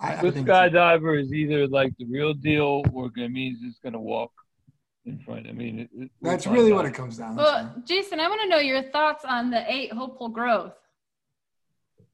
I, 0.00 0.16
I 0.16 0.20
This 0.20 0.34
skydiver 0.34 1.20
is 1.22 1.32
either 1.32 1.68
like 1.68 1.96
the 1.96 2.06
real 2.06 2.34
deal 2.34 2.82
or 2.92 3.08
it 3.14 3.28
means 3.30 3.60
it's 3.62 3.78
going 3.78 3.92
to 3.92 4.00
walk 4.00 4.32
in 5.06 5.18
front. 5.20 5.46
I 5.46 5.52
mean, 5.52 5.78
it, 5.78 5.90
it, 5.96 6.10
that's 6.20 6.48
really 6.48 6.72
what 6.72 6.86
it 6.86 6.94
comes 6.94 7.18
down 7.18 7.36
to. 7.36 7.42
Well, 7.42 7.74
Jason, 7.84 8.18
I 8.18 8.28
want 8.28 8.40
to 8.42 8.48
know 8.48 8.58
your 8.58 8.82
thoughts 8.82 9.24
on 9.24 9.50
the 9.50 9.64
eight 9.72 9.92
hopeful 9.92 10.28
growth. 10.28 10.74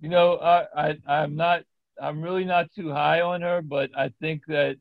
You 0.01 0.11
know, 0.11 0.37
I, 0.37 0.67
I 0.77 0.99
I'm 1.07 1.35
not 1.35 1.63
I'm 2.01 2.23
really 2.23 2.45
not 2.45 2.73
too 2.75 2.91
high 2.91 3.21
on 3.21 3.43
her, 3.43 3.63
but 3.63 3.91
I 3.97 4.13
think 4.21 4.43
that 4.49 4.77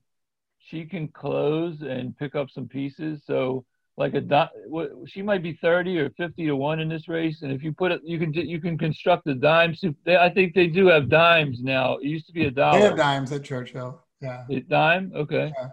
she 0.59 0.85
can 0.85 1.07
close 1.07 1.81
and 1.81 2.17
pick 2.17 2.35
up 2.35 2.49
some 2.49 2.67
pieces. 2.67 3.21
So 3.25 3.65
like 3.97 4.13
a 4.13 4.49
she 5.07 5.21
might 5.21 5.41
be 5.41 5.57
30 5.59 5.97
or 5.97 6.09
50 6.11 6.45
to 6.45 6.55
1 6.55 6.79
in 6.79 6.87
this 6.87 7.07
race 7.07 7.41
and 7.41 7.51
if 7.51 7.63
you 7.63 7.73
put 7.73 7.91
it 7.91 8.01
you 8.03 8.19
can 8.19 8.31
you 8.31 8.61
can 8.61 8.77
construct 8.77 9.27
a 9.27 9.33
dime 9.33 9.73
soup. 9.73 9.95
They, 10.05 10.15
I 10.15 10.29
think 10.29 10.53
they 10.53 10.67
do 10.67 10.87
have 10.87 11.09
dimes 11.09 11.63
now. 11.63 11.97
It 11.97 12.05
used 12.05 12.27
to 12.27 12.33
be 12.33 12.45
a 12.45 12.51
dollar. 12.51 12.79
They 12.79 12.85
have 12.85 12.97
dimes 12.97 13.31
at 13.31 13.43
Churchill. 13.43 14.03
Yeah. 14.21 14.45
It 14.49 14.69
dime? 14.69 15.11
Okay. 15.15 15.51
Yeah. 15.57 15.69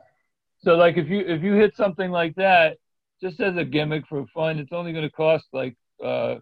So 0.63 0.75
like 0.77 0.97
if 0.97 1.09
you 1.09 1.21
if 1.21 1.43
you 1.43 1.53
hit 1.55 1.77
something 1.77 2.11
like 2.11 2.35
that, 2.37 2.79
just 3.21 3.41
as 3.41 3.57
a 3.57 3.65
gimmick 3.65 4.07
for 4.09 4.25
fun, 4.33 4.59
it's 4.59 4.73
only 4.73 4.93
going 4.93 5.05
to 5.05 5.15
cost 5.15 5.45
like 5.53 5.77
uh 6.03 6.37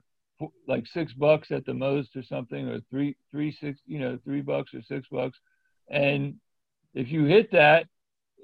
like 0.66 0.86
six 0.86 1.12
bucks 1.12 1.50
at 1.50 1.64
the 1.66 1.74
most 1.74 2.16
or 2.16 2.22
something, 2.22 2.68
or 2.68 2.80
three 2.90 3.16
three 3.30 3.52
six 3.52 3.80
you 3.86 3.98
know 3.98 4.18
three 4.24 4.40
bucks 4.40 4.72
or 4.74 4.82
six 4.82 5.06
bucks, 5.10 5.38
and 5.90 6.34
if 6.94 7.10
you 7.10 7.24
hit 7.24 7.50
that, 7.52 7.86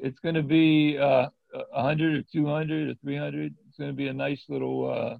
it's 0.01 0.19
going 0.21 0.35
to 0.35 0.43
be 0.43 0.99
uh 0.99 1.27
a 1.75 1.83
hundred 1.83 2.15
or 2.19 2.23
two 2.33 2.47
hundred 2.47 2.91
or 2.91 2.95
three 3.03 3.17
hundred. 3.17 3.55
It's 3.69 3.77
going 3.79 3.91
to 3.91 3.97
be 3.97 4.09
a 4.09 4.13
nice 4.13 4.43
little 4.49 4.91
uh 4.91 5.17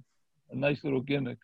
a 0.51 0.55
nice 0.55 0.83
little 0.83 1.01
gimmick. 1.01 1.37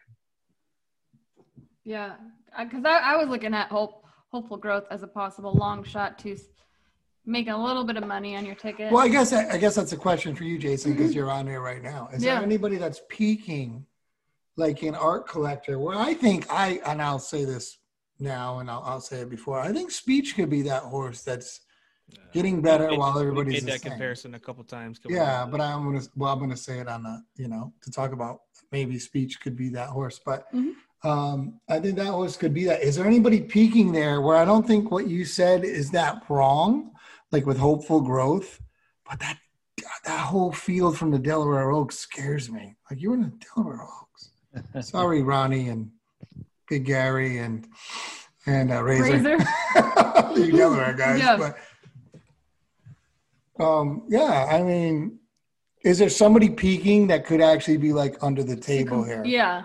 Yeah, 1.84 2.16
because 2.60 2.84
I, 2.86 3.14
I 3.14 3.16
was 3.18 3.30
looking 3.30 3.54
at 3.54 3.70
hope 3.70 4.04
hopeful 4.32 4.58
growth 4.58 4.86
as 4.92 5.04
a 5.04 5.08
possible 5.08 5.54
long 5.54 5.84
shot 5.84 6.18
to 6.20 6.36
make 7.26 7.48
a 7.48 7.56
little 7.56 7.84
bit 7.84 7.98
of 7.98 8.06
money 8.06 8.36
on 8.36 8.46
your 8.46 8.56
ticket. 8.56 8.92
Well, 8.92 9.04
I 9.04 9.08
guess 9.10 9.34
I 9.34 9.58
guess 9.58 9.76
that's 9.76 9.94
a 9.94 9.98
question 9.98 10.36
for 10.36 10.44
you, 10.44 10.58
Jason, 10.58 10.94
because 10.94 11.14
you're 11.16 11.32
on 11.32 11.46
there 11.46 11.62
right 11.62 11.82
now. 11.82 12.10
Is 12.14 12.24
Yeah. 12.24 12.36
there 12.36 12.44
anybody 12.44 12.78
that's 12.78 13.02
peaking, 13.10 13.86
like 14.58 14.82
an 14.84 14.96
art 14.96 15.28
collector? 15.28 15.80
Where 15.80 15.98
I 15.98 16.14
think 16.14 16.46
I 16.52 16.80
and 16.86 17.02
I'll 17.02 17.20
say 17.20 17.46
this 17.46 17.80
now, 18.20 18.60
and 18.60 18.70
I'll, 18.70 18.82
I'll 18.86 19.02
say 19.02 19.18
it 19.22 19.30
before. 19.30 19.60
I 19.60 19.72
think 19.74 19.92
Speech 19.92 20.36
could 20.36 20.50
be 20.50 20.62
that 20.64 20.84
horse 20.84 21.22
that's 21.22 21.62
getting 22.34 22.62
better 22.62 22.90
We 22.90 22.98
while 22.98 23.14
made- 23.14 23.20
we 23.22 23.28
everybody's 23.30 23.64
made 23.64 23.74
that 23.74 23.82
same. 23.82 23.92
comparison 23.92 24.36
a 24.36 24.40
couple 24.40 24.64
times. 24.64 25.00
couple 25.00 25.16
Yeah, 25.18 25.40
times. 25.40 25.52
but 25.52 25.62
I'm 25.62 25.84
gonna 25.86 26.06
well, 26.16 26.32
I'm 26.32 26.40
gonna 26.40 26.56
say 26.58 26.80
it 26.80 26.88
on 26.88 27.04
the 27.04 27.22
you 27.36 27.48
know 27.48 27.74
to 27.82 27.92
talk 27.92 28.12
about 28.12 28.42
maybe 28.72 28.98
Speech 29.00 29.42
could 29.42 29.56
be 29.56 29.70
that 29.70 29.90
horse, 29.90 30.20
but 30.24 30.52
Mhm. 30.54 30.74
um, 31.04 31.60
I 31.70 31.80
think 31.80 31.96
that 31.98 32.08
horse 32.08 32.38
could 32.38 32.54
be 32.54 32.66
that. 32.66 32.82
Is 32.82 32.96
there 32.96 33.06
anybody 33.06 33.42
peaking 33.42 33.92
there 33.92 34.22
where 34.22 34.38
I 34.38 34.46
don't 34.46 34.66
think 34.68 34.92
what 34.92 35.08
you 35.08 35.26
said 35.26 35.64
is 35.66 35.92
that 35.92 36.24
wrong, 36.30 36.92
like 37.32 37.46
with 37.46 37.58
hopeful 37.58 38.02
growth, 38.02 38.62
but 39.10 39.20
that 39.20 39.38
that 40.06 40.20
whole 40.28 40.52
field 40.52 40.98
from 40.98 41.12
the 41.12 41.20
Delaware 41.20 41.72
Oaks 41.72 41.98
scares 41.98 42.50
me. 42.50 42.76
Like 42.90 43.02
you're 43.02 43.14
in 43.16 43.22
the 43.24 43.34
Delaware 43.56 43.84
Oaks. 43.84 44.05
Sorry, 44.82 45.22
Ronnie 45.22 45.70
and 45.70 45.90
Big 46.70 46.86
Gary 46.86 47.38
and 47.40 47.68
and 48.46 48.72
uh, 48.72 48.84
Razor. 48.84 49.14
Razor. 49.14 49.38
you 50.40 50.52
Delaware 50.52 50.94
guys, 50.94 51.20
Yeah. 51.20 51.38
but 51.38 51.58
um, 53.64 54.04
yeah, 54.10 54.48
I 54.50 54.62
mean, 54.62 55.20
is 55.84 55.98
there 56.00 56.10
somebody 56.10 56.50
peeking 56.50 57.08
that 57.08 57.26
could 57.26 57.42
actually 57.42 57.78
be 57.78 57.94
like 57.94 58.18
under 58.22 58.44
the 58.44 58.56
table 58.56 59.04
here? 59.04 59.24
Yeah. 59.26 59.64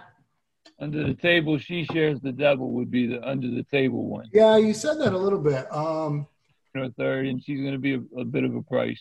Under 0.78 1.06
the 1.06 1.14
table, 1.14 1.58
She 1.58 1.84
Dares 1.84 2.20
the 2.22 2.32
Devil 2.32 2.70
would 2.72 2.90
be 2.90 3.06
the 3.06 3.22
under 3.26 3.50
the 3.50 3.64
table 3.64 4.08
one. 4.08 4.26
Yeah, 4.32 4.56
you 4.56 4.72
said 4.72 4.98
that 5.00 5.12
a 5.12 5.18
little 5.18 5.40
bit. 5.40 5.70
Um, 5.74 6.26
or 6.74 6.88
third, 6.90 7.26
and 7.26 7.42
she's 7.42 7.60
going 7.60 7.72
to 7.72 7.78
be 7.78 7.94
a, 7.94 8.20
a 8.20 8.24
bit 8.24 8.44
of 8.44 8.54
a 8.54 8.62
price. 8.62 9.00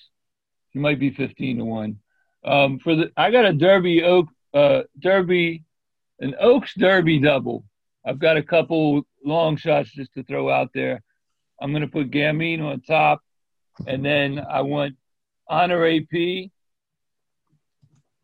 She 0.73 0.79
might 0.79 0.99
be 0.99 1.11
fifteen 1.11 1.57
to 1.59 1.65
one. 1.65 1.99
Um, 2.43 2.79
for 2.79 2.95
the, 2.95 3.11
I 3.15 3.31
got 3.31 3.45
a 3.45 3.53
Derby 3.53 4.03
Oak, 4.03 4.27
uh, 4.53 4.81
Derby, 4.99 5.63
an 6.19 6.35
Oaks 6.39 6.73
Derby 6.75 7.19
double. 7.19 7.63
I've 8.05 8.19
got 8.19 8.37
a 8.37 8.43
couple 8.43 9.03
long 9.23 9.57
shots 9.57 9.91
just 9.91 10.13
to 10.13 10.23
throw 10.23 10.49
out 10.49 10.69
there. 10.73 11.01
I'm 11.61 11.71
going 11.71 11.81
to 11.81 11.87
put 11.87 12.11
Gamine 12.11 12.61
on 12.61 12.81
top, 12.81 13.21
and 13.87 14.03
then 14.03 14.39
I 14.39 14.61
want 14.61 14.95
Honor 15.47 15.85
AP. 15.85 16.49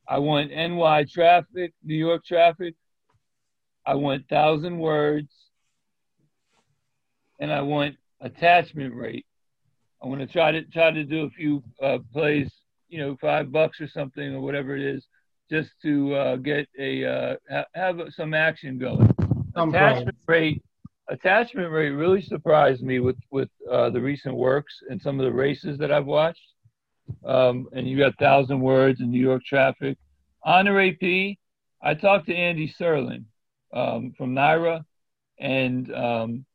I 0.07 0.19
want 0.19 0.51
NY 0.51 1.05
traffic, 1.11 1.73
New 1.83 1.95
York 1.95 2.23
traffic. 2.23 2.75
I 3.85 3.95
want 3.95 4.27
thousand 4.29 4.79
words, 4.79 5.33
and 7.39 7.51
I 7.51 7.61
want 7.61 7.95
attachment 8.21 8.95
rate. 8.95 9.25
I 10.01 10.07
want 10.07 10.21
to 10.21 10.27
try 10.27 10.51
to 10.51 10.63
try 10.63 10.91
to 10.91 11.03
do 11.03 11.25
a 11.25 11.29
few 11.29 11.63
uh, 11.81 11.97
plays, 12.13 12.51
you 12.87 12.99
know, 12.99 13.17
five 13.19 13.51
bucks 13.51 13.81
or 13.81 13.87
something 13.87 14.35
or 14.35 14.41
whatever 14.41 14.75
it 14.75 14.81
is, 14.81 15.05
just 15.49 15.69
to 15.83 16.13
uh, 16.15 16.35
get 16.37 16.67
a 16.79 17.05
uh, 17.05 17.35
ha- 17.49 17.65
have 17.73 17.99
some 18.15 18.33
action 18.33 18.77
going. 18.77 19.09
I'm 19.55 19.69
attachment 19.69 20.17
rate, 20.27 20.63
attachment 21.09 21.71
rate 21.71 21.91
really 21.91 22.21
surprised 22.21 22.81
me 22.81 22.99
with 22.99 23.17
with 23.31 23.49
uh, 23.71 23.89
the 23.89 24.01
recent 24.01 24.35
works 24.35 24.73
and 24.89 25.01
some 25.01 25.19
of 25.19 25.25
the 25.25 25.31
races 25.31 25.77
that 25.79 25.91
I've 25.91 26.05
watched. 26.05 26.39
Um, 27.23 27.67
and 27.73 27.87
you 27.87 27.97
got 27.97 28.17
thousand 28.17 28.59
words 28.59 28.99
in 29.01 29.11
New 29.11 29.21
York 29.21 29.43
traffic. 29.43 29.97
Honor 30.43 30.79
AP, 30.79 31.37
I 31.81 31.93
talked 31.93 32.27
to 32.27 32.35
Andy 32.35 32.73
Serling 32.79 33.25
um, 33.73 34.13
from 34.17 34.33
NYRA, 34.33 34.83
and 35.39 35.93
um, 35.93 36.45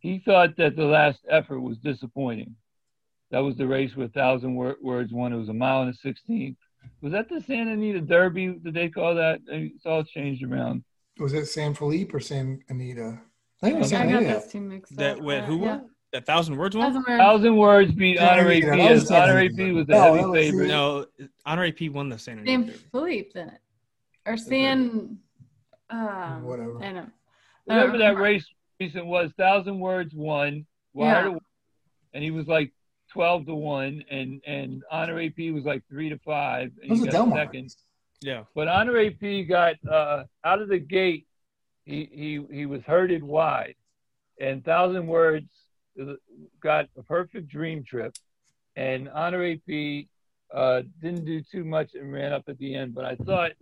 he 0.00 0.22
thought 0.24 0.56
that 0.58 0.76
the 0.76 0.84
last 0.84 1.20
effort 1.30 1.60
was 1.60 1.78
disappointing. 1.78 2.54
That 3.30 3.40
was 3.40 3.56
the 3.56 3.66
race 3.66 3.94
with 3.96 4.12
thousand 4.12 4.54
wor- 4.54 4.76
words 4.82 5.12
one. 5.12 5.32
It 5.32 5.38
was 5.38 5.48
a 5.48 5.54
mile 5.54 5.82
and 5.82 5.94
a 5.94 5.96
sixteenth. 5.96 6.58
Was 7.00 7.12
that 7.12 7.28
the 7.28 7.40
Santa 7.40 7.72
Anita 7.72 8.00
Derby? 8.00 8.58
Did 8.62 8.74
they 8.74 8.88
call 8.88 9.14
that? 9.14 9.40
It's 9.48 9.84
all 9.86 10.04
changed 10.04 10.42
around. 10.42 10.84
was 11.18 11.32
it 11.32 11.46
San 11.46 11.74
Felipe 11.74 12.12
or 12.14 12.20
San 12.20 12.60
Anita? 12.68 13.20
I 13.62 13.66
think 13.66 13.76
it 13.76 13.78
was 13.80 13.92
I 13.92 13.96
San 13.98 14.08
got 14.10 14.22
Anita. 14.22 14.34
those 14.40 14.52
two 14.52 14.60
mixed 14.60 14.92
up. 14.92 14.98
that 14.98 15.20
went 15.22 15.46
who 15.46 15.60
Yeah. 15.60 15.76
won? 15.76 15.90
That 16.12 16.26
thousand 16.26 16.56
words 16.56 16.76
one? 16.76 16.86
Doesn't 16.86 17.08
matter. 17.08 17.18
Thousand 17.22 17.56
words 17.56 17.92
beat 17.92 18.18
Santa 18.18 18.40
Honor 18.40 18.50
Anita. 18.50 18.66
AP. 18.68 18.78
That 18.78 18.92
was 18.92 19.08
Santa 19.08 19.22
Honor 19.30 19.38
Anita. 19.40 19.62
AP 19.64 19.72
was 19.72 19.86
the 19.86 19.92
No, 19.92 20.14
heavy 20.14 20.26
was- 20.26 20.40
favorite. 20.40 20.68
No, 20.68 21.06
Honor 21.46 21.64
AP 21.64 21.88
won 21.88 22.08
the 22.08 22.18
San 22.18 22.38
Antonio. 22.38 22.58
San 22.60 22.66
Derby. 22.66 22.78
Felipe 22.90 23.32
then. 23.34 23.58
Or 24.26 24.36
San. 24.36 25.18
Um, 25.90 26.42
Whatever. 26.44 26.82
I 26.82 26.92
know. 26.92 27.06
Whatever 27.64 27.94
Uh, 27.94 27.98
that 27.98 28.16
race 28.18 28.46
recent 28.80 29.06
was, 29.06 29.32
thousand 29.36 29.78
words 29.80 30.14
won. 30.14 30.66
Wire 30.92 31.08
Yeah. 31.28 31.32
to 31.34 31.40
and 32.12 32.22
he 32.22 32.30
was 32.30 32.46
like 32.46 32.72
twelve 33.14 33.46
to 33.46 33.54
one, 33.54 34.04
and 34.10 34.42
and 34.46 34.82
Honor 34.90 35.18
AP 35.20 35.38
was 35.52 35.64
like 35.64 35.82
three 35.88 36.10
to 36.10 36.18
five, 36.18 36.70
and 36.82 36.90
It 36.90 36.90
was 36.90 37.00
he 37.00 37.08
a 37.08 37.12
got 37.12 37.12
Del 37.12 37.26
Mar. 37.26 37.38
second. 37.38 37.74
Yeah. 38.20 38.44
But 38.54 38.68
Honor 38.68 38.98
AP 38.98 39.48
got 39.48 39.76
uh, 39.90 40.24
out 40.44 40.60
of 40.60 40.68
the 40.68 40.78
gate. 40.78 41.26
He 41.84 42.08
he 42.12 42.56
he 42.56 42.66
was 42.66 42.82
herded 42.82 43.22
wide, 43.22 43.76
and 44.40 44.64
Thousand 44.64 45.06
Words 45.06 45.48
got 46.60 46.86
a 46.98 47.02
perfect 47.02 47.48
dream 47.48 47.84
trip, 47.84 48.14
and 48.76 49.08
Honor 49.08 49.44
AP 49.44 50.06
uh, 50.52 50.82
didn't 51.00 51.24
do 51.24 51.40
too 51.42 51.64
much 51.64 51.94
and 51.94 52.12
ran 52.12 52.32
up 52.32 52.44
at 52.48 52.58
the 52.58 52.74
end. 52.74 52.94
But 52.94 53.04
I 53.04 53.16
thought 53.16 53.52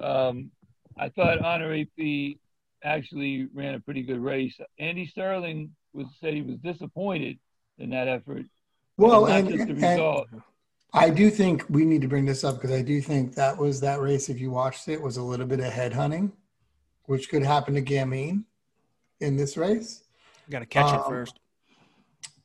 um, 0.00 0.50
I 0.98 1.08
thought 1.08 1.40
Honor 1.40 1.72
AP 1.74 2.36
actually 2.84 3.48
ran 3.54 3.74
a 3.74 3.80
pretty 3.80 4.02
good 4.02 4.20
race. 4.20 4.54
Andy 4.78 5.10
Serling 5.16 5.70
was 5.92 6.06
said 6.20 6.34
he 6.34 6.42
was 6.42 6.56
disappointed 6.58 7.38
in 7.78 7.90
that 7.90 8.08
effort. 8.08 8.44
Well, 8.98 9.22
not 9.22 9.30
and, 9.30 9.48
just 9.48 9.66
the 9.68 9.86
and. 9.86 10.42
I 10.92 11.10
do 11.10 11.30
think 11.30 11.64
we 11.68 11.84
need 11.84 12.02
to 12.02 12.08
bring 12.08 12.24
this 12.24 12.44
up 12.44 12.56
because 12.56 12.72
I 12.72 12.82
do 12.82 13.00
think 13.00 13.34
that 13.34 13.56
was 13.56 13.80
that 13.80 14.00
race. 14.00 14.28
If 14.28 14.40
you 14.40 14.50
watched 14.50 14.88
it, 14.88 15.00
was 15.00 15.16
a 15.16 15.22
little 15.22 15.46
bit 15.46 15.60
of 15.60 15.66
head 15.66 15.92
hunting, 15.92 16.32
which 17.04 17.28
could 17.28 17.42
happen 17.42 17.74
to 17.74 17.82
Gamine 17.82 18.44
in 19.20 19.36
this 19.36 19.56
race. 19.56 20.02
Got 20.50 20.60
to 20.60 20.66
catch 20.66 20.92
it 20.92 21.00
Um, 21.00 21.08
first. 21.08 21.38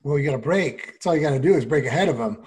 Well, 0.03 0.19
you 0.19 0.25
got 0.25 0.34
to 0.34 0.41
break. 0.41 0.88
That's 0.93 1.07
all 1.07 1.15
you 1.15 1.21
got 1.21 1.32
to 1.32 1.39
do 1.39 1.53
is 1.53 1.65
break 1.65 1.86
ahead 1.86 2.09
of 2.09 2.17
them. 2.17 2.43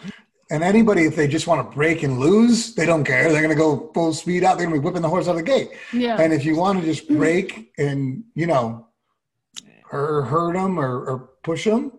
And 0.51 0.63
anybody, 0.63 1.05
if 1.05 1.17
they 1.17 1.27
just 1.27 1.47
want 1.47 1.69
to 1.69 1.75
break 1.75 2.03
and 2.03 2.21
lose, 2.21 2.75
they 2.75 2.87
don't 2.87 3.03
care. 3.03 3.33
They're 3.33 3.43
going 3.43 3.55
to 3.55 3.61
go 3.61 3.91
full 3.95 4.13
speed 4.13 4.45
out. 4.45 4.59
They're 4.59 4.67
going 4.67 4.77
to 4.77 4.83
be 4.83 4.85
whipping 4.85 5.03
the 5.03 5.09
horse 5.09 5.27
out 5.27 5.33
of 5.33 5.37
the 5.39 5.43
gate. 5.43 5.71
Yeah. 5.93 6.21
And 6.21 6.33
if 6.33 6.45
you 6.45 6.57
want 6.57 6.79
to 6.81 6.85
just 6.85 7.09
break 7.09 7.73
and 7.79 8.23
you 8.35 8.47
know, 8.47 8.87
or 9.91 10.23
hurt 10.23 10.53
them 10.53 10.79
or, 10.79 11.05
or 11.07 11.31
push 11.43 11.65
them, 11.65 11.93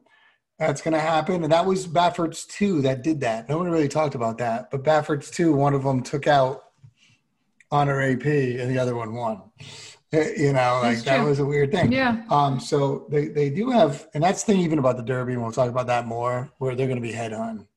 that's 0.59 0.81
going 0.81 0.93
to 0.93 0.99
happen. 0.99 1.43
And 1.43 1.51
that 1.51 1.65
was 1.65 1.85
Baffert's 1.85 2.45
two 2.45 2.81
that 2.81 3.03
did 3.03 3.19
that. 3.21 3.47
No 3.47 3.57
one 3.57 3.69
really 3.69 3.87
talked 3.87 4.15
about 4.15 4.37
that, 4.39 4.71
but 4.71 4.83
Baffert's 4.83 5.29
two, 5.29 5.53
one 5.53 5.73
of 5.73 5.83
them 5.83 6.01
took 6.01 6.27
out 6.27 6.63
Honor 7.71 8.01
AP 8.01 8.25
and 8.25 8.71
the 8.71 8.79
other 8.79 8.95
one 8.95 9.13
won. 9.13 9.41
Eh, 10.13 10.31
You 10.37 10.53
know, 10.53 10.79
like 10.81 10.99
that 11.03 11.23
was 11.23 11.39
a 11.39 11.45
weird 11.45 11.71
thing. 11.71 11.91
Yeah. 11.91 12.23
Um, 12.29 12.59
so 12.59 13.07
they, 13.09 13.27
they 13.27 13.49
do 13.49 13.69
have, 13.69 14.07
and 14.13 14.23
that's 14.23 14.43
the 14.43 14.53
thing 14.53 14.61
even 14.61 14.79
about 14.79 14.97
the 14.97 15.03
Derby, 15.03 15.33
and 15.33 15.41
we'll 15.41 15.51
talk 15.51 15.69
about 15.69 15.87
that 15.87 16.07
more, 16.07 16.49
where 16.57 16.75
they're 16.75 16.87
going 16.87 17.01
to 17.01 17.07
be 17.07 17.11
head 17.11 17.33
on. 17.33 17.67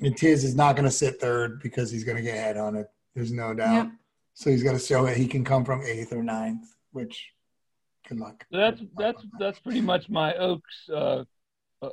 And 0.00 0.16
Tiz 0.16 0.44
is 0.44 0.54
not 0.54 0.76
going 0.76 0.84
to 0.84 0.90
sit 0.90 1.20
third 1.20 1.60
because 1.60 1.90
he's 1.90 2.04
going 2.04 2.16
to 2.16 2.22
get 2.22 2.36
head 2.36 2.56
on 2.56 2.76
it. 2.76 2.88
There's 3.14 3.32
no 3.32 3.54
doubt. 3.54 3.74
Yep. 3.74 3.92
So 4.34 4.50
he's 4.50 4.62
got 4.62 4.72
to 4.72 4.78
show 4.78 5.04
that 5.06 5.16
he 5.16 5.26
can 5.26 5.44
come 5.44 5.64
from 5.64 5.82
eighth 5.82 6.12
or 6.12 6.22
ninth, 6.22 6.66
which 6.92 7.30
good 8.08 8.18
luck. 8.18 8.44
So 8.50 8.58
that's 8.58 8.80
that's 8.98 9.26
that's 9.38 9.58
pretty 9.60 9.80
much 9.80 10.08
my 10.08 10.34
Oaks 10.34 10.88
uh, 10.90 10.94
uh, 10.94 11.24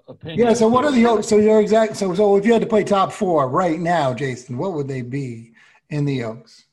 opinion. 0.07 0.47
Yeah. 0.47 0.53
So 0.53 0.67
what 0.67 0.85
are 0.85 0.91
the 0.91 1.05
Oaks? 1.05 1.27
So 1.27 1.37
you're 1.37 1.61
exact. 1.61 1.97
So 1.97 2.13
so 2.15 2.35
if 2.35 2.45
you 2.45 2.53
had 2.53 2.61
to 2.61 2.67
play 2.67 2.83
top 2.83 3.11
four 3.11 3.49
right 3.49 3.79
now, 3.79 4.13
Jason, 4.13 4.57
what 4.57 4.73
would 4.73 4.87
they 4.87 5.01
be 5.01 5.53
in 5.89 6.05
the 6.05 6.23
Oaks? 6.23 6.65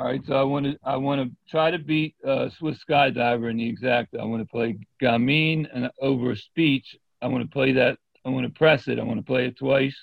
All 0.00 0.06
right, 0.06 0.24
so 0.24 0.34
I 0.34 0.42
want 0.44 0.64
to 0.64 0.78
I 0.82 0.96
want 0.96 1.20
to 1.20 1.36
try 1.50 1.70
to 1.70 1.78
beat 1.78 2.14
uh, 2.26 2.48
Swiss 2.48 2.78
Skydiver 2.88 3.50
in 3.50 3.58
the 3.58 3.68
exact. 3.68 4.16
I 4.18 4.24
want 4.24 4.40
to 4.40 4.48
play 4.48 4.78
Gamine 5.02 5.68
and 5.74 5.90
over 6.00 6.34
Speech. 6.34 6.96
I 7.20 7.26
want 7.26 7.44
to 7.44 7.50
play 7.50 7.72
that. 7.72 7.98
I 8.24 8.30
want 8.30 8.46
to 8.46 8.58
press 8.58 8.88
it. 8.88 8.98
I 8.98 9.02
want 9.02 9.18
to 9.18 9.26
play 9.26 9.46
it 9.46 9.58
twice. 9.58 9.96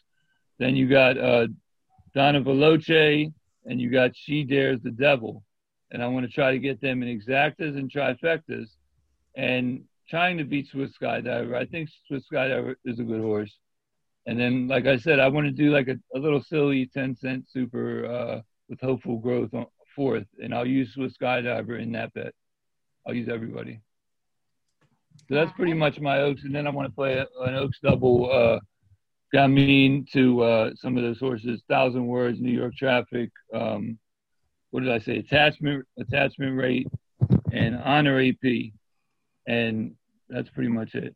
Then 0.59 0.75
you 0.75 0.87
got 0.87 1.17
uh, 1.17 1.47
Donna 2.13 2.41
Veloce 2.41 3.33
and 3.65 3.81
you 3.81 3.89
got 3.89 4.15
She 4.15 4.43
Dares 4.43 4.81
the 4.83 4.91
Devil, 4.91 5.43
and 5.89 6.03
I 6.03 6.07
want 6.07 6.27
to 6.27 6.31
try 6.31 6.51
to 6.51 6.59
get 6.59 6.79
them 6.79 7.01
in 7.01 7.19
exactas 7.19 7.75
and 7.75 7.91
trifectas, 7.91 8.69
and 9.35 9.83
trying 10.09 10.37
to 10.37 10.43
beat 10.43 10.67
Swiss 10.67 10.91
Skydiver. 11.01 11.55
I 11.55 11.65
think 11.65 11.89
Swiss 12.07 12.23
Skydiver 12.31 12.75
is 12.85 12.99
a 12.99 13.03
good 13.03 13.21
horse. 13.21 13.53
And 14.25 14.39
then, 14.39 14.67
like 14.67 14.85
I 14.85 14.97
said, 14.97 15.19
I 15.19 15.27
want 15.29 15.47
to 15.47 15.51
do 15.51 15.71
like 15.71 15.87
a, 15.87 15.95
a 16.15 16.19
little 16.19 16.41
silly 16.41 16.89
ten 16.93 17.15
cent 17.15 17.45
super 17.49 18.05
uh, 18.05 18.41
with 18.69 18.81
hopeful 18.81 19.17
growth 19.17 19.53
on 19.53 19.65
fourth, 19.95 20.27
and 20.41 20.53
I'll 20.53 20.67
use 20.67 20.93
Swiss 20.93 21.13
Skydiver 21.21 21.81
in 21.81 21.91
that 21.93 22.13
bet. 22.13 22.33
I'll 23.07 23.13
use 23.13 23.29
everybody. 23.29 23.79
So 25.29 25.35
that's 25.35 25.51
pretty 25.53 25.73
much 25.73 25.99
my 25.99 26.19
Oaks, 26.19 26.43
and 26.43 26.53
then 26.53 26.67
I 26.67 26.69
want 26.69 26.87
to 26.87 26.95
play 26.95 27.17
an 27.17 27.55
Oaks 27.55 27.79
double. 27.81 28.31
Uh, 28.31 28.59
Gamine 29.33 30.09
to 30.13 30.41
uh, 30.41 30.69
some 30.75 30.95
of 30.95 31.03
those 31.03 31.19
horses, 31.19 31.61
Thousand 31.67 32.07
Words, 32.07 32.39
New 32.39 32.51
York 32.51 32.75
Traffic. 32.75 33.29
Um, 33.53 33.99
what 34.71 34.83
did 34.83 34.91
I 34.91 34.99
say? 34.99 35.17
Attachment, 35.17 35.85
attachment 35.99 36.57
rate, 36.57 36.87
and 37.51 37.75
honor 37.75 38.21
AP, 38.21 38.71
and 39.47 39.95
that's 40.29 40.49
pretty 40.49 40.69
much 40.69 40.93
it. 40.93 41.15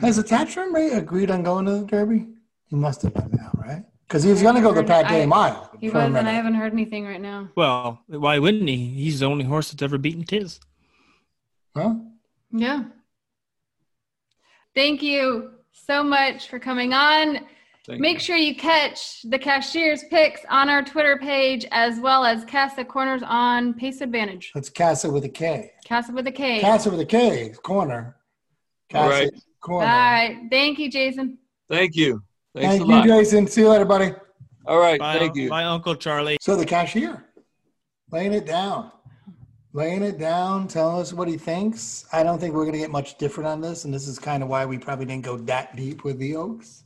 Has 0.00 0.16
the 0.16 0.22
attachment 0.22 0.72
rate 0.72 0.92
agreed 0.92 1.30
on 1.30 1.42
going 1.42 1.66
to 1.66 1.72
the 1.72 1.84
Derby? 1.84 2.26
He 2.68 2.76
must 2.76 3.02
have 3.02 3.12
been 3.12 3.30
now, 3.32 3.50
right? 3.54 3.84
Because 4.06 4.22
he 4.22 4.30
was 4.30 4.40
going 4.40 4.54
to 4.54 4.62
go 4.62 4.72
the 4.72 4.82
Pat 4.84 5.08
Day 5.08 5.24
I- 5.24 5.26
Mile. 5.26 5.70
He 5.78 5.90
for 5.90 5.98
a 5.98 6.08
was, 6.08 6.14
and 6.14 6.26
I 6.28 6.32
haven't 6.32 6.54
heard 6.54 6.72
anything 6.72 7.04
right 7.04 7.20
now. 7.20 7.48
Well, 7.54 8.00
why 8.06 8.38
wouldn't 8.38 8.68
he? 8.68 8.76
He's 8.76 9.20
the 9.20 9.26
only 9.26 9.44
horse 9.44 9.70
that's 9.70 9.82
ever 9.82 9.98
beaten 9.98 10.24
Tiz. 10.24 10.60
Huh? 11.76 11.96
Yeah. 12.50 12.84
Thank 14.74 15.02
you 15.02 15.50
so 15.72 16.02
much 16.02 16.48
for 16.48 16.58
coming 16.58 16.94
on. 16.94 17.40
Thank 17.88 18.02
Make 18.02 18.20
sure 18.20 18.36
you 18.36 18.54
catch 18.54 19.22
the 19.22 19.38
cashier's 19.38 20.04
picks 20.10 20.42
on 20.50 20.68
our 20.68 20.82
Twitter 20.82 21.16
page 21.16 21.66
as 21.70 21.98
well 21.98 22.22
as 22.22 22.44
Casa 22.44 22.84
Corners 22.84 23.22
on 23.24 23.72
Pace 23.72 24.02
Advantage. 24.02 24.52
That's 24.54 24.68
Casa 24.68 25.10
with 25.10 25.24
a 25.24 25.28
K. 25.30 25.72
Casa 25.86 26.12
with 26.12 26.26
a 26.26 26.32
K. 26.32 26.60
Casa 26.60 26.90
with 26.90 27.00
a 27.00 27.06
K, 27.06 27.54
corner. 27.62 28.14
Casa 28.90 29.04
All 29.04 29.10
right. 29.10 29.30
corner. 29.62 29.86
All 29.86 30.12
right. 30.12 30.36
Thank 30.50 30.78
you, 30.78 30.90
Jason. 30.90 31.38
Thank 31.70 31.96
you. 31.96 32.22
Thanks 32.54 32.76
Thank 32.76 32.82
a 32.82 32.84
you, 32.84 32.92
lot. 32.92 33.06
Jason. 33.06 33.46
See 33.46 33.62
you 33.62 33.70
later, 33.70 33.86
buddy. 33.86 34.12
All 34.66 34.78
right. 34.78 35.00
Bye, 35.00 35.18
Thank 35.18 35.36
you. 35.36 35.48
bye, 35.48 35.64
Uncle 35.64 35.96
Charlie. 35.96 36.36
So 36.42 36.56
the 36.56 36.66
cashier, 36.66 37.24
laying 38.12 38.34
it 38.34 38.44
down, 38.44 38.92
laying 39.72 40.02
it 40.02 40.18
down, 40.18 40.68
telling 40.68 41.00
us 41.00 41.14
what 41.14 41.26
he 41.26 41.38
thinks. 41.38 42.04
I 42.12 42.22
don't 42.22 42.38
think 42.38 42.54
we're 42.54 42.64
going 42.64 42.74
to 42.74 42.80
get 42.80 42.90
much 42.90 43.16
different 43.16 43.48
on 43.48 43.62
this, 43.62 43.86
and 43.86 43.94
this 43.94 44.06
is 44.06 44.18
kind 44.18 44.42
of 44.42 44.50
why 44.50 44.66
we 44.66 44.76
probably 44.76 45.06
didn't 45.06 45.24
go 45.24 45.38
that 45.38 45.74
deep 45.74 46.04
with 46.04 46.18
the 46.18 46.36
Oaks. 46.36 46.84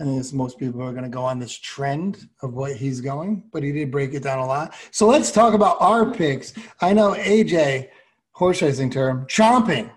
I 0.00 0.04
think 0.04 0.20
it's 0.20 0.32
most 0.32 0.58
people 0.58 0.80
are 0.82 0.92
going 0.92 1.04
to 1.04 1.08
go 1.08 1.24
on 1.24 1.40
this 1.40 1.56
trend 1.58 2.28
of 2.42 2.54
what 2.54 2.76
he's 2.76 3.00
going, 3.00 3.44
but 3.52 3.64
he 3.64 3.72
did 3.72 3.90
break 3.90 4.14
it 4.14 4.22
down 4.22 4.38
a 4.38 4.46
lot. 4.46 4.74
So 4.92 5.08
let's 5.08 5.32
talk 5.32 5.54
about 5.54 5.76
our 5.80 6.12
picks. 6.12 6.52
I 6.80 6.92
know 6.92 7.14
AJ, 7.14 7.88
horse 8.32 8.62
racing 8.62 8.90
term, 8.90 9.26
chomping 9.26 9.90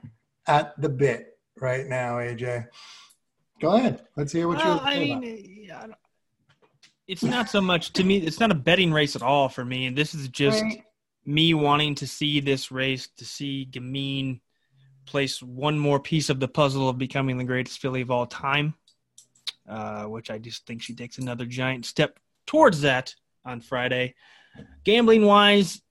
at 0.48 0.80
the 0.82 0.90
bit 0.90 1.38
right 1.60 1.86
now. 1.86 2.16
AJ, 2.16 2.68
go 3.60 3.76
ahead. 3.76 4.02
Let's 4.16 4.32
hear 4.32 4.48
what 4.48 4.58
Well, 4.58 4.78
you're. 4.78 4.86
I 4.86 5.00
mean, 5.00 5.66
yeah, 5.68 5.86
it's 7.08 7.24
not 7.24 7.50
so 7.50 7.62
much 7.62 7.94
to 7.94 8.04
me. 8.04 8.18
It's 8.18 8.40
not 8.40 8.52
a 8.52 8.56
betting 8.56 8.92
race 8.92 9.16
at 9.16 9.22
all 9.22 9.50
for 9.50 9.64
me. 9.64 9.86
And 9.86 9.96
this 9.96 10.16
is 10.16 10.30
just 10.30 10.64
Right. 10.64 10.84
me 11.26 11.54
wanting 11.54 11.94
to 11.96 12.08
see 12.08 12.40
this 12.40 12.72
race, 12.72 13.08
to 13.18 13.26
see 13.26 13.68
Gamine 13.70 14.40
place 15.06 15.44
one 15.44 15.78
more 15.78 16.00
piece 16.00 16.30
of 16.30 16.40
the 16.40 16.48
puzzle 16.48 16.90
of 16.90 16.98
becoming 16.98 17.38
the 17.38 17.44
greatest 17.44 17.80
filly 17.80 18.02
of 18.02 18.10
all 18.10 18.26
time, 18.26 18.74
uh, 19.68 20.06
which 20.06 20.30
I 20.30 20.38
just 20.38 20.66
think 20.66 20.82
she 20.82 20.96
takes 20.96 21.18
another 21.18 21.46
giant 21.46 21.86
step 21.86 22.20
towards 22.46 22.82
that 22.82 23.16
on 23.46 23.62
Friday. 23.62 24.16
Gambling 24.84 25.26
wise, 25.26 25.82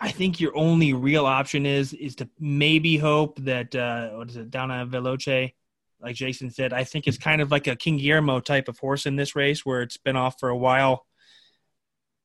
I 0.00 0.10
think 0.10 0.40
your 0.40 0.56
only 0.56 0.92
real 0.92 1.26
option 1.26 1.66
is 1.66 1.92
is 1.92 2.16
to 2.16 2.28
maybe 2.38 2.96
hope 2.96 3.38
that 3.40 3.74
uh, 3.74 4.10
what 4.10 4.30
is 4.30 4.36
it, 4.36 4.50
Donna 4.50 4.86
Veloce, 4.86 5.52
like 6.00 6.16
Jason 6.16 6.50
said, 6.50 6.72
I 6.72 6.84
think 6.84 7.06
it's 7.06 7.18
kind 7.18 7.42
of 7.42 7.50
like 7.50 7.66
a 7.66 7.76
King 7.76 7.98
Guillermo 7.98 8.40
type 8.40 8.68
of 8.68 8.78
horse 8.78 9.04
in 9.06 9.16
this 9.16 9.36
race 9.36 9.64
where 9.64 9.82
it's 9.82 9.98
been 9.98 10.16
off 10.16 10.40
for 10.40 10.48
a 10.48 10.56
while, 10.56 11.06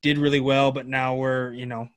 did 0.02 0.18
really 0.18 0.40
well, 0.40 0.72
but 0.72 0.88
now 0.88 1.16
we're 1.16 1.54
you 1.54 1.66
know 1.66 1.90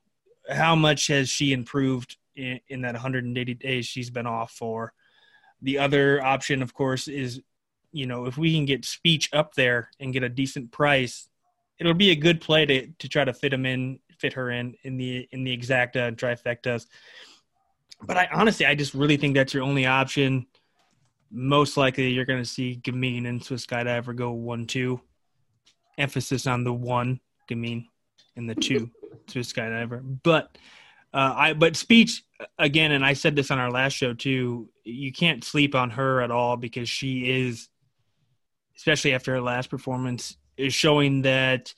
how 0.51 0.75
much 0.75 1.07
has 1.07 1.29
she 1.29 1.53
improved 1.53 2.17
in, 2.35 2.59
in 2.67 2.81
that 2.81 2.93
180 2.93 3.53
days 3.55 3.85
she's 3.85 4.09
been 4.09 4.27
off 4.27 4.51
for? 4.51 4.93
The 5.61 5.79
other 5.79 6.21
option, 6.23 6.61
of 6.61 6.73
course, 6.73 7.07
is 7.07 7.41
you 7.91 8.05
know 8.05 8.25
if 8.25 8.37
we 8.37 8.53
can 8.53 8.65
get 8.65 8.85
speech 8.85 9.29
up 9.33 9.53
there 9.55 9.89
and 9.99 10.13
get 10.13 10.23
a 10.23 10.29
decent 10.29 10.71
price, 10.71 11.29
it'll 11.79 11.93
be 11.93 12.11
a 12.11 12.15
good 12.15 12.41
play 12.41 12.65
to 12.65 12.87
to 12.87 13.09
try 13.09 13.23
to 13.23 13.33
fit 13.33 13.53
him 13.53 13.65
in, 13.65 13.99
fit 14.17 14.33
her 14.33 14.51
in 14.51 14.75
in 14.83 14.97
the 14.97 15.27
in 15.31 15.43
the 15.43 15.55
exacta 15.55 16.07
and 16.07 16.17
trifectas. 16.17 16.87
But 18.01 18.17
I 18.17 18.29
honestly, 18.31 18.65
I 18.65 18.75
just 18.75 18.93
really 18.93 19.17
think 19.17 19.35
that's 19.35 19.53
your 19.53 19.63
only 19.63 19.85
option. 19.85 20.47
Most 21.31 21.77
likely, 21.77 22.09
you're 22.09 22.25
going 22.25 22.41
to 22.41 22.49
see 22.49 22.79
Gamine 22.81 23.27
and 23.27 23.43
Swiss 23.43 23.65
Skydiver 23.65 24.15
go 24.15 24.31
one 24.31 24.65
two. 24.65 25.01
Emphasis 25.97 26.47
on 26.47 26.63
the 26.63 26.71
one 26.71 27.19
Gamine 27.49 27.87
and 28.37 28.49
the 28.49 28.55
two 28.55 28.89
Swiss 29.27 29.51
Skydiver. 29.51 30.01
But 30.23 30.57
uh, 31.13 31.33
I 31.35 31.53
but 31.53 31.75
speech 31.75 32.23
again, 32.57 32.91
and 32.91 33.05
I 33.05 33.13
said 33.13 33.35
this 33.35 33.51
on 33.51 33.59
our 33.59 33.71
last 33.71 33.93
show 33.93 34.13
too. 34.13 34.69
You 34.83 35.11
can't 35.11 35.43
sleep 35.43 35.75
on 35.75 35.89
her 35.91 36.21
at 36.21 36.31
all 36.31 36.57
because 36.57 36.89
she 36.89 37.29
is, 37.29 37.67
especially 38.79 39.13
after 39.13 39.33
her 39.33 39.41
last 39.41 39.69
performance, 39.69 40.37
is 40.55 40.73
showing 40.73 41.23
that 41.23 41.73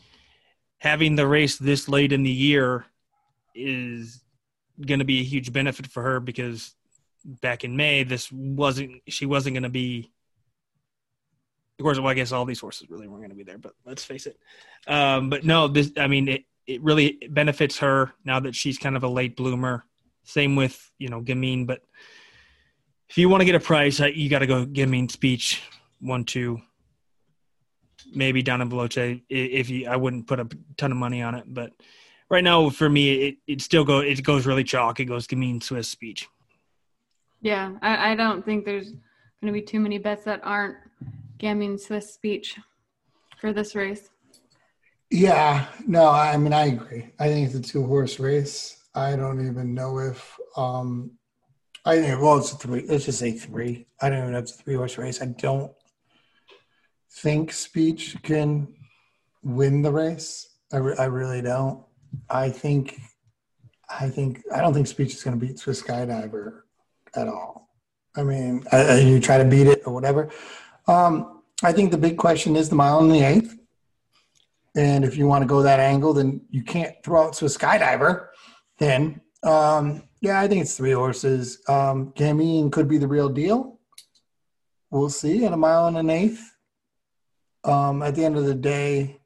having 0.77 1.15
the 1.15 1.27
race 1.27 1.57
this 1.57 1.89
late 1.89 2.11
in 2.11 2.21
the 2.21 2.29
year 2.29 2.85
is 3.55 4.23
going 4.85 4.99
to 4.99 5.05
be 5.05 5.19
a 5.19 5.23
huge 5.23 5.51
benefit 5.51 5.87
for 5.87 6.03
her 6.03 6.19
because 6.19 6.75
back 7.25 7.63
in 7.63 7.75
May, 7.75 8.03
this 8.03 8.31
wasn't 8.31 9.01
she 9.07 9.25
wasn't 9.25 9.55
going 9.55 9.63
to 9.63 9.69
be. 9.69 10.11
Of 11.79 11.83
course, 11.83 11.97
well, 11.97 12.09
I 12.09 12.13
guess 12.13 12.31
all 12.31 12.45
these 12.45 12.59
horses 12.59 12.91
really 12.91 13.07
weren't 13.07 13.21
going 13.21 13.31
to 13.31 13.35
be 13.35 13.43
there, 13.43 13.57
but 13.57 13.73
let's 13.83 14.03
face 14.03 14.27
it. 14.27 14.37
Um, 14.85 15.31
but 15.31 15.43
no, 15.43 15.67
this 15.67 15.91
I 15.97 16.05
mean, 16.05 16.27
it 16.27 16.43
it 16.67 16.83
really 16.83 17.17
benefits 17.31 17.79
her 17.79 18.13
now 18.23 18.39
that 18.41 18.55
she's 18.55 18.77
kind 18.77 18.95
of 18.95 19.03
a 19.03 19.07
late 19.07 19.35
bloomer. 19.35 19.83
Same 20.23 20.55
with 20.55 20.91
you 20.99 21.09
know 21.09 21.21
Gamine, 21.21 21.65
but 21.65 21.81
if 23.09 23.17
you 23.17 23.27
want 23.27 23.41
to 23.41 23.45
get 23.45 23.55
a 23.55 23.59
price, 23.59 23.99
you 23.99 24.29
got 24.29 24.39
to 24.39 24.47
go 24.47 24.67
Gamine 24.67 25.09
speech 25.09 25.63
one 25.99 26.25
two. 26.25 26.61
Maybe 28.13 28.41
Donna 28.41 28.65
Veloce. 28.65 29.21
If 29.29 29.69
you, 29.69 29.87
I 29.87 29.95
wouldn't 29.95 30.27
put 30.27 30.39
a 30.39 30.47
ton 30.77 30.91
of 30.91 30.97
money 30.97 31.21
on 31.21 31.35
it, 31.35 31.45
but 31.47 31.71
right 32.29 32.43
now 32.43 32.69
for 32.69 32.89
me, 32.89 33.27
it, 33.27 33.37
it 33.45 33.61
still 33.61 33.83
go 33.83 33.99
it 33.99 34.23
goes 34.23 34.45
really 34.45 34.63
chalk. 34.63 34.99
It 34.99 35.05
goes 35.05 35.27
Gamine 35.27 35.61
Swiss 35.61 35.89
speech. 35.89 36.27
Yeah, 37.41 37.73
I, 37.81 38.11
I 38.11 38.15
don't 38.15 38.45
think 38.45 38.65
there's 38.65 38.91
going 38.91 39.47
to 39.47 39.51
be 39.51 39.61
too 39.61 39.79
many 39.79 39.97
bets 39.97 40.23
that 40.25 40.41
aren't 40.43 40.77
Gamine 41.39 41.79
Swiss 41.79 42.13
speech 42.13 42.57
for 43.39 43.51
this 43.51 43.75
race. 43.75 44.09
Yeah, 45.09 45.65
no, 45.85 46.07
I 46.09 46.37
mean 46.37 46.53
I 46.53 46.67
agree. 46.67 47.11
I 47.19 47.27
think 47.27 47.47
it's 47.47 47.55
a 47.55 47.61
two 47.61 47.85
horse 47.85 48.19
race. 48.19 48.77
I 48.95 49.15
don't 49.15 49.45
even 49.45 49.73
know 49.73 49.99
if 49.99 50.37
um 50.55 51.11
I 51.83 51.99
think 51.99 52.21
well 52.21 52.37
it's 52.37 52.53
a 52.53 52.57
three 52.57 52.85
let's 52.87 53.05
just 53.05 53.19
say 53.19 53.33
three. 53.33 53.87
I 54.01 54.09
don't 54.09 54.19
even 54.19 54.31
know 54.31 54.37
if 54.37 54.43
it's 54.43 54.59
a 54.59 54.63
three 54.63 54.75
horse 54.75 54.97
race. 54.97 55.21
I 55.21 55.25
don't 55.25 55.71
think 57.15 57.51
speech 57.51 58.17
can 58.23 58.73
win 59.43 59.81
the 59.81 59.91
race. 59.91 60.49
I, 60.73 60.77
re- 60.77 60.95
I 60.97 61.05
really 61.05 61.41
don't. 61.41 61.83
I 62.29 62.49
think 62.49 62.99
I 63.89 64.09
think 64.09 64.41
I 64.53 64.61
don't 64.61 64.73
think 64.73 64.87
speech 64.87 65.13
is 65.13 65.23
gonna 65.23 65.37
beat 65.37 65.59
Swiss 65.59 65.81
Skydiver 65.81 66.61
at 67.15 67.27
all. 67.27 67.69
I 68.15 68.23
mean, 68.23 68.63
I, 68.71 68.77
I- 68.77 68.99
you 68.99 69.19
try 69.19 69.37
to 69.37 69.45
beat 69.45 69.67
it 69.67 69.81
or 69.85 69.93
whatever. 69.93 70.29
Um, 70.87 71.41
I 71.63 71.71
think 71.71 71.91
the 71.91 71.97
big 71.97 72.17
question 72.17 72.55
is 72.55 72.69
the 72.69 72.75
mile 72.75 72.99
and 72.99 73.11
the 73.11 73.21
eighth. 73.21 73.57
And 74.75 75.03
if 75.03 75.17
you 75.17 75.27
want 75.27 75.41
to 75.41 75.47
go 75.47 75.61
that 75.61 75.79
angle, 75.81 76.13
then 76.13 76.41
you 76.49 76.63
can't 76.63 76.95
throw 77.03 77.23
out 77.23 77.35
Swiss 77.35 77.57
skydiver. 77.57 78.27
Then 78.79 79.21
Um, 79.43 80.03
yeah, 80.21 80.39
I 80.39 80.47
think 80.47 80.61
it's 80.61 80.77
three 80.77 80.91
horses. 80.91 81.59
Um, 81.67 82.13
Gamine 82.13 82.71
could 82.71 82.87
be 82.87 82.97
the 82.97 83.07
real 83.07 83.27
deal. 83.29 83.79
We'll 84.91 85.09
see 85.09 85.45
at 85.45 85.53
a 85.53 85.57
mile 85.57 85.87
and 85.87 85.97
an 85.97 86.09
eighth. 86.09 86.50
Um, 87.63 88.01
at 88.01 88.15
the 88.15 88.25
end 88.25 88.37
of 88.37 88.45
the 88.45 88.55
day, 88.55 89.19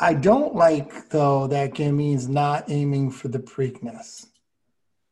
I 0.00 0.14
don't 0.14 0.54
like 0.54 1.10
though 1.10 1.46
that 1.48 1.74
Gamine's 1.74 2.28
not 2.28 2.70
aiming 2.70 3.10
for 3.10 3.28
the 3.28 3.38
Preakness. 3.38 4.26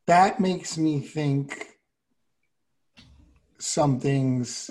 That 0.07 0.39
makes 0.39 0.77
me 0.77 0.99
think 0.99 1.67
something's 3.59 4.69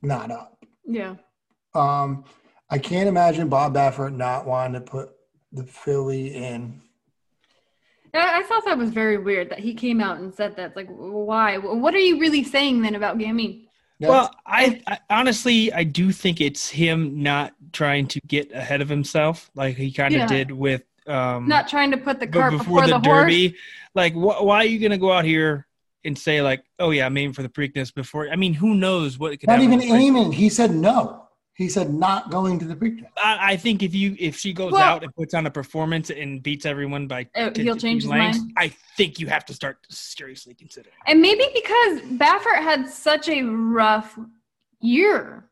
not 0.00 0.30
up. 0.30 0.64
Yeah. 0.86 1.16
Um, 1.74 2.24
I 2.70 2.78
can't 2.78 3.08
imagine 3.08 3.48
Bob 3.48 3.74
Baffert 3.74 4.14
not 4.14 4.46
wanting 4.46 4.74
to 4.74 4.80
put 4.80 5.10
the 5.52 5.64
Philly 5.64 6.34
in. 6.34 6.80
I 8.14 8.44
thought 8.44 8.64
that 8.64 8.78
was 8.78 8.90
very 8.90 9.18
weird 9.18 9.50
that 9.50 9.58
he 9.58 9.74
came 9.74 10.00
out 10.00 10.18
and 10.18 10.32
said 10.32 10.56
that. 10.56 10.76
Like, 10.76 10.88
why? 10.88 11.58
What 11.58 11.94
are 11.94 11.98
you 11.98 12.20
really 12.20 12.44
saying 12.44 12.82
then 12.82 12.94
about 12.94 13.18
Gamine? 14.02 14.08
Well, 14.08 14.30
I, 14.46 14.82
I 14.86 14.98
honestly 15.10 15.72
I 15.72 15.84
do 15.84 16.10
think 16.12 16.40
it's 16.40 16.68
him 16.68 17.22
not 17.22 17.52
trying 17.72 18.06
to 18.08 18.20
get 18.26 18.50
ahead 18.52 18.80
of 18.80 18.88
himself, 18.88 19.50
like 19.54 19.76
he 19.76 19.92
kind 19.92 20.14
of 20.14 20.20
Yeah. 20.20 20.26
did 20.26 20.50
with 20.50 20.82
um 21.06 21.46
Not 21.48 21.68
trying 21.68 21.90
to 21.92 21.96
put 21.96 22.18
the 22.20 22.26
but 22.26 22.38
cart 22.40 22.52
before, 22.52 22.86
the, 22.86 22.94
horse. 22.94 23.04
Derby. 23.04 23.56
Like, 23.94 24.14
wh- 24.14 24.42
why 24.42 24.56
are 24.58 24.64
you 24.64 24.78
gonna 24.80 24.98
go 24.98 25.12
out 25.12 25.24
here 25.24 25.66
and 26.04 26.18
say 26.18 26.42
like, 26.42 26.64
oh 26.78 26.90
yeah, 26.90 27.06
I'm 27.06 27.16
aiming 27.16 27.34
for 27.34 27.42
the 27.42 27.48
Preakness 27.48 27.94
before? 27.94 28.28
I 28.30 28.36
mean, 28.36 28.54
who 28.54 28.74
knows 28.74 29.18
what 29.18 29.32
it 29.32 29.36
could 29.38 29.48
not 29.48 29.60
happen 29.60 29.64
even 29.64 29.78
with 29.78 29.88
the 29.88 29.94
Preakness. 29.94 30.00
aiming. 30.00 30.32
He 30.32 30.48
said 30.48 30.70
no. 30.74 31.23
He 31.56 31.68
said 31.68 31.94
not 31.94 32.30
going 32.30 32.58
to 32.58 32.64
the 32.64 32.74
Preakness. 32.74 33.06
I, 33.16 33.52
I 33.52 33.56
think 33.56 33.82
if 33.84 33.94
you 33.94 34.16
if 34.18 34.36
she 34.36 34.52
goes 34.52 34.72
Well- 34.72 34.82
out 34.82 35.04
and 35.04 35.14
puts 35.14 35.34
on 35.34 35.46
a 35.46 35.50
performance 35.50 36.10
and 36.10 36.42
beats 36.42 36.66
everyone 36.66 37.06
by 37.06 37.24
10, 37.24 37.54
he'll 37.54 37.74
15 37.74 37.78
change 37.78 38.02
his 38.02 38.10
lengths, 38.10 38.38
mind? 38.40 38.52
I 38.58 38.72
think 38.96 39.20
you 39.20 39.28
have 39.28 39.44
to 39.46 39.54
start 39.54 39.78
seriously 39.88 40.54
considering. 40.54 40.94
And 41.06 41.20
maybe 41.22 41.44
because 41.54 42.00
Baffert 42.18 42.56
had 42.62 42.88
such 42.88 43.28
a 43.28 43.42
rough 43.42 44.18
year. 44.80 45.44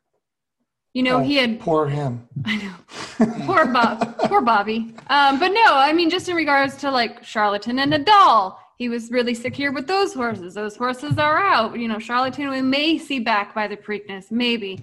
You 0.94 1.02
know, 1.04 1.20
Oh, 1.20 1.22
he 1.22 1.36
had 1.36 1.58
Poor 1.60 1.86
him. 1.88 2.28
I 2.44 2.56
know. 2.56 3.34
poor 3.46 3.66
Bob, 3.66 4.18
poor 4.24 4.42
Bobby. 4.42 4.94
Um, 5.08 5.38
but 5.38 5.48
no, 5.48 5.64
I 5.68 5.92
mean, 5.92 6.10
just 6.10 6.28
in 6.28 6.34
regards 6.36 6.76
to 6.78 6.90
like 6.90 7.24
Charlatan 7.24 7.78
and 7.78 7.92
Nadal, 7.92 8.56
he 8.76 8.88
was 8.88 9.10
really 9.10 9.34
secure 9.34 9.72
with 9.72 9.86
those 9.86 10.12
horses. 10.12 10.52
Those 10.54 10.76
horses 10.76 11.16
are 11.16 11.38
out. 11.38 11.78
You 11.78 11.86
know, 11.88 11.98
Charlatan 11.98 12.50
we 12.50 12.60
may 12.60 12.98
see 12.98 13.20
back 13.20 13.54
by 13.54 13.68
the 13.68 13.76
Preakness, 13.76 14.30
maybe. 14.32 14.82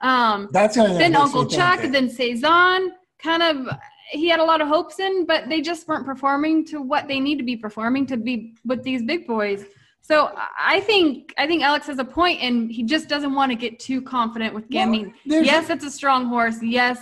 Um, 0.00 0.48
That's 0.52 0.76
the 0.76 0.84
then 0.84 1.14
Uncle 1.14 1.46
Chuck, 1.46 1.80
think 1.80 1.92
then 1.92 2.08
Cezanne, 2.08 2.92
kind 3.22 3.42
of. 3.42 3.68
He 4.12 4.28
had 4.28 4.40
a 4.40 4.44
lot 4.44 4.60
of 4.60 4.66
hopes 4.66 4.98
in, 4.98 5.24
but 5.24 5.48
they 5.48 5.60
just 5.60 5.86
weren't 5.86 6.04
performing 6.04 6.64
to 6.66 6.82
what 6.82 7.06
they 7.06 7.20
need 7.20 7.36
to 7.38 7.44
be 7.44 7.56
performing 7.56 8.06
to 8.06 8.16
be 8.16 8.54
with 8.64 8.82
these 8.82 9.02
big 9.04 9.24
boys. 9.26 9.64
So 10.00 10.32
I 10.58 10.80
think 10.80 11.32
I 11.38 11.46
think 11.46 11.62
Alex 11.62 11.86
has 11.86 11.98
a 11.98 12.04
point, 12.04 12.40
and 12.42 12.72
he 12.72 12.82
just 12.82 13.08
doesn't 13.08 13.34
want 13.34 13.52
to 13.52 13.56
get 13.56 13.78
too 13.78 14.02
confident 14.02 14.54
with 14.54 14.64
Well, 14.70 14.86
Gamine. 14.88 15.12
there's- 15.26 15.46
yes, 15.46 15.70
it's 15.70 15.84
a 15.84 15.90
strong 15.90 16.26
horse. 16.26 16.60
Yes, 16.62 16.98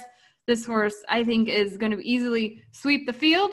this 0.46 0.66
horse 0.66 0.96
I 1.08 1.24
think 1.24 1.48
is 1.48 1.76
going 1.78 1.92
to 1.92 2.06
easily 2.06 2.62
sweep 2.72 3.06
the 3.06 3.12
field. 3.12 3.52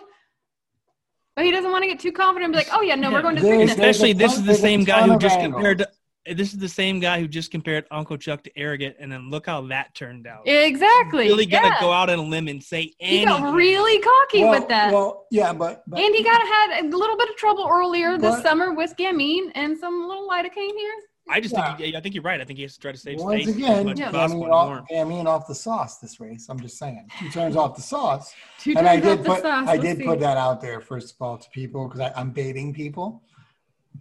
But 1.35 1.45
he 1.45 1.51
doesn't 1.51 1.69
want 1.71 1.83
to 1.83 1.87
get 1.89 1.99
too 1.99 2.11
confident 2.13 2.45
and 2.45 2.53
be 2.53 2.57
like, 2.57 2.69
"Oh 2.77 2.81
yeah, 2.81 2.95
no, 2.95 3.11
we're 3.11 3.21
going 3.21 3.35
to 3.35 3.41
There's- 3.41 3.71
Preakness." 3.71 3.75
there's- 3.77 3.95
Especially 3.95 4.11
a 4.11 4.15
this 4.15 4.33
is 4.37 4.43
the 4.43 4.55
same 4.55 4.83
guy 4.83 5.03
who 5.07 5.17
just 5.17 5.39
compared 5.39 5.77
to 5.79 5.89
this 6.34 6.53
is 6.53 6.59
the 6.59 6.69
same 6.69 6.99
guy 6.99 7.19
who 7.19 7.28
just 7.28 7.51
compared 7.51 7.86
Uncle 7.91 8.17
Chuck 8.17 8.43
to 8.43 8.57
arrogant, 8.57 8.95
and 8.99 9.11
then 9.11 9.30
look 9.30 9.45
how 9.45 9.61
that 9.67 9.93
turned 9.93 10.28
out. 10.28 10.47
Exactly. 10.47 11.28
really 11.28 11.45
gonna 11.45 11.67
yeah. 11.67 11.82
go 11.82 11.91
out 11.91 12.09
on 12.09 12.19
a 12.19 12.21
limb 12.21 12.47
and 12.47 12.63
say 12.63 12.93
He 12.99 13.26
got 13.26 13.53
really 13.53 13.99
cocky 13.99 14.41
well, 14.43 14.59
with 14.59 14.67
that. 14.69 14.93
Well, 14.93 15.28
yeah, 15.32 15.53
but, 15.53 15.84
but 15.88 15.99
and 15.99 16.15
he 16.15 16.23
got 16.23 16.41
had 16.41 16.86
a 16.86 16.97
little 16.97 17.17
bit 17.17 17.30
of 17.30 17.36
trouble 17.36 17.67
earlier 17.69 18.17
this 18.17 18.41
summer 18.41 18.73
with 18.73 18.95
Gamine 18.97 19.51
and 19.55 19.78
some 19.78 20.07
little 20.07 20.28
lidocaine 20.28 20.76
here. 20.76 20.93
I 21.28 21.39
just 21.39 21.55
Yeah. 21.55 21.76
think 21.76 21.89
he, 21.89 21.97
I 21.97 22.01
think 22.01 22.13
you're 22.13 22.23
right. 22.23 22.39
I 22.39 22.45
think 22.45 22.57
he 22.57 22.63
has 22.63 22.76
to 22.76 22.80
try 22.80 22.91
to 22.91 22.97
save 22.97 23.19
once 23.19 23.45
face 23.45 23.55
again, 23.55 23.88
Yeah. 23.97 24.07
as 24.07 24.11
possible. 24.11 24.43
Gamine 24.43 24.51
off. 24.51 24.86
Gamine 24.91 25.26
off 25.26 25.47
the 25.47 25.55
sauce 25.55 25.97
this 25.97 26.19
race. 26.19 26.47
I'm 26.49 26.59
just 26.59 26.78
saying. 26.78 27.09
Two 27.19 27.30
turns 27.30 27.55
off 27.55 27.76
the 27.76 27.82
sauce. 27.82 28.34
Two 28.59 28.76
and 28.78 28.88
I 28.88 28.99
turns 28.99 29.05
off 29.05 29.17
did 29.17 29.26
the 29.26 29.30
put 29.30 29.41
sauce. 29.41 29.67
I 29.67 29.71
Let's 29.73 29.82
did 29.82 29.97
see. 29.97 30.03
put 30.03 30.19
that 30.19 30.38
out 30.38 30.61
there 30.61 30.82
first 30.82 31.15
of 31.15 31.21
all 31.21 31.38
to 31.39 31.49
people 31.49 31.88
because 31.88 32.11
I'm 32.15 32.30
baiting 32.30 32.73
people, 32.73 33.23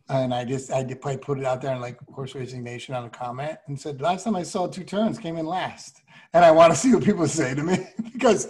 and 0.08 0.34
I 0.34 0.44
just 0.44 0.70
I 0.72 0.80
I 1.04 1.16
put 1.16 1.38
it 1.38 1.44
out 1.44 1.60
there 1.60 1.74
in 1.74 1.80
like 1.80 1.98
Horse 2.10 2.34
Racing 2.34 2.62
Nation 2.62 2.94
on 2.94 3.04
a 3.04 3.10
comment 3.10 3.58
and 3.66 3.78
said 3.80 4.00
last 4.00 4.24
time 4.24 4.36
I 4.36 4.42
saw 4.42 4.66
two 4.66 4.84
turns 4.84 5.18
came 5.18 5.36
in 5.36 5.46
last, 5.46 6.02
and 6.32 6.44
I 6.44 6.50
want 6.50 6.72
to 6.72 6.78
see 6.82 6.94
what 6.94 7.04
people 7.04 7.26
say 7.28 7.54
to 7.54 7.62
me 7.62 7.86
because 8.12 8.48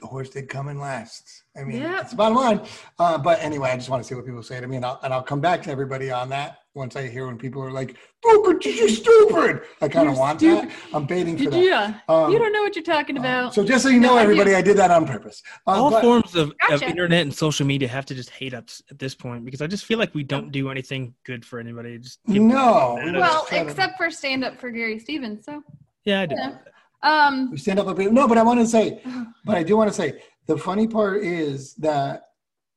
the 0.00 0.06
horse 0.06 0.30
did 0.30 0.48
come 0.48 0.68
in 0.68 0.78
last. 0.78 1.44
I 1.56 1.62
mean, 1.64 1.82
Yep. 1.82 2.00
it's 2.00 2.10
the 2.12 2.16
bottom 2.16 2.36
line. 2.38 2.60
Uh, 2.98 3.18
but 3.18 3.38
anyway, 3.40 3.70
I 3.70 3.76
just 3.76 3.90
want 3.90 4.02
to 4.02 4.08
see 4.08 4.14
what 4.14 4.24
people 4.24 4.42
say 4.42 4.58
to 4.60 4.66
me, 4.66 4.76
and 4.76 4.84
I'll 4.84 4.98
and 5.02 5.12
I'll 5.12 5.22
come 5.22 5.40
back 5.40 5.62
to 5.64 5.70
everybody 5.70 6.10
on 6.10 6.30
that 6.30 6.59
once 6.74 6.94
I 6.94 7.08
hear 7.08 7.26
when 7.26 7.36
people 7.36 7.62
are 7.62 7.70
like, 7.72 7.96
"Oh, 8.24 8.58
you're 8.62 8.88
stupid." 8.88 9.62
I 9.80 9.88
kind 9.88 10.08
of 10.08 10.16
want 10.16 10.38
stupid. 10.40 10.70
that. 10.70 10.76
I'm 10.94 11.04
baiting 11.04 11.36
for 11.36 11.50
that. 11.50 11.58
Yeah, 11.62 11.94
Um, 12.08 12.30
you 12.30 12.38
don't 12.38 12.52
know 12.52 12.62
what 12.62 12.76
you're 12.76 12.84
talking 12.84 13.16
about. 13.16 13.54
So 13.54 13.64
just 13.64 13.82
so 13.82 13.88
you 13.90 13.98
No, 14.00 14.10
know, 14.10 14.16
I 14.18 14.22
everybody, 14.22 14.54
I 14.54 14.62
did 14.62 14.76
that 14.76 14.90
on 14.90 15.06
purpose. 15.06 15.42
Uh, 15.66 15.70
All 15.82 15.90
but- 15.90 16.02
forms 16.02 16.36
of, 16.36 16.52
of 16.70 16.82
internet 16.82 17.22
and 17.22 17.34
social 17.34 17.66
media 17.66 17.88
have 17.88 18.06
to 18.06 18.14
just 18.14 18.30
hate 18.30 18.54
us 18.54 18.80
at 18.90 18.98
this 18.98 19.14
point 19.14 19.44
because 19.44 19.60
I 19.60 19.66
just 19.66 19.84
feel 19.84 19.98
like 19.98 20.14
we 20.14 20.22
don't 20.22 20.52
do 20.52 20.70
anything 20.70 21.14
good 21.24 21.44
for 21.44 21.58
anybody. 21.58 21.98
Just 21.98 22.20
give- 22.26 22.42
no. 22.42 22.54
Well, 22.54 23.04
we 23.04 23.12
well, 23.12 23.20
just 23.32 23.48
try 23.48 23.58
to- 23.64 23.68
except 23.68 23.96
for 23.96 24.10
stand 24.10 24.44
up 24.44 24.60
for 24.60 24.70
Gary 24.70 24.98
Stevens. 25.00 25.44
So, 25.44 25.62
yeah, 26.04 26.20
I 26.20 26.26
do. 26.26 26.36
Yeah. 26.38 26.56
um, 27.02 27.50
we 27.50 27.56
stand 27.58 27.80
up 27.80 27.88
a 27.88 27.94
bit. 27.94 28.12
No, 28.12 28.28
but 28.28 28.38
I 28.38 28.42
want 28.44 28.60
to 28.60 28.66
say, 28.66 29.02
but 29.44 29.56
I 29.56 29.62
do 29.64 29.76
want 29.76 29.90
to 29.90 29.94
say 29.94 30.22
the 30.46 30.56
funny 30.56 30.86
part 30.86 31.24
is 31.24 31.74
that, 31.76 32.22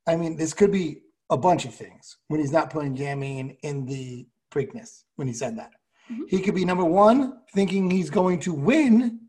I 0.06 0.16
mean, 0.16 0.36
this 0.36 0.52
could 0.52 0.72
be 0.72 1.00
a 1.30 1.36
bunch 1.36 1.64
of 1.64 1.74
things 1.74 2.16
when 2.28 2.40
he's 2.40 2.52
not 2.52 2.70
putting 2.70 2.96
Gamine 2.96 3.56
in 3.62 3.86
the 3.86 4.26
Preakness 4.52 5.04
when 5.16 5.26
he 5.26 5.34
said 5.34 5.58
that. 5.58 5.72
Mhm. 6.10 6.28
He 6.28 6.40
could 6.40 6.54
be 6.54 6.64
number 6.64 6.84
one, 6.84 7.40
thinking 7.54 7.90
he's 7.90 8.10
going 8.10 8.40
to 8.40 8.52
win 8.52 9.20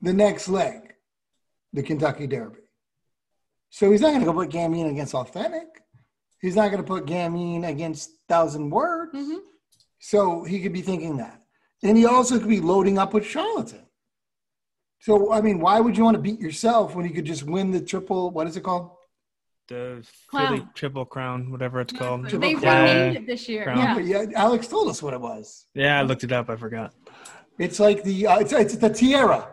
the 0.00 0.12
next 0.12 0.48
leg, 0.48 0.94
the 1.72 1.82
Kentucky 1.82 2.26
Derby. 2.26 2.60
So 3.70 3.90
he's 3.90 4.00
not 4.00 4.08
going 4.08 4.20
to 4.20 4.26
go 4.26 4.32
put 4.32 4.48
Gamine 4.50 4.90
against 4.90 5.14
Authentic. 5.14 5.82
He's 6.40 6.56
not 6.56 6.70
going 6.70 6.82
to 6.82 6.86
put 6.86 7.04
Gamine 7.04 7.68
against 7.68 8.10
Thousand 8.28 8.70
Words. 8.70 9.12
mhm. 9.14 9.40
So 9.98 10.44
he 10.44 10.60
could 10.62 10.72
be 10.72 10.82
thinking 10.82 11.16
that. 11.16 11.42
And 11.82 11.96
he 11.98 12.06
also 12.06 12.38
could 12.38 12.48
be 12.48 12.60
loading 12.60 12.96
up 12.98 13.12
with 13.12 13.26
charlatan. 13.26 13.84
So, 15.00 15.32
I 15.32 15.40
mean, 15.40 15.58
why 15.60 15.80
would 15.80 15.96
you 15.96 16.04
want 16.04 16.16
to 16.16 16.20
beat 16.22 16.40
yourself 16.40 16.94
when 16.94 17.04
you 17.06 17.12
could 17.12 17.24
just 17.24 17.42
win 17.44 17.70
the 17.70 17.80
triple, 17.80 18.30
what 18.30 18.46
is 18.46 18.56
it 18.56 18.62
called? 18.62 18.92
The 19.68 20.04
Clown. 20.28 20.46
Philly 20.48 20.68
Triple 20.74 21.04
Crown, 21.04 21.50
whatever 21.50 21.80
it's 21.80 21.92
called. 21.92 22.22
Triple 22.28 22.40
they 22.40 22.54
Crown. 22.54 22.84
renamed 22.84 23.16
it 23.16 23.26
this 23.26 23.48
year. 23.48 23.64
Crown. 23.64 24.06
Yeah. 24.06 24.22
Yeah, 24.22 24.26
Alex 24.34 24.66
told 24.66 24.88
us 24.88 25.02
what 25.02 25.12
it 25.14 25.20
was. 25.20 25.66
Yeah, 25.74 25.98
I 25.98 26.02
looked 26.02 26.24
it 26.24 26.32
up. 26.32 26.48
I 26.48 26.56
forgot. 26.56 26.94
It's 27.58 27.78
like 27.78 28.02
the, 28.04 28.26
uh, 28.26 28.38
it's, 28.38 28.52
it's 28.52 28.76
the 28.76 28.88
tiara. 28.88 29.48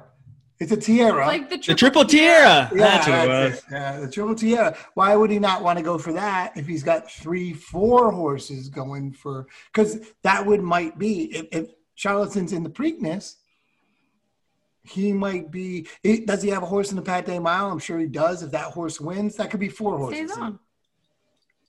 It's 0.59 0.71
a 0.71 0.77
tiara. 0.77 1.25
Like 1.27 1.49
the 1.49 1.57
The 1.57 1.73
triple, 1.75 1.75
Triple 1.75 2.05
Tiara. 2.05 2.69
yeah, 2.73 2.77
That's 2.79 3.07
what 3.07 3.19
it 3.19 3.27
was. 3.27 3.53
it. 3.57 3.63
Yeah, 3.71 3.99
the 3.99 4.09
triple 4.09 4.35
tiara. 4.35 4.77
Why 4.93 5.13
would 5.15 5.29
he 5.29 5.37
not 5.37 5.61
want 5.63 5.77
to 5.79 5.83
go 5.83 5.97
for 5.97 6.13
that 6.13 6.53
if 6.55 6.65
he's 6.65 6.81
got 6.83 7.11
three, 7.11 7.51
four 7.51 8.11
horses 8.11 8.69
going 8.69 9.11
for? 9.11 9.47
Because 9.73 9.99
that 10.23 10.45
would 10.45 10.61
might 10.61 10.97
be 10.97 11.35
if, 11.35 11.45
if 11.51 11.71
charlatan's 11.97 12.53
in 12.53 12.63
the 12.63 12.69
Preakness, 12.69 13.35
he 14.87 15.11
might 15.13 15.51
be. 15.51 15.87
It, 16.03 16.25
does 16.27 16.41
he 16.41 16.49
have 16.49 16.63
a 16.63 16.65
horse 16.65 16.89
in 16.91 16.95
the 16.95 17.01
Pat 17.01 17.25
Day 17.25 17.39
Mile? 17.39 17.71
I'm 17.71 17.79
sure 17.79 17.99
he 17.99 18.07
does. 18.07 18.43
If 18.43 18.51
that 18.51 18.71
horse 18.71 18.99
wins, 19.01 19.35
that 19.35 19.49
could 19.51 19.59
be 19.59 19.69
four 19.69 19.97
horses. 19.97 20.31
Stays 20.31 20.37
on. 20.37 20.59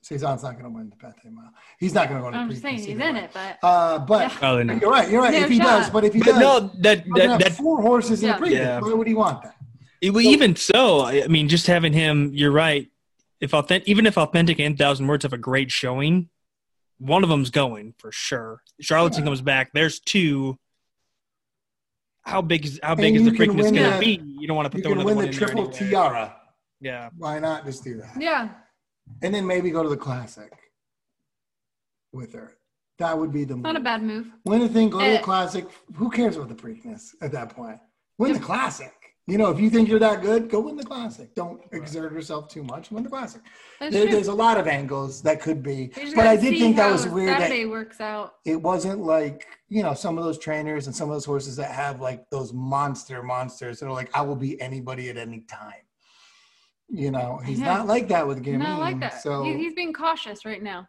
Cezanne's 0.03 0.43
not 0.43 0.53
going 0.53 0.63
to 0.63 0.69
win 0.69 0.89
the 0.89 0.95
Pat 0.95 1.15
Day 1.21 1.29
Mile. 1.29 1.49
He's 1.79 1.93
not 1.93 2.07
going 2.07 2.21
to 2.21 2.25
go 2.25 2.31
to 2.31 2.37
I'm 2.37 2.47
the 2.47 2.53
just 2.53 2.61
saying 2.63 2.77
he's 2.77 2.87
in 2.87 2.99
way. 2.99 3.23
it, 3.23 3.31
but 3.33 3.57
Uh, 3.61 3.99
but 3.99 4.21
Yeah. 4.21 4.29
Probably 4.37 4.63
not. 4.63 4.81
you're 4.81 4.89
right. 4.91 5.09
You're 5.09 5.21
right. 5.21 5.33
No 5.33 5.39
if 5.39 5.49
he 5.49 5.57
shot. 5.57 5.63
does, 5.65 5.89
but 5.89 6.03
if 6.05 6.13
he 6.13 6.19
But 6.19 6.25
does, 6.27 6.39
no, 6.39 6.59
that 6.79 7.03
that, 7.15 7.39
that 7.41 7.51
four 7.53 7.81
horses 7.81 8.21
in 8.23 8.29
Yeah. 8.29 8.37
the 8.39 8.45
Preakness. 8.45 8.51
Yeah. 8.51 8.79
Why 8.79 8.93
would 8.93 9.07
he 9.07 9.13
want 9.13 9.43
that? 9.43 9.55
It- 9.99 10.11
well, 10.11 10.23
even 10.23 10.55
so, 10.55 10.99
I 11.01 11.23
I 11.23 11.27
mean, 11.27 11.49
just 11.49 11.67
having 11.67 11.91
him, 11.91 12.31
you're 12.33 12.51
right. 12.51 12.87
If 13.41 13.53
authentic, 13.53 13.87
even 13.89 14.05
if 14.05 14.17
authentic 14.17 14.59
and 14.59 14.77
thousand 14.77 15.07
words 15.07 15.23
have 15.23 15.33
a 15.33 15.37
great 15.37 15.71
showing, 15.71 16.29
one 16.99 17.23
of 17.23 17.29
them's 17.29 17.49
going 17.49 17.93
for 17.97 18.11
sure. 18.11 18.61
Charlatan 18.79 19.23
comes 19.25 19.41
back. 19.41 19.71
There's 19.73 19.99
two. 19.99 20.57
How 22.27 22.41
big 22.41 22.65
is 22.65 22.77
how 22.83 22.93
big 22.93 23.15
And 23.15 23.15
is 23.15 23.23
the 23.23 23.31
you 23.31 23.37
can 23.37 23.55
Preakness 23.55 23.71
going 23.73 23.93
to 23.93 23.99
be? 23.99 24.21
You 24.37 24.47
don't 24.47 24.57
want 24.57 24.69
to 24.69 24.77
You 24.77 24.83
put 24.83 24.87
throw 24.89 24.91
can 24.91 25.01
another 25.01 25.05
win 25.05 25.15
one 25.15 25.25
the 25.25 25.31
in 25.31 25.37
there 25.39 25.47
triple 25.47 25.73
anyway. 25.73 25.89
tiara. 25.91 26.35
Yeah, 26.81 27.09
Why 27.17 27.39
not 27.39 27.65
just 27.65 27.83
do 27.85 27.95
that? 28.01 28.15
yeah. 28.19 28.49
And 29.21 29.33
then 29.33 29.47
maybe 29.47 29.71
go 29.71 29.81
to 29.81 29.87
the 29.89 29.95
classic 29.97 30.51
with 32.11 32.33
her. 32.33 32.57
That 32.99 33.17
would 33.17 33.31
be 33.31 33.45
the 33.45 33.55
Not 33.55 33.77
a 33.77 33.79
bad 33.79 34.03
move. 34.03 34.27
Win 34.45 34.59
the 34.59 34.67
thing, 34.67 34.89
go 34.89 34.99
to 34.99 35.05
the 35.05 35.19
Eh. 35.19 35.21
classic. 35.21 35.65
Who 35.95 36.09
cares 36.09 36.35
about 36.35 36.49
the 36.49 36.55
Preakness 36.55 37.15
at 37.21 37.31
that 37.31 37.49
point? 37.55 37.79
Win 38.17 38.33
the 38.33 38.39
classic. 38.39 38.93
You 39.29 39.37
know, 39.37 39.49
if 39.49 39.59
you 39.59 39.69
think 39.69 39.89
you're 39.89 39.99
that 39.99 40.21
good, 40.21 40.49
go 40.49 40.61
win 40.61 40.77
the 40.77 40.85
classic. 40.85 41.35
Don't 41.35 41.61
exert 41.73 42.13
yourself 42.13 42.47
too 42.47 42.63
much. 42.63 42.91
Win 42.91 43.03
the 43.03 43.09
classic. 43.09 43.41
There, 43.81 43.91
there's 44.09 44.29
a 44.29 44.33
lot 44.33 44.57
of 44.57 44.67
angles 44.67 45.21
that 45.23 45.41
could 45.41 45.61
be, 45.61 45.91
but 46.15 46.25
I 46.25 46.37
did 46.37 46.57
think 46.57 46.77
that 46.77 46.89
was 46.89 47.05
weird. 47.05 47.37
that- 47.37 47.69
works 47.69 47.99
out. 47.99 48.35
it 48.45 48.55
wasn't 48.55 48.99
like 49.01 49.45
you 49.67 49.83
know 49.83 49.93
some 49.93 50.17
of 50.17 50.23
those 50.23 50.37
trainers 50.37 50.87
and 50.87 50.95
some 50.95 51.09
of 51.09 51.15
those 51.15 51.25
horses 51.25 51.57
that 51.57 51.71
have 51.71 51.99
like 51.99 52.29
those 52.29 52.53
monster 52.53 53.21
monsters 53.21 53.79
that 53.81 53.87
are 53.87 53.91
like 53.91 54.09
I 54.15 54.21
will 54.21 54.37
be 54.37 54.59
anybody 54.61 55.09
at 55.09 55.17
any 55.17 55.41
time. 55.41 55.83
You 56.87 57.11
know, 57.11 57.41
he's 57.43 57.59
Yeah. 57.59 57.65
not 57.75 57.87
like 57.87 58.07
that 58.07 58.25
with 58.25 58.41
Gamine. 58.45 58.59
Not 58.59 58.79
like 58.79 58.99
that. 59.01 59.21
So, 59.21 59.43
He- 59.43 59.57
he's 59.57 59.73
being 59.73 59.91
cautious 59.91 60.45
right 60.45 60.63
now. 60.63 60.87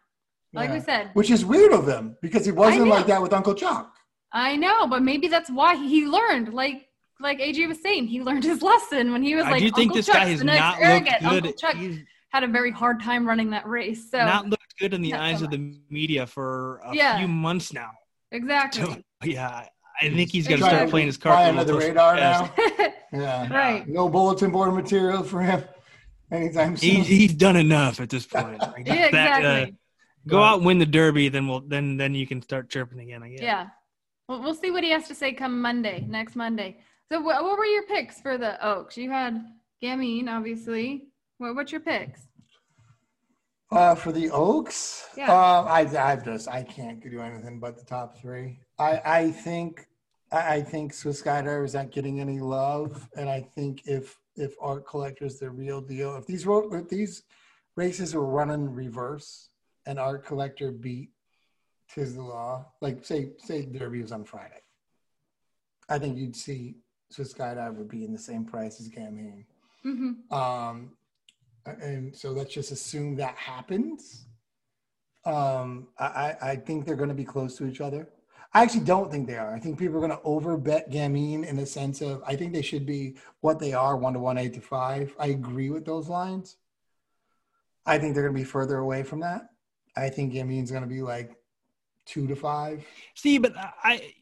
Like 0.53 0.71
we 0.71 0.79
said, 0.79 1.09
which 1.13 1.29
is 1.29 1.45
weird 1.45 1.73
of 1.73 1.87
him 1.87 2.15
because 2.21 2.45
he 2.45 2.51
wasn't 2.53 2.87
like 2.87 3.05
that 3.07 3.21
with 3.21 3.33
Uncle 3.33 3.53
Chuck. 3.53 3.93
I 4.31 4.55
know, 4.55 4.87
but 4.87 5.01
maybe 5.03 5.27
that's 5.27 5.49
why 5.49 5.75
he 5.75 6.07
learned. 6.07 6.53
Like 6.53 6.87
like 7.19 7.39
AJ 7.39 7.67
was 7.67 7.81
saying, 7.81 8.07
he 8.07 8.21
learned 8.21 8.43
his 8.43 8.61
lesson 8.61 9.11
when 9.11 9.23
he 9.23 9.35
was 9.35 9.45
I 9.45 9.51
like, 9.51 9.59
do 9.59 9.65
you 9.65 9.71
think 9.71 9.89
Uncle 9.91 9.95
this 9.97 10.05
Chuck's 10.05 10.17
guy 10.19 10.25
has 10.29 10.43
not 10.43 10.79
arrogant. 10.79 11.21
looked 11.21 11.21
good. 11.21 11.33
Uncle 11.45 11.53
Chuck 11.53 11.75
He's 11.75 11.99
had 12.29 12.43
a 12.43 12.47
very 12.47 12.71
hard 12.71 13.01
time 13.01 13.27
running 13.27 13.49
that 13.51 13.67
race. 13.67 14.09
So 14.11 14.19
not 14.19 14.47
looked 14.47 14.77
good 14.79 14.93
in 14.93 15.01
the 15.01 15.11
Not 15.11 15.17
so 15.17 15.23
eyes 15.23 15.41
of 15.41 15.49
the 15.51 15.75
media 15.89 16.25
for 16.27 16.77
a 16.85 16.95
Yeah. 16.95 17.17
few 17.17 17.27
months 17.27 17.73
now. 17.73 17.89
exactly. 18.31 18.83
So, 18.85 18.97
yeah, 19.23 19.65
I 20.01 20.09
think 20.09 20.31
he's 20.31 20.47
going 20.47 20.61
to 20.61 20.65
start 20.67 20.89
playing 20.89 21.07
his 21.07 21.17
Fly 21.17 21.31
cards. 21.31 21.57
a 21.57 21.59
under 21.59 21.73
the 21.73 21.77
radar 21.77 22.15
now. 22.15 22.53
Yeah. 23.11 23.51
right. 23.51 23.87
No 23.87 24.07
bulletin 24.07 24.51
board 24.51 24.71
material 24.75 25.23
for 25.23 25.41
him 25.41 25.63
anytime 26.31 26.77
soon. 26.77 26.97
He, 27.01 27.03
he's 27.03 27.33
done 27.33 27.55
enough 27.55 27.99
at 27.99 28.09
this 28.09 28.25
point. 28.27 28.59
Like, 28.61 28.85
Yeah, 28.87 29.09
that, 29.09 29.33
uh, 29.33 29.47
exactly. 29.49 29.75
go 30.27 30.43
out 30.43 30.57
and 30.57 30.65
win 30.67 30.77
the 30.77 30.85
derby, 30.85 31.27
then 31.29 31.47
we'll 31.47 31.61
then 31.61 31.97
then 31.97 32.13
you 32.13 32.27
can 32.27 32.41
start 32.43 32.69
chirping 32.69 32.99
again. 32.99 33.23
I 33.23 33.29
guess. 33.29 33.41
yeah. 33.41 33.67
Well, 34.27 34.41
we'll 34.43 34.53
see 34.53 34.69
what 34.69 34.83
he 34.83 34.91
has 34.91 35.07
to 35.07 35.15
say 35.15 35.33
come 35.33 35.59
Monday, 35.59 36.05
next 36.07 36.35
Monday. 36.35 36.77
So, 37.11 37.19
what, 37.19 37.43
what 37.43 37.57
were 37.57 37.65
your 37.65 37.83
picks 37.87 38.21
for 38.21 38.37
the 38.37 38.63
Oaks? 38.65 38.95
You 38.95 39.09
had 39.09 39.43
Gamine, 39.81 40.27
obviously. 40.29 41.07
What, 41.39 41.55
what's 41.55 41.71
your 41.71 41.81
picks? 41.81 42.21
Uh, 43.71 43.95
for 43.95 44.11
the 44.11 44.29
Oaks, 44.31 45.07
Yeah. 45.15 45.25
um, 45.31 45.67
I, 45.67 45.81
I 45.97 46.15
just 46.15 46.47
I 46.47 46.63
can't 46.63 47.01
do 47.01 47.21
anything 47.21 47.59
but 47.59 47.77
the 47.77 47.85
top 47.85 48.17
three. 48.17 48.59
I, 48.79 49.01
I 49.05 49.31
think 49.31 49.87
I, 50.31 50.55
I 50.55 50.61
think 50.61 50.93
Swiss 50.93 51.21
Skydiver 51.21 51.63
is 51.65 51.75
not 51.75 51.91
getting 51.91 52.19
any 52.19 52.39
love, 52.39 53.07
and 53.15 53.29
I 53.29 53.41
think 53.41 53.83
if 53.85 54.19
if 54.35 54.55
Art 54.59 54.87
Collector 54.87 55.25
is 55.25 55.37
the 55.37 55.49
real 55.51 55.81
deal, 55.81 56.15
if 56.15 56.25
these 56.25 56.45
if 56.47 56.89
these 56.89 57.23
races 57.75 58.15
were 58.15 58.25
running 58.25 58.73
reverse 58.73 59.49
and 59.85 59.99
Art 59.99 60.25
Collector 60.25 60.71
beat 60.71 61.09
Tiz 61.93 62.15
the 62.15 62.23
Law, 62.23 62.65
like 62.81 63.05
say 63.05 63.33
say 63.37 63.65
Derby 63.65 64.01
was 64.01 64.11
on 64.11 64.23
Friday, 64.23 64.61
I 65.89 65.99
think 65.99 66.17
you'd 66.17 66.35
see 66.35 66.75
Swiss 67.09 67.33
Skydiver 67.33 67.87
being 67.89 68.11
the 68.11 68.19
same 68.19 68.45
price 68.45 68.79
as 68.79 68.89
Gamine. 68.89 69.45
Mm-hmm. 69.85 70.33
Um, 70.33 70.91
and 71.65 72.15
so 72.15 72.31
let's 72.31 72.53
just 72.53 72.71
assume 72.71 73.15
that 73.15 73.35
happens. 73.35 74.25
Um, 75.25 75.87
I, 75.97 76.05
I 76.05 76.37
I 76.51 76.55
think 76.55 76.85
they're 76.85 76.95
going 76.95 77.09
to 77.09 77.15
be 77.15 77.25
close 77.25 77.57
to 77.57 77.67
each 77.67 77.81
other. 77.81 78.09
I 78.53 78.63
actually 78.63 78.85
don't 78.85 79.11
think 79.11 79.27
they 79.27 79.37
are. 79.37 79.53
I 79.53 79.59
think 79.59 79.77
people 79.77 79.97
are 79.97 80.07
going 80.07 80.17
to 80.17 80.23
over 80.23 80.57
bet 80.57 80.89
Gamine 80.89 81.45
in 81.45 81.55
the 81.55 81.65
sense 81.65 82.01
of 82.01 82.23
I 82.25 82.35
think 82.35 82.53
they 82.53 82.63
should 82.63 82.85
be 82.85 83.15
what 83.41 83.59
they 83.59 83.73
are 83.73 83.95
one 83.95 84.13
to 84.13 84.19
one, 84.19 84.37
eight 84.37 84.53
to 84.55 84.61
five. 84.61 85.13
I 85.19 85.27
agree 85.27 85.69
with 85.69 85.85
those 85.85 86.09
lines. 86.09 86.57
I 87.85 87.97
think 87.99 88.13
they're 88.13 88.23
going 88.23 88.35
to 88.35 88.39
be 88.39 88.45
further 88.45 88.77
away 88.77 89.03
from 89.03 89.19
that. 89.19 89.49
I 89.95 90.09
think 90.09 90.33
Gamine's 90.33 90.71
going 90.71 90.83
to 90.83 90.89
be 90.89 91.01
like 91.01 91.35
two 92.05 92.27
to 92.27 92.35
five. 92.35 92.83
See, 93.13 93.37
but 93.37 93.53
I, 93.57 94.13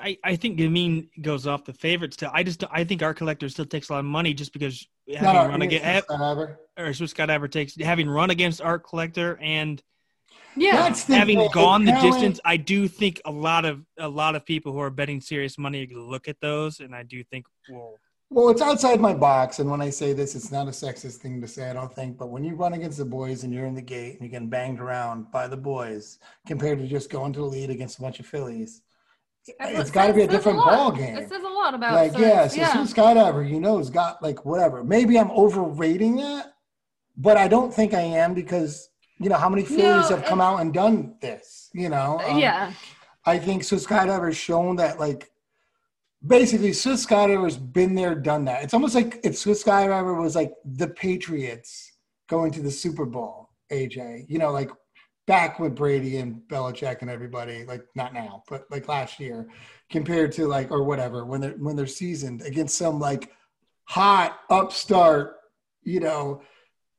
I, 0.00 0.18
I 0.24 0.36
think 0.36 0.58
Gamine 0.58 1.08
goes 1.22 1.46
off 1.46 1.64
the 1.64 1.72
favorite 1.72 2.12
still. 2.14 2.30
I 2.32 2.42
just 2.42 2.64
I 2.70 2.84
think 2.84 3.02
Art 3.02 3.16
Collector 3.16 3.48
still 3.48 3.64
takes 3.66 3.88
a 3.88 3.92
lot 3.94 3.98
of 4.00 4.04
money 4.04 4.34
just 4.34 4.52
because 4.52 4.86
having 5.08 5.22
No, 5.22 5.42
no, 5.44 5.48
run 5.48 5.62
against 5.62 6.08
whatever. 6.08 6.58
or 6.78 6.92
Swiss 6.92 7.12
Skydiver 7.14 7.50
takes 7.50 7.76
having 7.80 8.08
run 8.08 8.30
against 8.30 8.60
Art 8.60 8.84
Collector 8.86 9.38
and 9.40 9.82
Yeah. 10.56 10.76
That's 10.76 11.04
the 11.04 11.16
having 11.16 11.38
thing. 11.38 11.50
gone 11.52 11.84
the 11.84 11.92
Talent- 11.92 12.12
distance, 12.14 12.40
I 12.44 12.56
do 12.56 12.88
think 12.88 13.20
a 13.24 13.30
lot 13.30 13.64
of 13.64 13.82
a 13.98 14.08
lot 14.08 14.34
of 14.34 14.44
people 14.44 14.72
who 14.72 14.80
are 14.80 14.90
betting 14.90 15.20
serious 15.20 15.56
money 15.56 15.86
look 15.94 16.28
at 16.28 16.40
those, 16.40 16.80
and 16.80 16.94
I 16.94 17.02
do 17.02 17.22
think 17.24 17.46
well, 17.70 17.94
Well, 18.28 18.48
it's 18.50 18.60
outside 18.62 19.00
my 19.00 19.14
box, 19.14 19.60
and 19.60 19.70
when 19.70 19.80
I 19.80 19.90
say 19.90 20.12
this, 20.12 20.34
it's 20.34 20.50
not 20.50 20.66
a 20.66 20.72
sexist 20.72 21.18
thing 21.18 21.40
to 21.40 21.46
say, 21.46 21.70
I 21.70 21.72
don't 21.72 21.94
think. 21.94 22.18
But 22.18 22.26
when 22.30 22.42
you 22.42 22.56
run 22.56 22.72
against 22.72 22.98
the 22.98 23.04
boys 23.04 23.44
and 23.44 23.52
you're 23.54 23.66
in 23.66 23.76
the 23.76 23.82
gate 23.82 24.14
and 24.14 24.22
you're 24.22 24.30
getting 24.30 24.48
banged 24.50 24.80
around 24.80 25.30
by 25.30 25.46
the 25.46 25.56
boys, 25.56 26.18
compared 26.44 26.80
to 26.80 26.88
just 26.88 27.08
going 27.08 27.32
to 27.34 27.38
the 27.40 27.46
lead 27.46 27.70
against 27.70 27.98
a 27.98 28.02
bunch 28.02 28.18
of 28.18 28.26
fillies, 28.26 28.72
That's 28.78 28.85
it's 29.60 29.90
got 29.90 30.06
to 30.08 30.12
be 30.12 30.22
a 30.22 30.26
different 30.28 30.58
lot. 30.58 30.70
ball 30.70 30.92
game. 30.92 31.16
It 31.16 31.28
says 31.28 31.42
a 31.42 31.48
lot 31.48 31.74
about 31.74 31.94
Like, 31.94 32.12
so 32.12 32.18
yeah, 32.18 32.46
so 32.48 32.56
yeah. 32.56 32.74
skydiver, 32.76 33.48
you 33.48 33.60
know, 33.60 33.78
has 33.78 33.90
got 33.90 34.22
like 34.22 34.44
whatever. 34.44 34.82
Maybe 34.84 35.18
I'm 35.18 35.30
overrating 35.30 36.16
that, 36.16 36.54
but 37.16 37.36
I 37.36 37.48
don't 37.48 37.72
think 37.72 37.94
I 37.94 38.00
am 38.00 38.34
because 38.34 38.88
you 39.18 39.28
know 39.28 39.36
how 39.36 39.48
many 39.48 39.64
fillies 39.64 40.10
No, 40.10 40.16
have 40.16 40.24
come 40.24 40.40
out 40.40 40.60
and 40.60 40.72
done 40.72 41.16
this. 41.20 41.70
You 41.72 41.88
know, 41.88 42.20
Um, 42.26 42.38
yeah. 42.38 42.72
I 43.24 43.38
think 43.38 43.64
Swiss 43.64 43.84
Skydiver 43.86 44.26
has 44.26 44.36
shown 44.36 44.76
that, 44.76 45.00
like, 45.00 45.28
basically, 46.24 46.72
Swiss 46.72 47.04
Skydiver 47.04 47.44
has 47.44 47.56
been 47.56 47.94
there, 47.94 48.14
done 48.14 48.44
that. 48.44 48.62
It's 48.62 48.72
almost 48.74 48.94
like 48.94 49.20
if 49.24 49.36
Swiss 49.36 49.64
Skydiver 49.64 50.20
was 50.20 50.36
like 50.36 50.52
the 50.64 50.88
Patriots 50.88 51.92
going 52.28 52.52
to 52.52 52.62
the 52.62 52.70
Super 52.70 53.04
Bowl, 53.04 53.50
AJ, 53.72 54.26
you 54.28 54.38
know, 54.38 54.52
like 54.52 54.70
back 55.26 55.58
with 55.58 55.74
Brady 55.74 56.18
and 56.18 56.40
Belichick 56.48 57.00
and 57.02 57.10
everybody, 57.10 57.64
like 57.64 57.84
not 57.94 58.14
now, 58.14 58.42
but 58.48 58.64
like 58.70 58.88
last 58.88 59.18
year, 59.18 59.48
compared 59.90 60.32
to 60.32 60.46
like, 60.46 60.70
or 60.70 60.84
whatever, 60.84 61.24
when 61.24 61.40
they're, 61.40 61.56
when 61.58 61.76
they're 61.76 61.86
seasoned 61.86 62.42
against 62.42 62.78
some 62.78 62.98
like 63.00 63.32
hot 63.84 64.38
upstart, 64.50 65.36
you 65.82 66.00
know, 66.00 66.42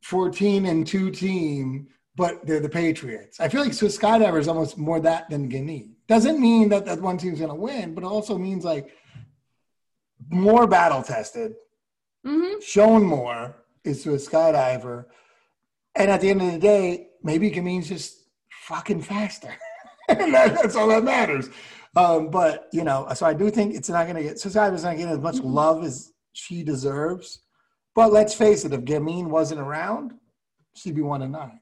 14 0.02 0.66
and 0.66 0.86
two 0.86 1.10
team, 1.10 1.88
but 2.16 2.44
they're 2.46 2.60
the 2.60 2.68
Patriots. 2.68 3.40
I 3.40 3.48
feel 3.48 3.62
like 3.62 3.72
Swiss 3.72 3.96
Skydiver 3.98 4.38
is 4.38 4.48
almost 4.48 4.76
more 4.76 5.00
that 5.00 5.30
than 5.30 5.48
Guinea. 5.48 5.92
Doesn't 6.06 6.40
mean 6.40 6.68
that 6.70 6.84
that 6.86 7.00
one 7.00 7.18
team's 7.18 7.38
going 7.38 7.50
to 7.50 7.54
win, 7.54 7.94
but 7.94 8.04
it 8.04 8.06
also 8.06 8.36
means 8.38 8.64
like 8.64 8.90
more 10.30 10.66
battle 10.66 11.02
tested, 11.02 11.54
Mm-hmm. 12.26 12.60
shown 12.60 13.04
more 13.04 13.56
is 13.84 14.02
Swiss 14.02 14.28
Skydiver. 14.28 15.06
And 15.94 16.10
at 16.10 16.20
the 16.20 16.30
end 16.30 16.42
of 16.42 16.52
the 16.52 16.58
day, 16.58 17.08
maybe 17.22 17.50
Gamine's 17.50 17.88
just 17.88 18.17
fucking 18.68 19.00
faster. 19.00 19.54
and 20.08 20.32
that, 20.34 20.54
that's 20.54 20.76
all 20.76 20.88
that 20.88 21.02
matters. 21.02 21.48
Um, 21.96 22.30
but, 22.30 22.68
you 22.72 22.84
know, 22.84 23.08
so 23.14 23.26
I 23.26 23.34
do 23.34 23.50
think 23.50 23.74
it's 23.74 23.88
not 23.88 24.04
going 24.04 24.16
to 24.16 24.22
get, 24.22 24.38
Swiss 24.38 24.54
Skydiver's 24.54 24.84
not 24.84 24.96
getting 24.96 25.12
as 25.12 25.18
much 25.18 25.36
love 25.36 25.82
as 25.82 26.12
she 26.34 26.62
deserves. 26.62 27.40
But 27.94 28.12
let's 28.12 28.34
face 28.34 28.64
it, 28.64 28.72
if 28.72 28.82
Gamine 28.82 29.26
wasn't 29.26 29.60
around, 29.60 30.12
she'd 30.74 30.94
be 30.94 31.02
one 31.02 31.22
and 31.22 31.32
nine. 31.32 31.60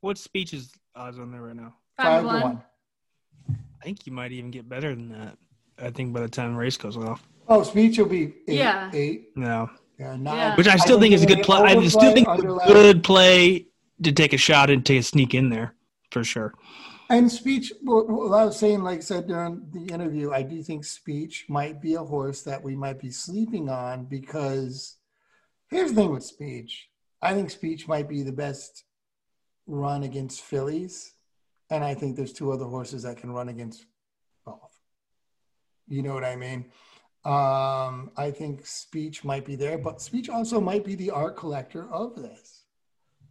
what 0.00 0.18
speech 0.18 0.52
is 0.52 0.72
odds 0.96 1.18
on 1.18 1.30
there 1.30 1.42
right 1.42 1.54
now? 1.54 1.74
Five, 1.96 2.22
to 2.22 2.26
one. 2.26 2.42
one. 2.42 2.62
I 3.80 3.84
think 3.84 4.06
you 4.06 4.12
might 4.12 4.32
even 4.32 4.50
get 4.50 4.68
better 4.68 4.94
than 4.94 5.10
that. 5.10 5.36
I 5.78 5.90
think 5.90 6.12
by 6.12 6.20
the 6.20 6.28
time 6.28 6.54
the 6.54 6.58
race 6.58 6.76
goes 6.76 6.96
off. 6.96 7.22
Oh, 7.48 7.62
speech 7.62 7.98
will 7.98 8.06
be 8.06 8.34
eight. 8.48 8.58
Yeah. 8.58 8.90
Eight. 8.92 9.28
No, 9.36 9.70
Yeah, 9.98 10.16
nine. 10.16 10.36
Yeah. 10.36 10.56
which 10.56 10.66
I 10.66 10.76
still 10.76 10.96
don't 10.96 11.02
think 11.02 11.14
is 11.14 11.22
a 11.22 11.26
good 11.26 11.44
play. 11.44 11.60
I 11.60 11.86
still 11.86 12.12
think 12.12 12.26
it's 12.28 12.42
a 12.42 12.72
good 12.72 13.04
play 13.04 13.66
to 14.02 14.10
take 14.10 14.32
a 14.32 14.38
shot 14.38 14.70
and 14.70 14.84
take 14.84 15.00
a 15.00 15.02
sneak 15.02 15.34
in 15.34 15.50
there 15.50 15.76
for 16.10 16.24
sure. 16.24 16.54
And 17.08 17.30
speech, 17.30 17.72
what 17.82 18.06
I 18.36 18.44
was 18.46 18.58
saying, 18.58 18.82
like 18.82 18.98
I 18.98 19.02
said 19.02 19.28
during 19.28 19.68
the 19.72 19.92
interview, 19.94 20.32
I 20.32 20.42
do 20.42 20.62
think 20.62 20.84
speech 20.84 21.46
might 21.48 21.80
be 21.80 21.94
a 21.94 22.02
horse 22.02 22.42
that 22.42 22.62
we 22.62 22.74
might 22.74 22.98
be 22.98 23.10
sleeping 23.10 23.68
on 23.68 24.06
because 24.06 24.96
here's 25.70 25.90
the 25.90 26.02
thing 26.02 26.12
with 26.12 26.24
speech. 26.24 26.88
I 27.22 27.32
think 27.34 27.50
speech 27.50 27.86
might 27.86 28.08
be 28.08 28.22
the 28.22 28.32
best 28.32 28.84
run 29.66 30.02
against 30.02 30.42
fillies. 30.42 31.12
And 31.70 31.84
I 31.84 31.94
think 31.94 32.16
there's 32.16 32.32
two 32.32 32.52
other 32.52 32.64
horses 32.64 33.02
that 33.02 33.18
can 33.18 33.30
run 33.30 33.48
against 33.48 33.86
both. 34.44 34.78
You 35.88 36.02
know 36.02 36.14
what 36.14 36.24
I 36.24 36.36
mean? 36.36 36.66
Um, 37.24 38.12
I 38.16 38.30
think 38.32 38.64
speech 38.66 39.24
might 39.24 39.44
be 39.44 39.56
there, 39.56 39.78
but 39.78 40.00
speech 40.00 40.28
also 40.28 40.60
might 40.60 40.84
be 40.84 40.94
the 40.94 41.10
art 41.10 41.36
collector 41.36 41.90
of 41.92 42.14
this, 42.14 42.62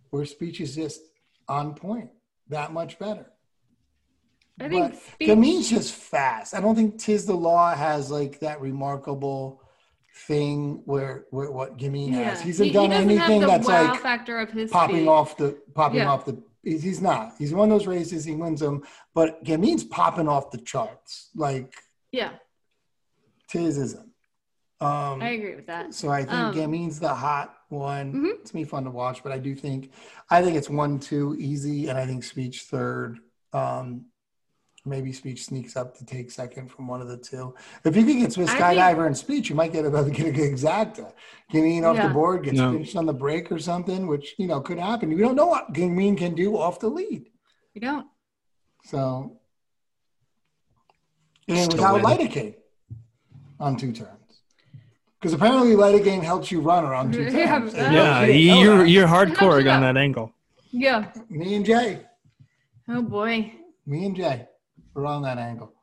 where 0.09 0.25
speech 0.25 0.59
is 0.59 0.75
just 0.75 1.01
on 1.47 1.75
point, 1.75 2.09
that 2.49 2.71
much 2.73 2.99
better. 2.99 3.31
I 4.59 4.69
think 4.69 4.91
But 4.93 5.01
speech. 5.01 5.29
Gamine's 5.29 5.69
just 5.69 5.93
fast. 5.93 6.53
I 6.53 6.61
don't 6.61 6.75
think 6.75 6.97
Tiz 6.97 7.25
the 7.25 7.35
Law 7.35 7.75
has 7.75 8.09
like 8.09 8.39
that 8.39 8.61
remarkable 8.61 9.61
thing 10.27 10.81
where, 10.85 11.25
where 11.31 11.51
what 11.51 11.77
Gamine 11.77 12.11
yeah. 12.11 12.29
has. 12.29 12.41
He 12.41 12.49
hasn't 12.49 12.67
he, 12.67 12.73
done 12.73 12.91
he 12.91 12.97
anything 12.97 13.41
that's 13.41 13.67
wow 13.67 13.91
like 13.91 14.01
factor 14.01 14.39
of 14.39 14.49
his 14.51 14.71
popping 14.71 14.97
speed. 14.97 15.07
off 15.07 15.35
the 15.37 15.57
popping 15.73 15.99
Yeah. 15.99 16.09
off 16.11 16.25
the. 16.25 16.41
He's, 16.63 16.81
he's 16.81 17.01
not. 17.01 17.33
He's 17.37 17.53
won 17.53 17.69
those 17.69 17.85
races. 17.85 18.23
He 18.25 18.33
wins 18.33 18.59
them, 18.59 18.83
but 19.13 19.43
Gamine's 19.43 19.83
popping 19.83 20.27
off 20.27 20.51
the 20.51 20.57
charts. 20.59 21.29
Like 21.35 21.73
Yeah, 22.11 22.31
Tiz 23.49 23.77
isn't. 23.77 24.09
Um, 24.81 25.21
I 25.21 25.29
agree 25.29 25.55
with 25.55 25.67
that. 25.67 25.93
so 25.93 26.09
I 26.09 26.21
think 26.21 26.33
Um, 26.33 26.53
Gamine's 26.53 26.99
the 26.99 27.13
hot 27.13 27.55
one. 27.69 28.13
Mhm. 28.13 28.39
It's 28.41 28.51
gonna 28.51 28.65
be 28.65 28.69
fun 28.69 28.83
to 28.83 28.91
watch, 28.91 29.23
but 29.23 29.31
I 29.31 29.37
do 29.39 29.55
think 29.55 29.91
I 30.29 30.41
think 30.43 30.57
it's 30.57 30.69
one 30.69 30.99
two 30.99 31.35
easy, 31.39 31.87
and 31.87 31.97
I 31.97 32.05
think 32.05 32.23
Speech 32.23 32.63
third. 32.63 33.19
Um, 33.53 34.07
maybe 34.87 35.11
Speech 35.13 35.45
sneaks 35.45 35.75
up 35.77 35.95
to 35.97 36.05
take 36.05 36.29
second 36.29 36.69
from 36.69 36.87
one 36.87 37.01
of 37.01 37.07
the 37.07 37.17
two. 37.17 37.55
If 37.85 37.95
you 37.95 38.03
could 38.05 38.17
get 38.17 38.33
Swiss 38.33 38.49
I 38.49 38.75
Skydiver 38.75 39.05
and 39.07 39.17
Speech, 39.17 39.49
you 39.49 39.55
might 39.55 39.71
get 39.71 39.85
about 39.85 40.05
to 40.05 40.11
get 40.11 40.27
a 40.27 40.31
good 40.31 40.51
exacta. 40.53 41.13
Gamine 41.53 41.83
off 41.85 41.95
Yeah. 41.95 42.07
the 42.09 42.13
board 42.13 42.43
gets 42.43 42.57
No. 42.57 42.73
pinched 42.73 42.95
on 42.97 43.05
the 43.05 43.13
break 43.13 43.51
or 43.51 43.57
something, 43.59 44.07
which 44.07 44.35
you 44.37 44.45
know 44.45 44.59
could 44.61 44.77
happen. 44.77 45.09
We 45.09 45.15
don't 45.21 45.35
know 45.35 45.47
what 45.47 45.71
Gamine 45.73 46.17
can 46.17 46.35
do 46.35 46.57
off 46.57 46.79
the 46.79 46.89
lead. 46.89 47.31
You 47.73 47.81
don't. 47.81 48.07
So, 48.83 49.39
and 51.47 51.71
Still 51.71 51.93
without 51.95 52.17
win. 52.19 52.27
Lidocaine 52.27 52.55
on 53.59 53.77
two 53.77 53.91
turns. 53.93 54.24
Because 55.19 55.33
apparently 55.33 55.75
lidocaine 55.75 56.21
helps 56.23 56.51
you 56.51 56.61
run 56.61 56.83
around 56.85 57.13
two 57.13 57.23
Yeah, 57.31 57.47
times. 57.59 57.73
that- 57.73 57.91
Yeah, 57.91 58.17
I 58.19 58.25
didn't 58.27 58.41
you're 58.59 58.77
that. 58.79 58.89
you're 58.89 59.07
How'd 59.07 59.29
you 59.29 59.35
hardcore 59.35 59.73
on 59.73 59.81
that 59.81 59.97
angle. 59.97 60.31
Yeah. 60.71 61.11
Me 61.29 61.55
and 61.55 61.65
Jay. 61.65 62.01
Oh 62.87 63.01
boy, 63.01 63.51
Me 63.85 64.05
and 64.05 64.15
Jay. 64.15 64.47
We're 64.93 65.05
on 65.05 65.23
that 65.23 65.37
angle. 65.37 65.73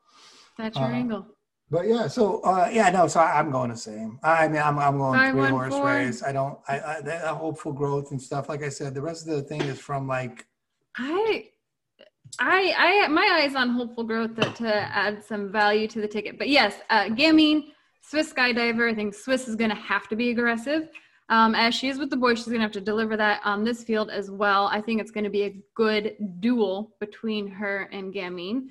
that's 0.56 0.76
your 0.78 0.86
Uh, 0.86 0.92
angle. 0.92 1.26
But 1.70 1.88
yeah, 1.88 2.06
so 2.06 2.40
uh, 2.42 2.68
yeah, 2.70 2.90
no. 2.90 3.08
So 3.08 3.18
I, 3.20 3.38
I'm 3.40 3.50
going 3.50 3.70
the 3.70 3.76
same. 3.76 4.18
I 4.22 4.46
mean, 4.46 4.60
I'm 4.60 4.78
I'm 4.78 4.98
going 4.98 5.18
Five, 5.18 5.32
three 5.32 5.40
one, 5.40 5.50
horse 5.52 5.72
four. 5.74 5.86
race. 5.86 6.22
I 6.22 6.30
don't. 6.32 6.58
I, 6.68 6.80
I 6.80 7.00
that 7.00 7.26
hopeful 7.28 7.72
growth 7.72 8.10
and 8.10 8.20
stuff. 8.20 8.48
Like 8.50 8.62
I 8.62 8.68
said, 8.68 8.92
the 8.94 9.00
rest 9.00 9.26
of 9.26 9.34
the 9.34 9.42
thing 9.42 9.62
is 9.62 9.78
from 9.80 10.06
like 10.06 10.46
I, 10.98 11.46
I, 12.38 12.74
I, 12.76 13.08
my 13.08 13.40
eyes 13.42 13.54
on 13.54 13.70
hopeful 13.70 14.04
growth 14.04 14.34
to, 14.36 14.50
to 14.62 14.74
add 14.74 15.24
some 15.24 15.50
value 15.50 15.88
to 15.88 16.00
the 16.02 16.08
ticket. 16.08 16.38
But 16.38 16.50
yes, 16.50 16.74
uh, 16.90 17.04
Gamine, 17.06 17.68
Swiss 18.02 18.32
skydiver. 18.32 18.90
I 18.90 18.94
think 18.94 19.14
Swiss 19.14 19.48
is 19.48 19.56
going 19.56 19.70
to 19.70 19.76
have 19.76 20.08
to 20.08 20.16
be 20.16 20.30
aggressive. 20.30 20.88
Um, 21.28 21.54
as 21.54 21.74
she 21.74 21.88
is 21.88 21.98
with 21.98 22.10
the 22.10 22.16
boys, 22.16 22.38
she's 22.38 22.48
going 22.48 22.58
to 22.58 22.64
have 22.64 22.72
to 22.72 22.80
deliver 22.80 23.16
that 23.16 23.40
on 23.44 23.64
this 23.64 23.82
field 23.84 24.10
as 24.10 24.30
well. 24.30 24.66
I 24.66 24.80
think 24.80 25.00
it's 25.00 25.10
going 25.10 25.24
to 25.24 25.30
be 25.30 25.44
a 25.44 25.56
good 25.74 26.16
duel 26.40 26.94
between 27.00 27.48
her 27.48 27.88
and 27.92 28.12
Gamine. 28.12 28.66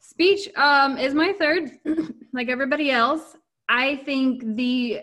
Speech 0.00 0.48
um, 0.56 0.98
is 0.98 1.14
my 1.14 1.32
third, 1.38 1.70
like 2.32 2.48
everybody 2.48 2.90
else. 2.90 3.36
I 3.68 3.96
think 4.04 4.56
the 4.56 5.00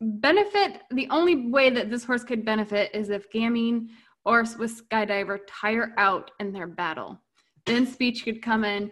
benefit, 0.00 0.82
the 0.90 1.08
only 1.10 1.48
way 1.48 1.70
that 1.70 1.90
this 1.90 2.04
horse 2.04 2.24
could 2.24 2.44
benefit 2.44 2.90
is 2.94 3.08
if 3.08 3.30
Gamine 3.30 3.88
or 4.24 4.44
Swiss 4.44 4.82
Skydiver 4.82 5.38
tire 5.46 5.94
out 5.96 6.30
in 6.40 6.52
their 6.52 6.66
battle. 6.66 7.20
Then 7.66 7.86
Speech 7.86 8.24
could 8.24 8.42
come 8.42 8.64
in 8.64 8.90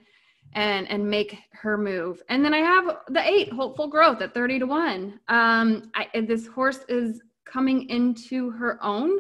and 0.57 0.91
and 0.91 1.09
make 1.09 1.39
her 1.53 1.79
move. 1.79 2.23
And 2.29 2.45
then 2.45 2.53
I 2.53 2.59
have 2.59 2.97
the 3.09 3.23
eight, 3.29 3.53
Hopeful 3.53 3.87
Growth 3.87 4.21
at 4.23 4.35
30 4.35 4.61
to 4.61 4.67
1. 4.67 5.21
Um, 5.29 5.83
I, 5.95 6.09
this 6.23 6.47
horse 6.47 6.81
is 6.89 7.23
coming 7.45 7.89
into 7.91 8.51
her 8.51 8.83
own. 8.83 9.11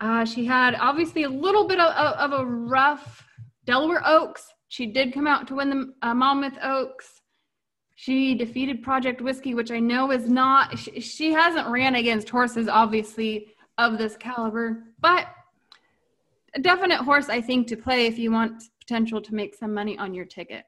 Uh, 0.00 0.24
she 0.24 0.44
had 0.44 0.74
obviously 0.74 1.22
a 1.22 1.28
little 1.28 1.66
bit 1.66 1.80
of, 1.80 1.90
of, 1.94 2.32
of 2.32 2.40
a 2.40 2.44
rough 2.44 3.24
Delaware 3.64 4.02
Oaks. 4.04 4.46
She 4.68 4.86
did 4.86 5.14
come 5.14 5.26
out 5.26 5.46
to 5.48 5.54
win 5.54 5.70
the 5.70 5.94
uh, 6.02 6.12
Monmouth 6.12 6.58
Oaks. 6.62 7.22
She 7.94 8.34
defeated 8.34 8.82
Project 8.82 9.22
Whiskey, 9.22 9.54
which 9.54 9.70
I 9.70 9.80
know 9.80 10.10
is 10.10 10.28
not, 10.28 10.78
she, 10.78 11.00
she 11.00 11.32
hasn't 11.32 11.68
ran 11.68 11.94
against 11.94 12.28
horses, 12.28 12.68
obviously, 12.68 13.46
of 13.78 13.96
this 13.96 14.16
caliber, 14.16 14.82
but 15.00 15.28
a 16.54 16.60
definite 16.60 16.98
horse, 16.98 17.28
I 17.28 17.40
think, 17.40 17.68
to 17.68 17.76
play 17.76 18.06
if 18.06 18.18
you 18.18 18.32
want 18.32 18.62
potential 18.86 19.20
to 19.20 19.34
make 19.34 19.54
some 19.54 19.74
money 19.74 19.98
on 19.98 20.14
your 20.14 20.24
ticket. 20.24 20.64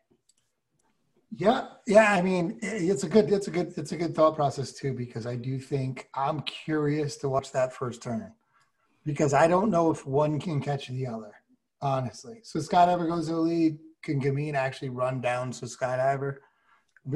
Yeah, 1.37 1.69
yeah. 1.87 2.13
I 2.13 2.23
mean, 2.23 2.59
it's 2.63 3.05
a 3.05 3.09
good, 3.09 3.31
it's 3.31 3.49
a 3.49 3.51
good, 3.51 3.75
it's 3.77 3.93
a 3.93 3.97
good 3.97 4.15
thought 4.15 4.35
process 4.35 4.73
too 4.73 4.93
because 4.95 5.27
I 5.27 5.37
do 5.37 5.59
think 5.59 6.09
I'm 6.15 6.41
curious 6.41 7.17
to 7.19 7.29
watch 7.29 7.53
that 7.53 7.73
first 7.73 8.03
turn 8.03 8.33
because 9.05 9.35
I 9.35 9.47
don't 9.47 9.71
know 9.71 9.91
if 9.91 10.07
one 10.07 10.41
can 10.41 10.61
catch 10.61 10.89
the 10.89 11.07
other, 11.07 11.33
honestly. 11.83 12.41
So 12.43 12.59
Skydiver 12.59 13.07
goes 13.07 13.27
to 13.27 13.35
the 13.35 13.41
lead. 13.41 13.79
Can 14.03 14.21
Gamine 14.21 14.55
actually 14.55 14.89
run 14.89 15.21
down 15.21 15.53
so 15.53 15.67
Skydiver, 15.67 16.37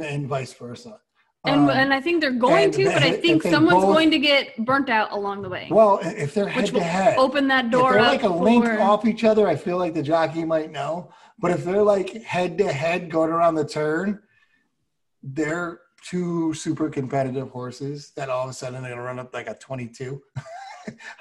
and 0.01 0.27
vice 0.27 0.53
versa? 0.53 1.01
And, 1.45 1.63
Um, 1.63 1.71
and 1.71 1.93
I 1.93 2.01
think 2.01 2.21
they're 2.21 2.31
going 2.31 2.65
and 2.65 2.73
to, 2.75 2.85
but 2.85 3.03
I 3.03 3.13
think 3.17 3.43
someone's 3.43 3.85
both- 3.85 3.95
going 3.95 4.11
to 4.13 4.19
get 4.19 4.57
burnt 4.65 4.89
out 4.89 5.11
along 5.11 5.43
the 5.43 5.49
way, 5.49 5.67
well, 5.71 5.99
if 6.03 6.35
they're 6.35 6.47
head 6.47 6.63
which 6.63 6.69
to 6.71 6.75
will 6.77 6.83
head, 6.83 7.19
open 7.19 7.49
that 7.49 7.65
if 7.67 7.71
door 7.73 7.93
they're 7.95 8.01
up 8.01 8.13
like 8.13 8.23
a 8.23 8.29
link 8.29 8.65
off 8.81 9.05
each 9.05 9.25
other, 9.25 9.49
I 9.49 9.57
feel 9.57 9.77
like 9.77 9.93
the 9.93 10.03
jockey 10.05 10.45
might 10.45 10.71
know. 10.71 11.11
But 11.41 11.51
if 11.51 11.65
they're 11.65 11.83
like 11.83 12.23
head 12.23 12.59
to 12.59 12.73
head 12.73 13.11
going 13.11 13.31
around 13.31 13.57
the 13.57 13.65
turn, 13.65 14.21
they're 15.25 15.81
two 16.09 16.55
super 16.55 16.89
competitive 16.89 17.51
horses 17.51 18.13
that 18.17 18.29
all 18.29 18.45
of 18.45 18.51
a 18.51 18.53
sudden 18.53 18.81
they're 18.83 18.93
gonna 18.93 19.03
run 19.03 19.19
up 19.19 19.35
like 19.35 19.49
a 19.49 19.55
22 19.55 20.21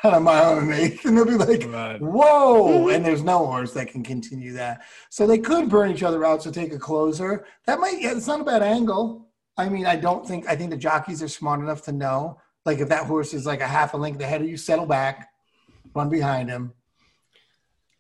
on 0.04 0.14
a 0.16 0.20
mile 0.20 0.58
and 0.60 0.72
an 0.72 0.80
eighth, 0.80 1.06
and 1.06 1.18
they'll 1.18 1.26
be 1.26 1.32
like, 1.34 1.64
Right. 1.68 2.00
"Whoa!" 2.00 2.90
And 2.90 3.04
there's 3.04 3.24
no 3.24 3.46
horse 3.48 3.74
that 3.74 3.88
can 3.90 4.04
continue 4.04 4.54
that. 4.54 4.82
So 5.10 5.26
they 5.26 5.38
could 5.40 5.68
burn 5.70 5.90
each 5.92 6.04
other 6.04 6.24
out. 6.26 6.44
So 6.44 6.52
take 6.52 6.74
a 6.74 6.80
closer. 6.80 7.46
That 7.66 7.80
might. 7.80 8.00
Yeah, 8.02 8.12
it's 8.12 8.28
not 8.28 8.42
a 8.42 8.44
bad 8.44 8.62
angle. 8.62 9.28
I 9.58 9.70
mean, 9.70 9.86
I 9.86 9.96
don't 9.96 10.26
think. 10.28 10.48
I 10.48 10.56
think 10.56 10.72
the 10.72 10.78
jockeys 10.78 11.22
are 11.22 11.28
smart 11.28 11.60
enough 11.60 11.84
to 11.84 11.92
know, 11.92 12.40
like, 12.66 12.80
if 12.80 12.90
that 12.90 13.06
horse 13.06 13.34
is 13.34 13.46
like 13.46 13.62
a 13.62 13.68
half 13.68 13.94
a 13.94 13.98
length 13.98 14.22
ahead 14.22 14.42
of 14.42 14.48
you, 14.48 14.58
settle 14.58 14.86
back, 14.86 15.30
run 15.94 16.10
behind 16.10 16.50
him, 16.50 16.74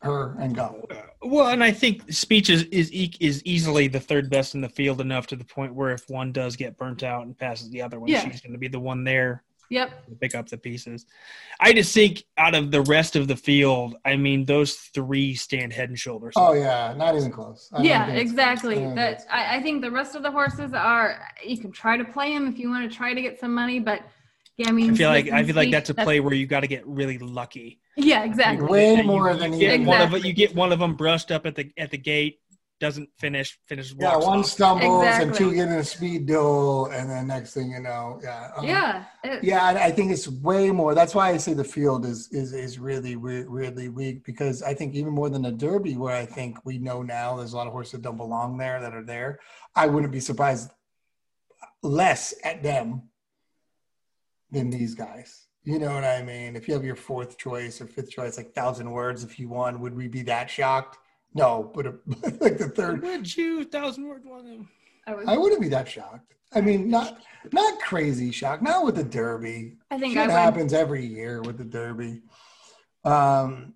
her, 0.02 0.36
and 0.40 0.56
go. 0.56 0.86
Uh, 0.90 1.28
well, 1.28 1.48
and 1.50 1.64
I 1.64 1.72
think 1.72 2.12
speech 2.12 2.50
is 2.50 2.64
is 2.66 2.90
is 3.20 3.44
easily 3.46 3.88
the 3.88 4.00
third 4.00 4.30
best 4.30 4.56
in 4.56 4.62
the 4.62 4.70
field 4.70 5.02
enough 5.02 5.28
to 5.28 5.36
the 5.36 5.46
point 5.46 5.76
where 5.76 5.92
if 5.92 6.10
one 6.10 6.32
does 6.32 6.56
get 6.56 6.78
burnt 6.78 7.04
out 7.04 7.26
and 7.26 7.38
passes 7.38 7.70
the 7.70 7.82
other 7.82 8.00
one, 8.00 8.10
Yeah. 8.10 8.22
she's 8.30 8.42
going 8.42 8.54
to 8.54 8.60
be 8.60 8.68
the 8.70 8.80
one 8.80 9.04
there 9.04 9.44
Yep. 9.72 10.06
to 10.08 10.16
pick 10.16 10.36
up 10.36 10.50
the 10.50 10.58
pieces. 10.58 11.06
I 11.62 11.72
just 11.72 11.94
think 11.94 12.24
out 12.38 12.54
of 12.56 12.72
the 12.72 12.82
rest 12.82 13.16
of 13.16 13.28
the 13.30 13.38
field, 13.38 13.96
I 14.04 14.18
mean, 14.18 14.44
those 14.44 14.76
three 14.76 15.34
stand 15.34 15.72
head 15.72 15.88
and 15.90 15.98
shoulders. 15.98 16.34
Oh 16.36 16.54
yeah, 16.54 16.94
not 16.98 17.16
even 17.16 17.32
close. 17.32 17.70
I 17.74 17.82
Yeah, 17.82 18.08
exactly. 18.08 18.76
close. 18.76 18.92
I 18.92 18.96
That 18.96 19.26
I, 19.32 19.56
I 19.58 19.62
think 19.62 19.82
the 19.82 19.90
rest 19.90 20.14
of 20.16 20.24
the 20.24 20.32
horses 20.32 20.74
are. 20.74 21.22
You 21.46 21.58
can 21.58 21.72
try 21.72 21.96
to 21.96 22.04
play 22.06 22.34
them 22.34 22.48
if 22.48 22.60
you 22.60 22.70
want 22.70 22.90
to 22.92 22.96
try 22.96 23.14
to 23.14 23.22
get 23.22 23.40
some 23.40 23.54
money, 23.54 23.80
but 23.80 24.02
yeah, 24.58 24.68
I 24.68 24.72
mean, 24.74 24.92
I 24.92 24.96
feel 24.96 25.10
like 25.10 25.30
I 25.32 25.42
feel 25.44 25.56
like 25.56 25.72
that's 25.72 25.90
a 25.90 25.94
play 25.96 26.20
where 26.20 26.34
you 26.34 26.46
got 26.48 26.60
to 26.60 26.68
get 26.68 26.86
really 26.86 27.18
lucky. 27.18 27.80
Yeah, 27.96 28.24
exactly. 28.26 28.68
Way 28.68 28.90
And 28.90 28.98
you- 29.00 29.04
more 29.06 29.32
you 29.32 29.38
than 29.38 29.52
get 29.58 29.74
even- 29.76 29.86
one 29.86 30.02
of 30.02 30.08
Exactly. 30.10 30.28
you 30.30 30.36
get 30.36 30.54
one 30.54 30.72
of 30.74 30.80
them 30.80 30.96
brushed 30.96 31.32
up 31.32 31.46
at 31.46 31.56
the 31.56 31.72
at 31.78 31.92
the 31.92 31.98
gate, 31.98 32.40
doesn't 32.82 33.08
finish, 33.20 33.58
finishes. 33.68 33.96
Yeah, 33.98 34.18
one 34.18 34.40
off. 34.40 34.46
stumbles 34.48 35.06
and 35.06 35.34
two 35.34 35.54
get 35.54 35.68
in 35.68 35.74
a 35.76 35.84
speed 35.84 36.26
duel, 36.26 36.88
and 36.88 37.08
then 37.10 37.28
next 37.28 37.54
thing 37.54 37.70
you 37.70 37.80
know, 37.80 38.20
yeah, 38.24 38.50
um, 38.58 38.66
Yeah. 38.66 39.06
it- 39.24 39.44
yeah. 39.44 39.64
I 39.64 39.86
I 39.86 39.92
think 39.92 40.12
it's 40.12 40.28
way 40.28 40.72
more. 40.72 40.96
That's 40.96 41.14
why 41.14 41.30
I 41.30 41.38
say 41.38 41.54
the 41.54 41.64
field 41.64 42.06
is 42.06 42.28
is 42.32 42.54
is 42.54 42.80
really 42.80 43.16
we- 43.16 43.44
really 43.44 43.88
weak 43.90 44.26
because 44.26 44.64
I 44.64 44.74
think 44.74 44.96
even 44.96 45.14
more 45.14 45.30
than 45.30 45.44
the 45.44 45.52
Derby, 45.52 45.96
where 45.96 46.16
I 46.16 46.26
think 46.26 46.58
we 46.66 46.80
know 46.80 47.04
now 47.04 47.36
there's 47.38 47.54
a 47.54 47.58
lot 47.58 47.68
of 47.68 47.74
horses 47.74 47.92
that 47.94 48.02
don't 48.02 48.18
belong 48.18 48.58
there 48.58 48.82
that 48.82 48.94
are 48.96 49.06
there. 49.06 49.40
I 49.76 49.86
wouldn't 49.88 50.12
be 50.12 50.20
surprised 50.20 50.72
less 51.84 52.34
at 52.44 52.64
them 52.64 53.04
than 54.50 54.70
these 54.72 54.96
guys. 54.96 55.48
You 55.64 55.78
know 55.78 55.94
what 55.94 56.04
I 56.04 56.24
mean? 56.24 56.56
If 56.56 56.68
you 56.68 56.74
have 56.74 56.84
your 56.84 56.96
fourth 56.96 57.38
choice 57.38 57.80
or 57.80 57.86
fifth 57.86 58.10
choice, 58.10 58.38
like 58.38 58.56
thousand 58.56 58.90
words, 58.90 59.24
if 59.24 59.38
you 59.40 59.48
won, 59.50 59.80
would 59.82 59.96
we 59.96 60.08
be 60.08 60.24
that 60.24 60.50
shocked? 60.50 60.98
No, 61.34 61.72
but 61.74 61.86
like 62.42 62.58
the 62.58 62.70
third, 62.76 63.02
Would 63.04 63.36
you 63.38 63.64
thousand 63.64 64.08
word 64.08 64.26
one? 64.26 64.68
I, 65.08 65.16
was, 65.16 65.26
I 65.28 65.38
wouldn't 65.38 65.62
be 65.62 65.70
that 65.70 65.88
shocked. 65.88 66.34
I 66.54 66.62
mean, 66.62 66.90
not 66.90 67.20
not 67.54 67.80
crazy 67.80 68.32
shocked. 68.32 68.62
Not 68.62 68.84
with 68.86 68.96
the 68.96 69.04
Derby. 69.04 69.78
I 69.90 69.98
think 69.98 70.14
Shit 70.14 70.24
I 70.24 70.28
would. 70.28 70.32
happens 70.34 70.74
every 70.74 71.06
year 71.06 71.42
with 71.42 71.58
the 71.58 71.64
Derby. 71.64 72.22
Um, 73.04 73.74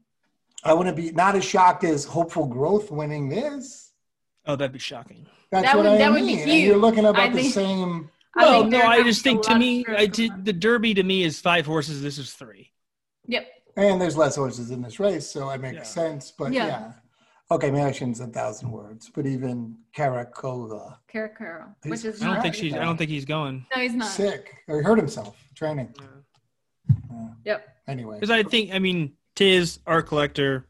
I 0.64 0.74
wouldn't 0.74 0.96
be 0.98 1.12
not 1.12 1.36
as 1.36 1.46
shocked 1.46 1.84
as 1.84 2.04
hopeful 2.06 2.46
growth 2.48 2.92
winning 2.92 3.30
this. 3.30 3.92
Oh, 4.46 4.56
that'd 4.56 4.72
be 4.74 4.80
shocking. 4.80 5.26
That's 5.52 5.66
That 5.66 5.76
what 5.78 5.86
would- 5.86 5.94
I 5.94 5.98
that 5.98 6.12
would 6.12 6.24
mean. 6.24 6.44
be 6.46 6.52
And 6.52 6.62
you're 6.62 6.78
looking 6.78 7.06
about 7.06 7.20
I 7.22 7.30
the 7.30 7.42
think- 7.42 7.54
same. 7.54 8.10
I 8.38 8.44
Well, 8.44 8.60
think 8.64 8.74
no, 8.74 8.82
I 8.82 9.02
just 9.02 9.24
think 9.24 9.44
to 9.44 9.58
me, 9.58 9.86
I 9.88 10.08
did 10.08 10.44
the 10.44 10.52
Derby 10.52 10.94
to 10.96 11.04
me 11.04 11.24
is 11.24 11.40
five 11.40 11.66
horses. 11.66 12.02
This 12.02 12.18
is 12.18 12.34
three. 12.34 12.70
Yep. 13.28 13.48
And 13.78 14.02
there's 14.02 14.18
less 14.18 14.36
horses 14.36 14.72
in 14.72 14.82
this 14.82 15.00
race, 15.00 15.26
so 15.30 15.50
it 15.52 15.62
makes 15.62 15.76
Yeah. 15.78 15.84
sense. 15.84 16.32
But 16.38 16.52
Yeah. 16.52 16.68
yeah. 16.68 16.92
Okay, 17.52 17.70
maybe 17.70 17.84
I 17.84 17.92
shouldn't 17.92 18.18
say 18.18 18.24
a 18.24 18.28
thousand 18.28 18.72
words, 18.72 19.12
but 19.14 19.28
even 19.28 19.76
Caracola, 19.96 20.98
Caracaro, 21.12 21.76
which 21.86 22.04
is 22.04 22.22
I 22.24 22.34
don't 22.34 22.42
think 22.42 22.56
she's. 22.56 22.74
I 22.74 22.80
don't 22.80 22.98
think 22.98 23.12
he's 23.12 23.26
going. 23.26 23.66
No, 23.76 23.82
he's 23.82 23.94
not. 23.94 24.08
sick, 24.08 24.64
or 24.68 24.80
he 24.80 24.84
hurt 24.84 24.98
himself 24.98 25.38
training. 25.54 25.94
Yep. 27.46 27.68
Anyway, 27.88 28.16
Because 28.16 28.32
I 28.32 28.42
think, 28.44 28.74
I 28.74 28.80
mean, 28.80 29.14
Tiz, 29.36 29.80
Art 29.86 30.08
Collector, 30.08 30.66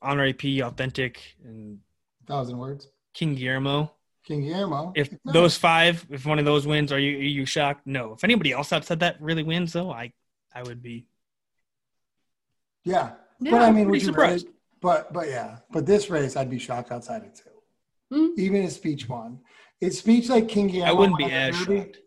Honor 0.00 0.26
AP, 0.28 0.44
Authentic, 0.62 1.20
and 1.44 1.80
thousand 2.26 2.58
words. 2.58 2.88
King 3.12 3.34
Guillermo. 3.34 3.92
King 4.24 4.42
Guillermo. 4.42 4.92
If 4.94 5.10
Yeah. 5.10 5.18
those 5.32 5.56
five, 5.56 6.06
if 6.10 6.24
one 6.24 6.38
of 6.38 6.44
those 6.44 6.64
wins, 6.66 6.92
are 6.92 6.98
you 7.00 7.18
are 7.18 7.22
you 7.22 7.44
shocked? 7.44 7.86
No. 7.86 8.12
If 8.12 8.22
anybody 8.22 8.52
else 8.52 8.72
outside 8.72 9.00
that 9.00 9.20
really 9.20 9.42
wins, 9.42 9.72
though, 9.72 9.90
I 9.90 10.12
I 10.54 10.62
would 10.62 10.80
be. 10.82 11.06
Yeah. 12.84 13.12
Yeah, 13.40 13.50
but 13.52 13.62
I 13.62 13.66
mean, 13.66 13.74
pretty 13.74 13.90
would 13.90 14.00
you 14.02 14.06
surprised. 14.06 14.46
really, 14.46 14.56
but 14.80 15.12
but 15.12 15.28
yeah, 15.28 15.58
but 15.70 15.86
this 15.86 16.10
race 16.10 16.36
I'd 16.36 16.50
be 16.50 16.58
shocked 16.58 16.90
outside 16.92 17.22
of 17.24 17.34
two. 17.34 17.50
Mm. 18.12 18.38
Even 18.38 18.62
if 18.62 18.72
speech 18.72 19.08
won, 19.08 19.40
is 19.80 19.98
speech 19.98 20.28
like 20.28 20.48
King 20.48 20.68
Guillermo? 20.68 20.90
I 20.90 20.98
wouldn't 20.98 21.18
be 21.18 21.24
as 21.30 21.56
shocked. 21.56 21.98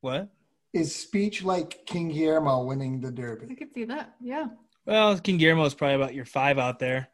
What? 0.00 0.28
Is 0.72 0.94
speech 0.94 1.42
like 1.42 1.86
King 1.86 2.08
Guillermo 2.08 2.64
winning 2.64 3.00
the 3.00 3.10
Derby? 3.10 3.44
I 3.44 3.48
Derby? 3.48 3.56
could 3.56 3.72
see 3.74 3.84
that. 3.84 4.14
Yeah. 4.20 4.48
Well, 4.86 5.18
King 5.18 5.38
Guillermo 5.38 5.64
is 5.64 5.74
probably 5.74 5.96
about 5.96 6.14
your 6.14 6.24
five 6.24 6.58
out 6.58 6.78
there. 6.78 7.08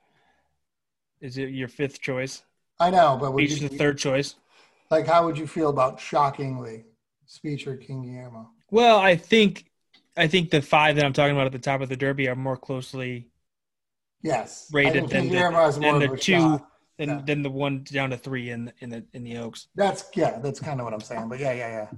Is 1.21 1.39
it 1.39 1.51
your 1.51 1.69
fifth 1.69 2.01
choice? 2.01 2.43
I 2.79 2.91
know, 2.91 3.17
but 3.21 3.33
would 3.33 3.39
Beach 3.41 3.53
is 3.53 3.62
you 3.62 3.69
the 3.69 3.77
third 3.79 3.99
choice. 3.99 4.35
like 4.91 5.07
how 5.07 5.25
would 5.25 5.39
you 5.39 5.47
feel 5.47 5.71
about 5.71 6.01
shockingly 6.01 6.85
speech 7.27 7.67
or 7.67 7.77
King 7.77 8.03
Guillermo? 8.03 8.51
Well, 8.71 8.99
I 8.99 9.17
think 9.17 9.65
I 10.17 10.27
think 10.27 10.51
the 10.51 10.61
five 10.62 10.97
that 10.97 11.05
I'm 11.05 11.12
talking 11.12 11.35
about 11.35 11.47
at 11.47 11.53
the 11.53 11.59
top 11.59 11.81
of 11.81 11.89
the 11.89 11.97
Derby 11.97 12.29
are 12.29 12.35
more 12.37 12.57
closely 12.57 13.29
Yes, 14.25 14.70
rated 14.72 14.93
think 14.95 15.11
than 15.11 15.20
King 15.25 15.31
the, 15.31 15.37
Guillermo 15.37 15.59
has 15.59 15.79
than 15.79 15.99
the 15.99 16.09
two 16.16 16.33
shot. 16.41 16.68
than 16.99 17.09
Yeah. 17.11 17.22
than 17.27 17.43
the 17.43 17.51
one 17.51 17.85
down 17.85 18.11
to 18.11 18.16
three 18.16 18.51
in 18.51 18.72
in 18.81 18.89
the 18.89 19.05
in 19.12 19.22
the 19.22 19.37
Oaks. 19.37 19.68
That's 19.75 20.05
yeah, 20.16 20.39
that's 20.39 20.59
kind 20.59 20.81
of 20.81 20.85
what 20.87 20.95
I'm 20.95 21.01
saying. 21.01 21.29
But 21.29 21.39
yeah, 21.41 21.53
yeah, 21.53 21.68
yeah. 21.68 21.89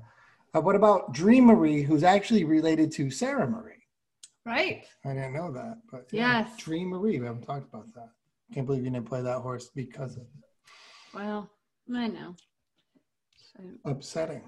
Uh, 0.55 0.61
what 0.61 0.74
about 0.74 1.12
Dream 1.14 1.45
Marie, 1.47 1.83
who's 1.83 2.03
actually 2.03 2.43
related 2.45 2.91
to 2.93 3.11
Sarah 3.11 3.49
Marie? 3.49 3.74
Right. 4.45 4.85
I 5.05 5.09
didn't 5.14 5.35
know 5.35 5.53
that, 5.53 5.79
but 5.91 6.07
yeah, 6.11 6.41
Yes. 6.41 6.57
Dream 6.59 6.89
Marie. 6.89 7.20
We 7.20 7.27
haven't 7.27 7.43
talked 7.43 7.72
about 7.72 7.93
that. 7.95 8.11
Can't 8.53 8.66
believe 8.66 8.85
you 8.85 8.91
didn't 8.91 9.07
play 9.07 9.22
that 9.22 9.39
horse 9.41 9.70
because 9.74 10.16
of 10.16 10.22
it. 10.22 10.29
Well, 11.14 11.49
I 11.95 12.09
know. 12.09 12.35
So, 13.57 13.62
upsetting. 13.85 14.43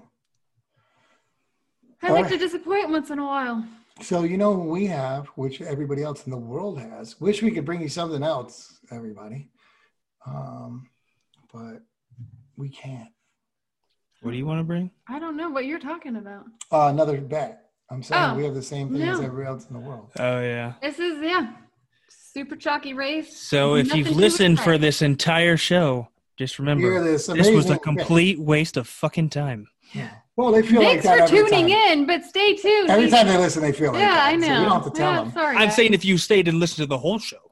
I 2.01 2.07
like 2.11 2.15
Alright. 2.25 2.31
to 2.31 2.37
disappoint 2.37 2.89
once 2.89 3.09
in 3.09 3.19
a 3.19 3.25
while. 3.25 3.65
So 4.01 4.23
you 4.23 4.37
know 4.37 4.51
what 4.51 4.67
we 4.67 4.85
have, 4.87 5.27
which 5.35 5.61
everybody 5.61 6.03
else 6.03 6.25
in 6.25 6.31
the 6.31 6.37
world 6.37 6.79
has. 6.79 7.19
Wish 7.19 7.41
we 7.41 7.51
could 7.51 7.65
bring 7.65 7.81
you 7.81 7.89
something 7.89 8.23
else, 8.23 8.79
everybody, 8.91 9.49
um, 10.25 10.89
but 11.53 11.81
we 12.55 12.69
can't. 12.69 13.09
What 14.21 14.31
do 14.31 14.37
you 14.37 14.45
want 14.45 14.59
to 14.59 14.63
bring? 14.63 14.91
I 15.07 15.19
don't 15.19 15.37
know 15.37 15.49
what 15.49 15.65
you're 15.65 15.79
talking 15.79 16.15
about. 16.17 16.45
Uh, 16.71 16.87
another 16.87 17.19
bet. 17.19 17.69
I'm 17.89 18.03
saying 18.03 18.31
Oh, 18.31 18.35
we 18.35 18.43
have 18.43 18.53
the 18.53 18.61
same 18.61 18.91
thing 18.91 19.01
as 19.01 19.19
no. 19.19 19.25
everybody 19.25 19.47
else 19.47 19.67
in 19.67 19.73
the 19.73 19.79
world. 19.79 20.11
Oh 20.19 20.41
yeah. 20.41 20.73
This 20.81 20.99
is 20.99 21.23
yeah, 21.23 21.53
super 22.09 22.55
chalky 22.55 22.93
race. 22.93 23.37
So 23.37 23.75
if 23.75 23.93
you've 23.95 24.15
listened 24.15 24.59
for 24.59 24.77
this 24.77 25.01
entire 25.01 25.57
show, 25.57 26.09
just 26.37 26.59
remember 26.59 27.03
this 27.03 27.27
this 27.27 27.49
was 27.49 27.69
a 27.69 27.79
complete 27.79 28.39
waste 28.39 28.77
of 28.77 28.87
fucking 28.87 29.29
time. 29.29 29.67
Well, 30.39 30.53
they 30.53 30.61
feel 30.61 30.79
Thanks 30.79 31.03
like 31.03 31.17
that 31.17 31.29
for 31.29 31.35
every 31.35 31.49
tuning 31.49 31.67
time. 31.75 31.99
in, 31.99 32.05
but 32.05 32.23
stay 32.23 32.55
tuned. 32.55 32.89
Every 32.89 33.09
time 33.09 33.27
they 33.27 33.35
listen, 33.35 33.61
they 33.61 33.73
feel 33.73 33.91
like 33.91 33.99
yeah, 33.99 34.15
that. 34.15 34.27
I 34.29 34.35
know. 34.37 34.47
So 34.47 34.53
we 34.53 34.65
don't 34.65 34.83
have 34.83 34.93
to 34.93 34.97
tell 34.97 35.11
yeah, 35.11 35.21
them 35.23 35.31
Sorry, 35.33 35.57
I'm 35.57 35.67
guys. 35.67 35.75
saying 35.75 35.93
if 35.93 36.05
you 36.05 36.17
stayed 36.17 36.47
and 36.47 36.61
listened 36.61 36.85
to 36.85 36.87
the 36.87 36.97
whole 36.97 37.19
show. 37.19 37.51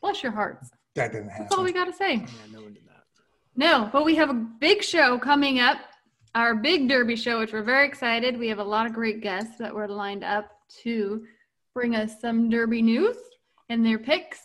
bless 0.00 0.20
your 0.20 0.32
hearts. 0.32 0.70
that 0.96 1.12
didn't 1.12 1.28
happen. 1.28 1.44
That's 1.44 1.54
all 1.54 1.62
we 1.62 1.72
got 1.72 1.84
to 1.84 1.92
say. 1.92 2.14
Yeah, 2.16 2.26
no 2.52 2.62
one 2.62 2.72
did 2.72 2.82
that. 2.88 3.04
No, 3.54 3.88
but 3.92 4.04
we 4.04 4.16
have 4.16 4.28
a 4.28 4.34
big 4.34 4.82
show 4.82 5.20
coming 5.20 5.60
up, 5.60 5.78
our 6.34 6.56
big 6.56 6.88
Derby 6.88 7.14
show, 7.14 7.38
which 7.38 7.52
we're 7.52 7.62
very 7.62 7.86
excited. 7.86 8.40
We 8.40 8.48
have 8.48 8.58
a 8.58 8.64
lot 8.64 8.86
of 8.86 8.92
great 8.92 9.20
guests 9.20 9.56
that 9.60 9.72
were 9.72 9.86
lined 9.86 10.24
up 10.24 10.50
to 10.82 11.24
bring 11.74 11.94
us 11.94 12.20
some 12.20 12.50
Derby 12.50 12.82
news 12.82 13.16
and 13.68 13.86
their 13.86 14.00
picks. 14.00 14.40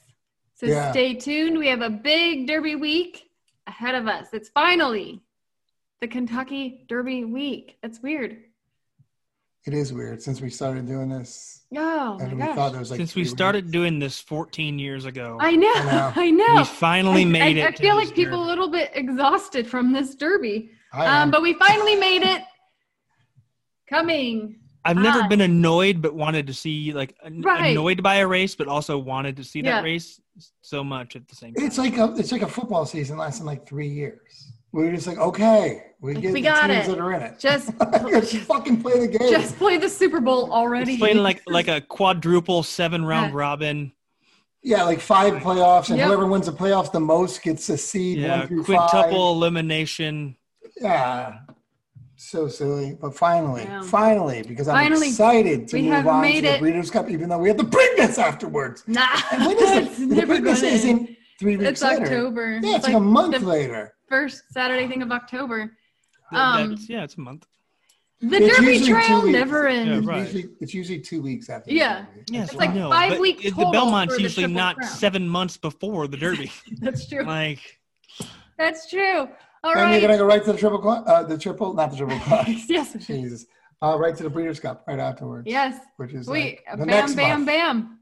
So 0.53 0.67
Yeah. 0.67 0.91
stay 0.91 1.15
tuned. 1.15 1.57
We 1.57 1.69
have 1.69 1.81
a 1.81 1.89
big 1.89 2.45
Derby 2.45 2.75
week 2.75 3.23
ahead 3.65 3.95
of 3.95 4.07
us. 4.07 4.27
It's 4.33 4.49
finally 4.49 5.23
the 6.01 6.07
Kentucky 6.07 6.85
Derby 6.87 7.25
week. 7.25 7.77
That's 7.81 8.01
weird. 8.01 8.37
It 9.65 9.73
is 9.73 9.91
weird 9.91 10.21
since 10.21 10.39
we 10.39 10.49
started 10.49 10.87
doing 10.87 11.09
this, 11.09 11.63
Oh 11.75 12.17
and 12.21 12.37
my 12.37 12.47
we 12.47 12.53
thought 12.55 12.55
gosh. 12.55 12.71
there 12.71 12.79
was 12.79 12.91
like 12.91 12.97
Since 12.99 13.13
we 13.15 13.25
started 13.25 13.65
weeks. 13.65 13.73
doing 13.73 13.99
this 13.99 14.19
14 14.21 14.79
years 14.79 15.03
ago, 15.05 15.37
I 15.41 15.55
know. 15.55 15.73
I 16.15 16.31
know. 16.31 16.55
We 16.55 16.63
finally 16.63 17.21
I- 17.23 17.25
made 17.25 17.57
I, 17.57 17.67
it. 17.67 17.73
I 17.73 17.77
feel 17.77 17.95
like 17.95 18.15
people 18.15 18.41
a 18.41 18.47
little 18.47 18.69
bit 18.69 18.91
exhausted 18.93 19.67
from 19.67 19.91
this 19.91 20.15
Derby. 20.15 20.71
I 20.93 21.05
am. 21.05 21.23
Um, 21.23 21.31
but 21.31 21.41
we 21.41 21.53
finally 21.53 21.95
made 21.95 22.23
it. 22.23 22.41
Coming. 23.89 24.59
I've 24.85 24.97
never 24.97 25.23
Ah. 25.23 25.27
been 25.27 25.41
annoyed, 25.41 26.01
but 26.01 26.15
wanted 26.15 26.47
to 26.47 26.53
see 26.53 26.93
like 26.93 27.13
an- 27.23 27.41
Right. 27.41 27.71
annoyed 27.71 28.01
by 28.01 28.15
a 28.17 28.27
race, 28.27 28.55
but 28.55 28.67
also 28.67 28.97
wanted 28.97 29.35
to 29.37 29.43
see 29.43 29.59
Yeah. 29.59 29.75
that 29.75 29.83
race 29.83 30.21
so 30.61 30.83
much 30.85 31.15
at 31.17 31.27
the 31.27 31.35
same 31.35 31.53
time. 31.53 31.65
It's 31.65 31.77
like 31.77 31.97
a 31.97 32.13
it's 32.17 32.31
like 32.31 32.43
a 32.43 32.47
football 32.47 32.85
season 32.85 33.17
lasting 33.17 33.45
like 33.45 33.67
three 33.67 33.89
years. 33.89 34.53
We're 34.72 34.91
just 34.93 35.07
like, 35.07 35.17
okay, 35.17 35.84
we 35.99 36.13
get 36.13 36.32
We 36.32 36.41
the 36.41 36.49
got 36.49 36.67
teams 36.67 36.88
it. 36.88 36.91
that 36.91 36.99
are 36.99 37.11
in 37.13 37.22
it. 37.24 37.39
Just- 37.39 37.72
just 38.32 38.36
fucking 38.45 38.82
play 38.82 38.99
the 38.99 39.07
game. 39.17 39.32
Just 39.32 39.57
play 39.57 39.78
the 39.78 39.89
Super 39.89 40.20
Bowl 40.22 40.51
already. 40.53 40.91
It's 40.93 40.99
playing 40.99 41.17
like 41.17 41.41
like 41.47 41.67
a 41.67 41.82
quadruple 41.82 42.61
seven 42.63 43.03
round 43.03 43.32
Yeah. 43.34 43.39
robin. 43.39 43.91
yeah, 44.61 44.84
like 44.84 44.99
five 44.99 45.34
playoffs, 45.41 45.89
and 45.89 45.97
Yep. 45.97 46.07
whoever 46.07 46.28
wins 46.28 46.45
the 46.45 46.51
playoffs 46.51 46.91
the 46.91 46.99
most 46.99 47.41
gets 47.41 47.67
a 47.70 47.78
seed 47.78 48.20
Yeah, 48.20 48.39
one 48.39 48.47
through 48.47 48.63
quintuple 48.65 49.32
elimination. 49.34 50.36
Yeah, 50.80 51.39
so 52.15 52.47
silly. 52.47 52.95
But 53.01 53.15
finally, 53.15 53.63
Yeah. 53.63 53.82
finally, 53.84 54.43
because 54.43 54.67
I'm 54.67 54.76
Finally, 54.76 55.07
excited 55.09 55.67
to 55.70 55.82
move 55.82 56.07
on 56.07 56.22
made 56.22 56.41
to 56.41 56.47
the 56.47 56.55
it. 56.55 56.59
Breeders' 56.59 56.91
Cup, 56.91 57.09
even 57.09 57.30
though 57.30 57.38
we 57.39 57.47
have 57.47 57.57
the 57.57 57.63
Preakness 57.63 58.17
afterwards. 58.17 58.84
Nah, 58.86 59.07
And 59.32 59.45
when 59.45 59.57
is 59.57 59.72
it's 59.88 59.99
it? 59.99 60.09
The 60.09 60.15
never 60.15 60.36
Preakness 60.38 60.61
isn't 60.63 61.09
three 61.39 61.57
weeks 61.57 61.70
It's 61.72 61.82
later. 61.82 62.03
October. 62.03 62.59
Yeah, 62.61 62.76
it's 62.76 62.86
like, 62.86 62.95
a 62.95 62.99
month 62.99 63.39
the 63.39 63.45
later. 63.45 63.93
First 64.10 64.43
Saturday 64.51 64.88
thing 64.88 65.01
of 65.01 65.12
October. 65.12 65.72
Um, 66.32 66.70
that's- 66.72 66.89
yeah, 66.89 67.03
it's 67.03 67.16
a 67.16 67.22
month. 67.22 67.45
The 68.22 68.36
It's 68.36 68.57
Derby 68.57 68.74
usually 68.74 68.91
Trail 68.91 69.26
never 69.28 69.68
It's 69.70 69.78
ends. 69.88 70.05
right. 70.05 70.22
usually, 70.26 70.53
it's 70.60 70.74
usually 70.74 70.99
two 70.99 71.22
weeks 71.22 71.49
after. 71.49 71.72
Yeah. 71.72 72.05
the 72.28 72.34
Yes, 72.34 72.49
It's 72.49 72.55
I 72.55 72.66
like 72.66 72.76
know, 72.76 72.89
five 72.89 73.18
weeks 73.18 73.43
total 73.43 73.66
The 73.66 73.72
Belmont's 73.72 74.14
for 74.14 74.18
the 74.18 74.24
usually 74.24 74.43
Triple 74.43 74.55
not 74.57 74.76
Crown. 74.76 74.89
seven 74.89 75.30
months 75.30 75.55
before 75.55 76.07
the 76.10 76.18
Derby. 76.18 76.51
That's 76.82 77.07
true. 77.07 77.24
like 77.24 77.80
That's 78.57 78.89
true. 78.89 79.30
All 79.64 79.72
and 79.72 79.80
right. 79.80 79.91
you're 79.93 80.01
gonna 80.01 80.18
go 80.18 80.26
right 80.26 80.43
to 80.43 80.51
the 80.51 80.57
triple, 80.57 80.82
cl- 80.82 81.03
uh, 81.07 81.24
the 81.24 81.38
triple, 81.38 81.74
not 81.74 81.91
the 81.91 81.97
triple 81.97 82.20
cross. 82.28 82.47
yes. 82.68 82.93
Jesus, 83.07 83.45
uh, 83.82 83.97
right 83.97 84.16
to 84.18 84.24
the 84.24 84.30
Breeders' 84.30 84.60
Cup 84.60 84.84
right 84.86 84.99
afterwards. 84.99 85.47
Yes. 85.49 85.80
which 85.95 86.12
is 86.14 86.28
Wait, 86.28 86.60
like 86.68 86.78
the 86.80 86.86
bam, 86.86 86.88
next 86.88 87.16
bam, 87.16 87.30
month. 87.45 87.47
bam. 87.47 87.99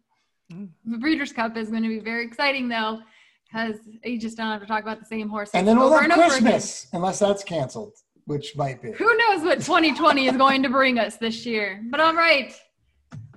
Mm. 0.52 0.70
The 0.86 0.98
Breeders' 0.98 1.32
Cup 1.32 1.56
is 1.58 1.70
going 1.70 1.84
to 1.84 1.90
be 1.90 2.00
very 2.00 2.26
exciting, 2.26 2.70
though, 2.70 3.02
because 3.48 3.78
you 4.04 4.20
just 4.20 4.38
don't 4.38 4.48
have 4.48 4.62
to 4.62 4.68
talk 4.68 4.82
about 4.82 5.00
the 5.00 5.06
same 5.06 5.30
horses 5.30 5.54
and 5.56 5.68
then 5.68 5.78
we'll 5.78 5.88
over 5.88 6.02
have 6.02 6.12
and 6.12 6.14
over. 6.14 6.30
Christmas, 6.30 6.88
unless 6.94 7.20
that's 7.20 7.44
canceled, 7.44 7.94
which 8.26 8.56
might 8.56 8.82
be. 8.82 8.92
Who 8.92 9.06
knows 9.18 9.44
what 9.44 9.60
2020 9.62 10.28
is 10.28 10.38
going 10.38 10.64
to 10.64 10.70
bring 10.70 11.00
us 11.00 11.18
this 11.18 11.46
year? 11.46 11.82
But 11.90 12.00
all 12.00 12.14
right, 12.14 12.54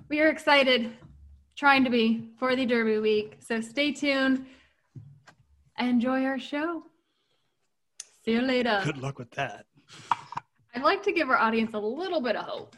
we 0.09 0.19
are 0.21 0.27
excited, 0.29 0.91
trying 1.55 1.83
to 1.85 1.89
be 1.89 2.29
for 2.37 2.55
the 2.55 2.65
Derby 2.65 2.97
week. 2.99 3.37
So 3.39 3.61
stay 3.61 3.91
tuned. 3.91 4.45
Enjoy 5.79 6.23
our 6.25 6.39
show. 6.39 6.83
See 8.25 8.31
you 8.33 8.41
later. 8.41 8.81
good 8.83 8.97
luck 8.97 9.17
with 9.17 9.31
that. 9.31 9.65
I'd 10.75 10.83
like 10.83 11.03
to 11.03 11.11
give 11.11 11.29
our 11.29 11.37
audience 11.37 11.73
a 11.73 11.79
little 11.79 12.21
bit 12.21 12.35
of 12.35 12.45
hope. 12.45 12.75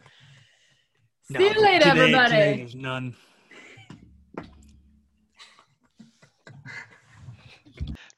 No, 1.29 1.39
See 1.39 1.45
you 1.53 1.61
later, 1.61 1.79
today- 1.86 1.89
everybody. 1.99 2.29
Today 2.31 2.57
there's 2.57 2.75
none. 2.75 3.15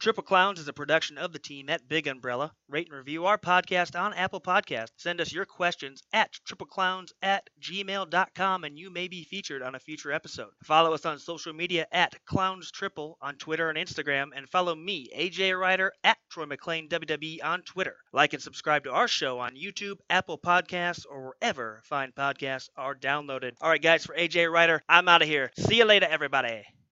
Triple 0.05 0.21
Clowns 0.21 0.59
is 0.59 0.67
a 0.67 0.73
production 0.73 1.17
of 1.17 1.33
the 1.33 1.39
team 1.39 1.67
at 1.67 1.87
Big 1.87 2.05
Umbrella. 2.05 2.51
Rate 2.69 2.89
and 2.89 2.95
review 2.95 3.25
our 3.25 3.39
podcast 3.39 3.99
on 3.99 4.13
Apple 4.13 4.39
Podcasts. 4.39 4.91
Send 4.97 5.19
us 5.19 5.33
your 5.33 5.45
questions 5.45 6.03
at 6.13 6.29
tripleclowns 6.47 7.09
at 7.23 7.49
gmail.com 7.59 8.63
and 8.65 8.77
you 8.77 8.91
may 8.91 9.07
be 9.07 9.23
featured 9.23 9.63
on 9.63 9.73
a 9.73 9.79
future 9.79 10.11
episode. 10.11 10.51
Follow 10.63 10.93
us 10.93 11.07
on 11.07 11.17
social 11.17 11.53
media 11.53 11.87
at 11.91 12.23
Clowns 12.23 12.69
Triple 12.69 13.17
on 13.19 13.37
Twitter 13.37 13.67
and 13.67 13.79
Instagram 13.79 14.27
and 14.35 14.47
follow 14.47 14.75
me, 14.75 15.09
AJ 15.17 15.59
Ryder, 15.59 15.91
at 16.03 16.19
Troy 16.29 16.45
McLean 16.45 16.87
WWE 16.87 17.43
on 17.43 17.63
Twitter. 17.63 17.95
Like 18.13 18.33
and 18.33 18.43
subscribe 18.43 18.83
to 18.83 18.91
our 18.91 19.07
show 19.07 19.39
on 19.39 19.55
YouTube, 19.55 19.97
Apple 20.11 20.37
Podcasts, 20.37 21.07
or 21.09 21.33
wherever 21.41 21.81
fine 21.83 22.11
podcasts 22.11 22.69
are 22.77 22.93
downloaded. 22.93 23.53
All 23.59 23.71
right, 23.71 23.81
guys, 23.81 24.05
for 24.05 24.15
AJ 24.15 24.51
Ryder, 24.51 24.83
I'm 24.87 25.07
out 25.07 25.23
of 25.23 25.27
here. 25.27 25.49
See 25.57 25.77
you 25.77 25.85
later, 25.85 26.05
everybody. 26.07 26.63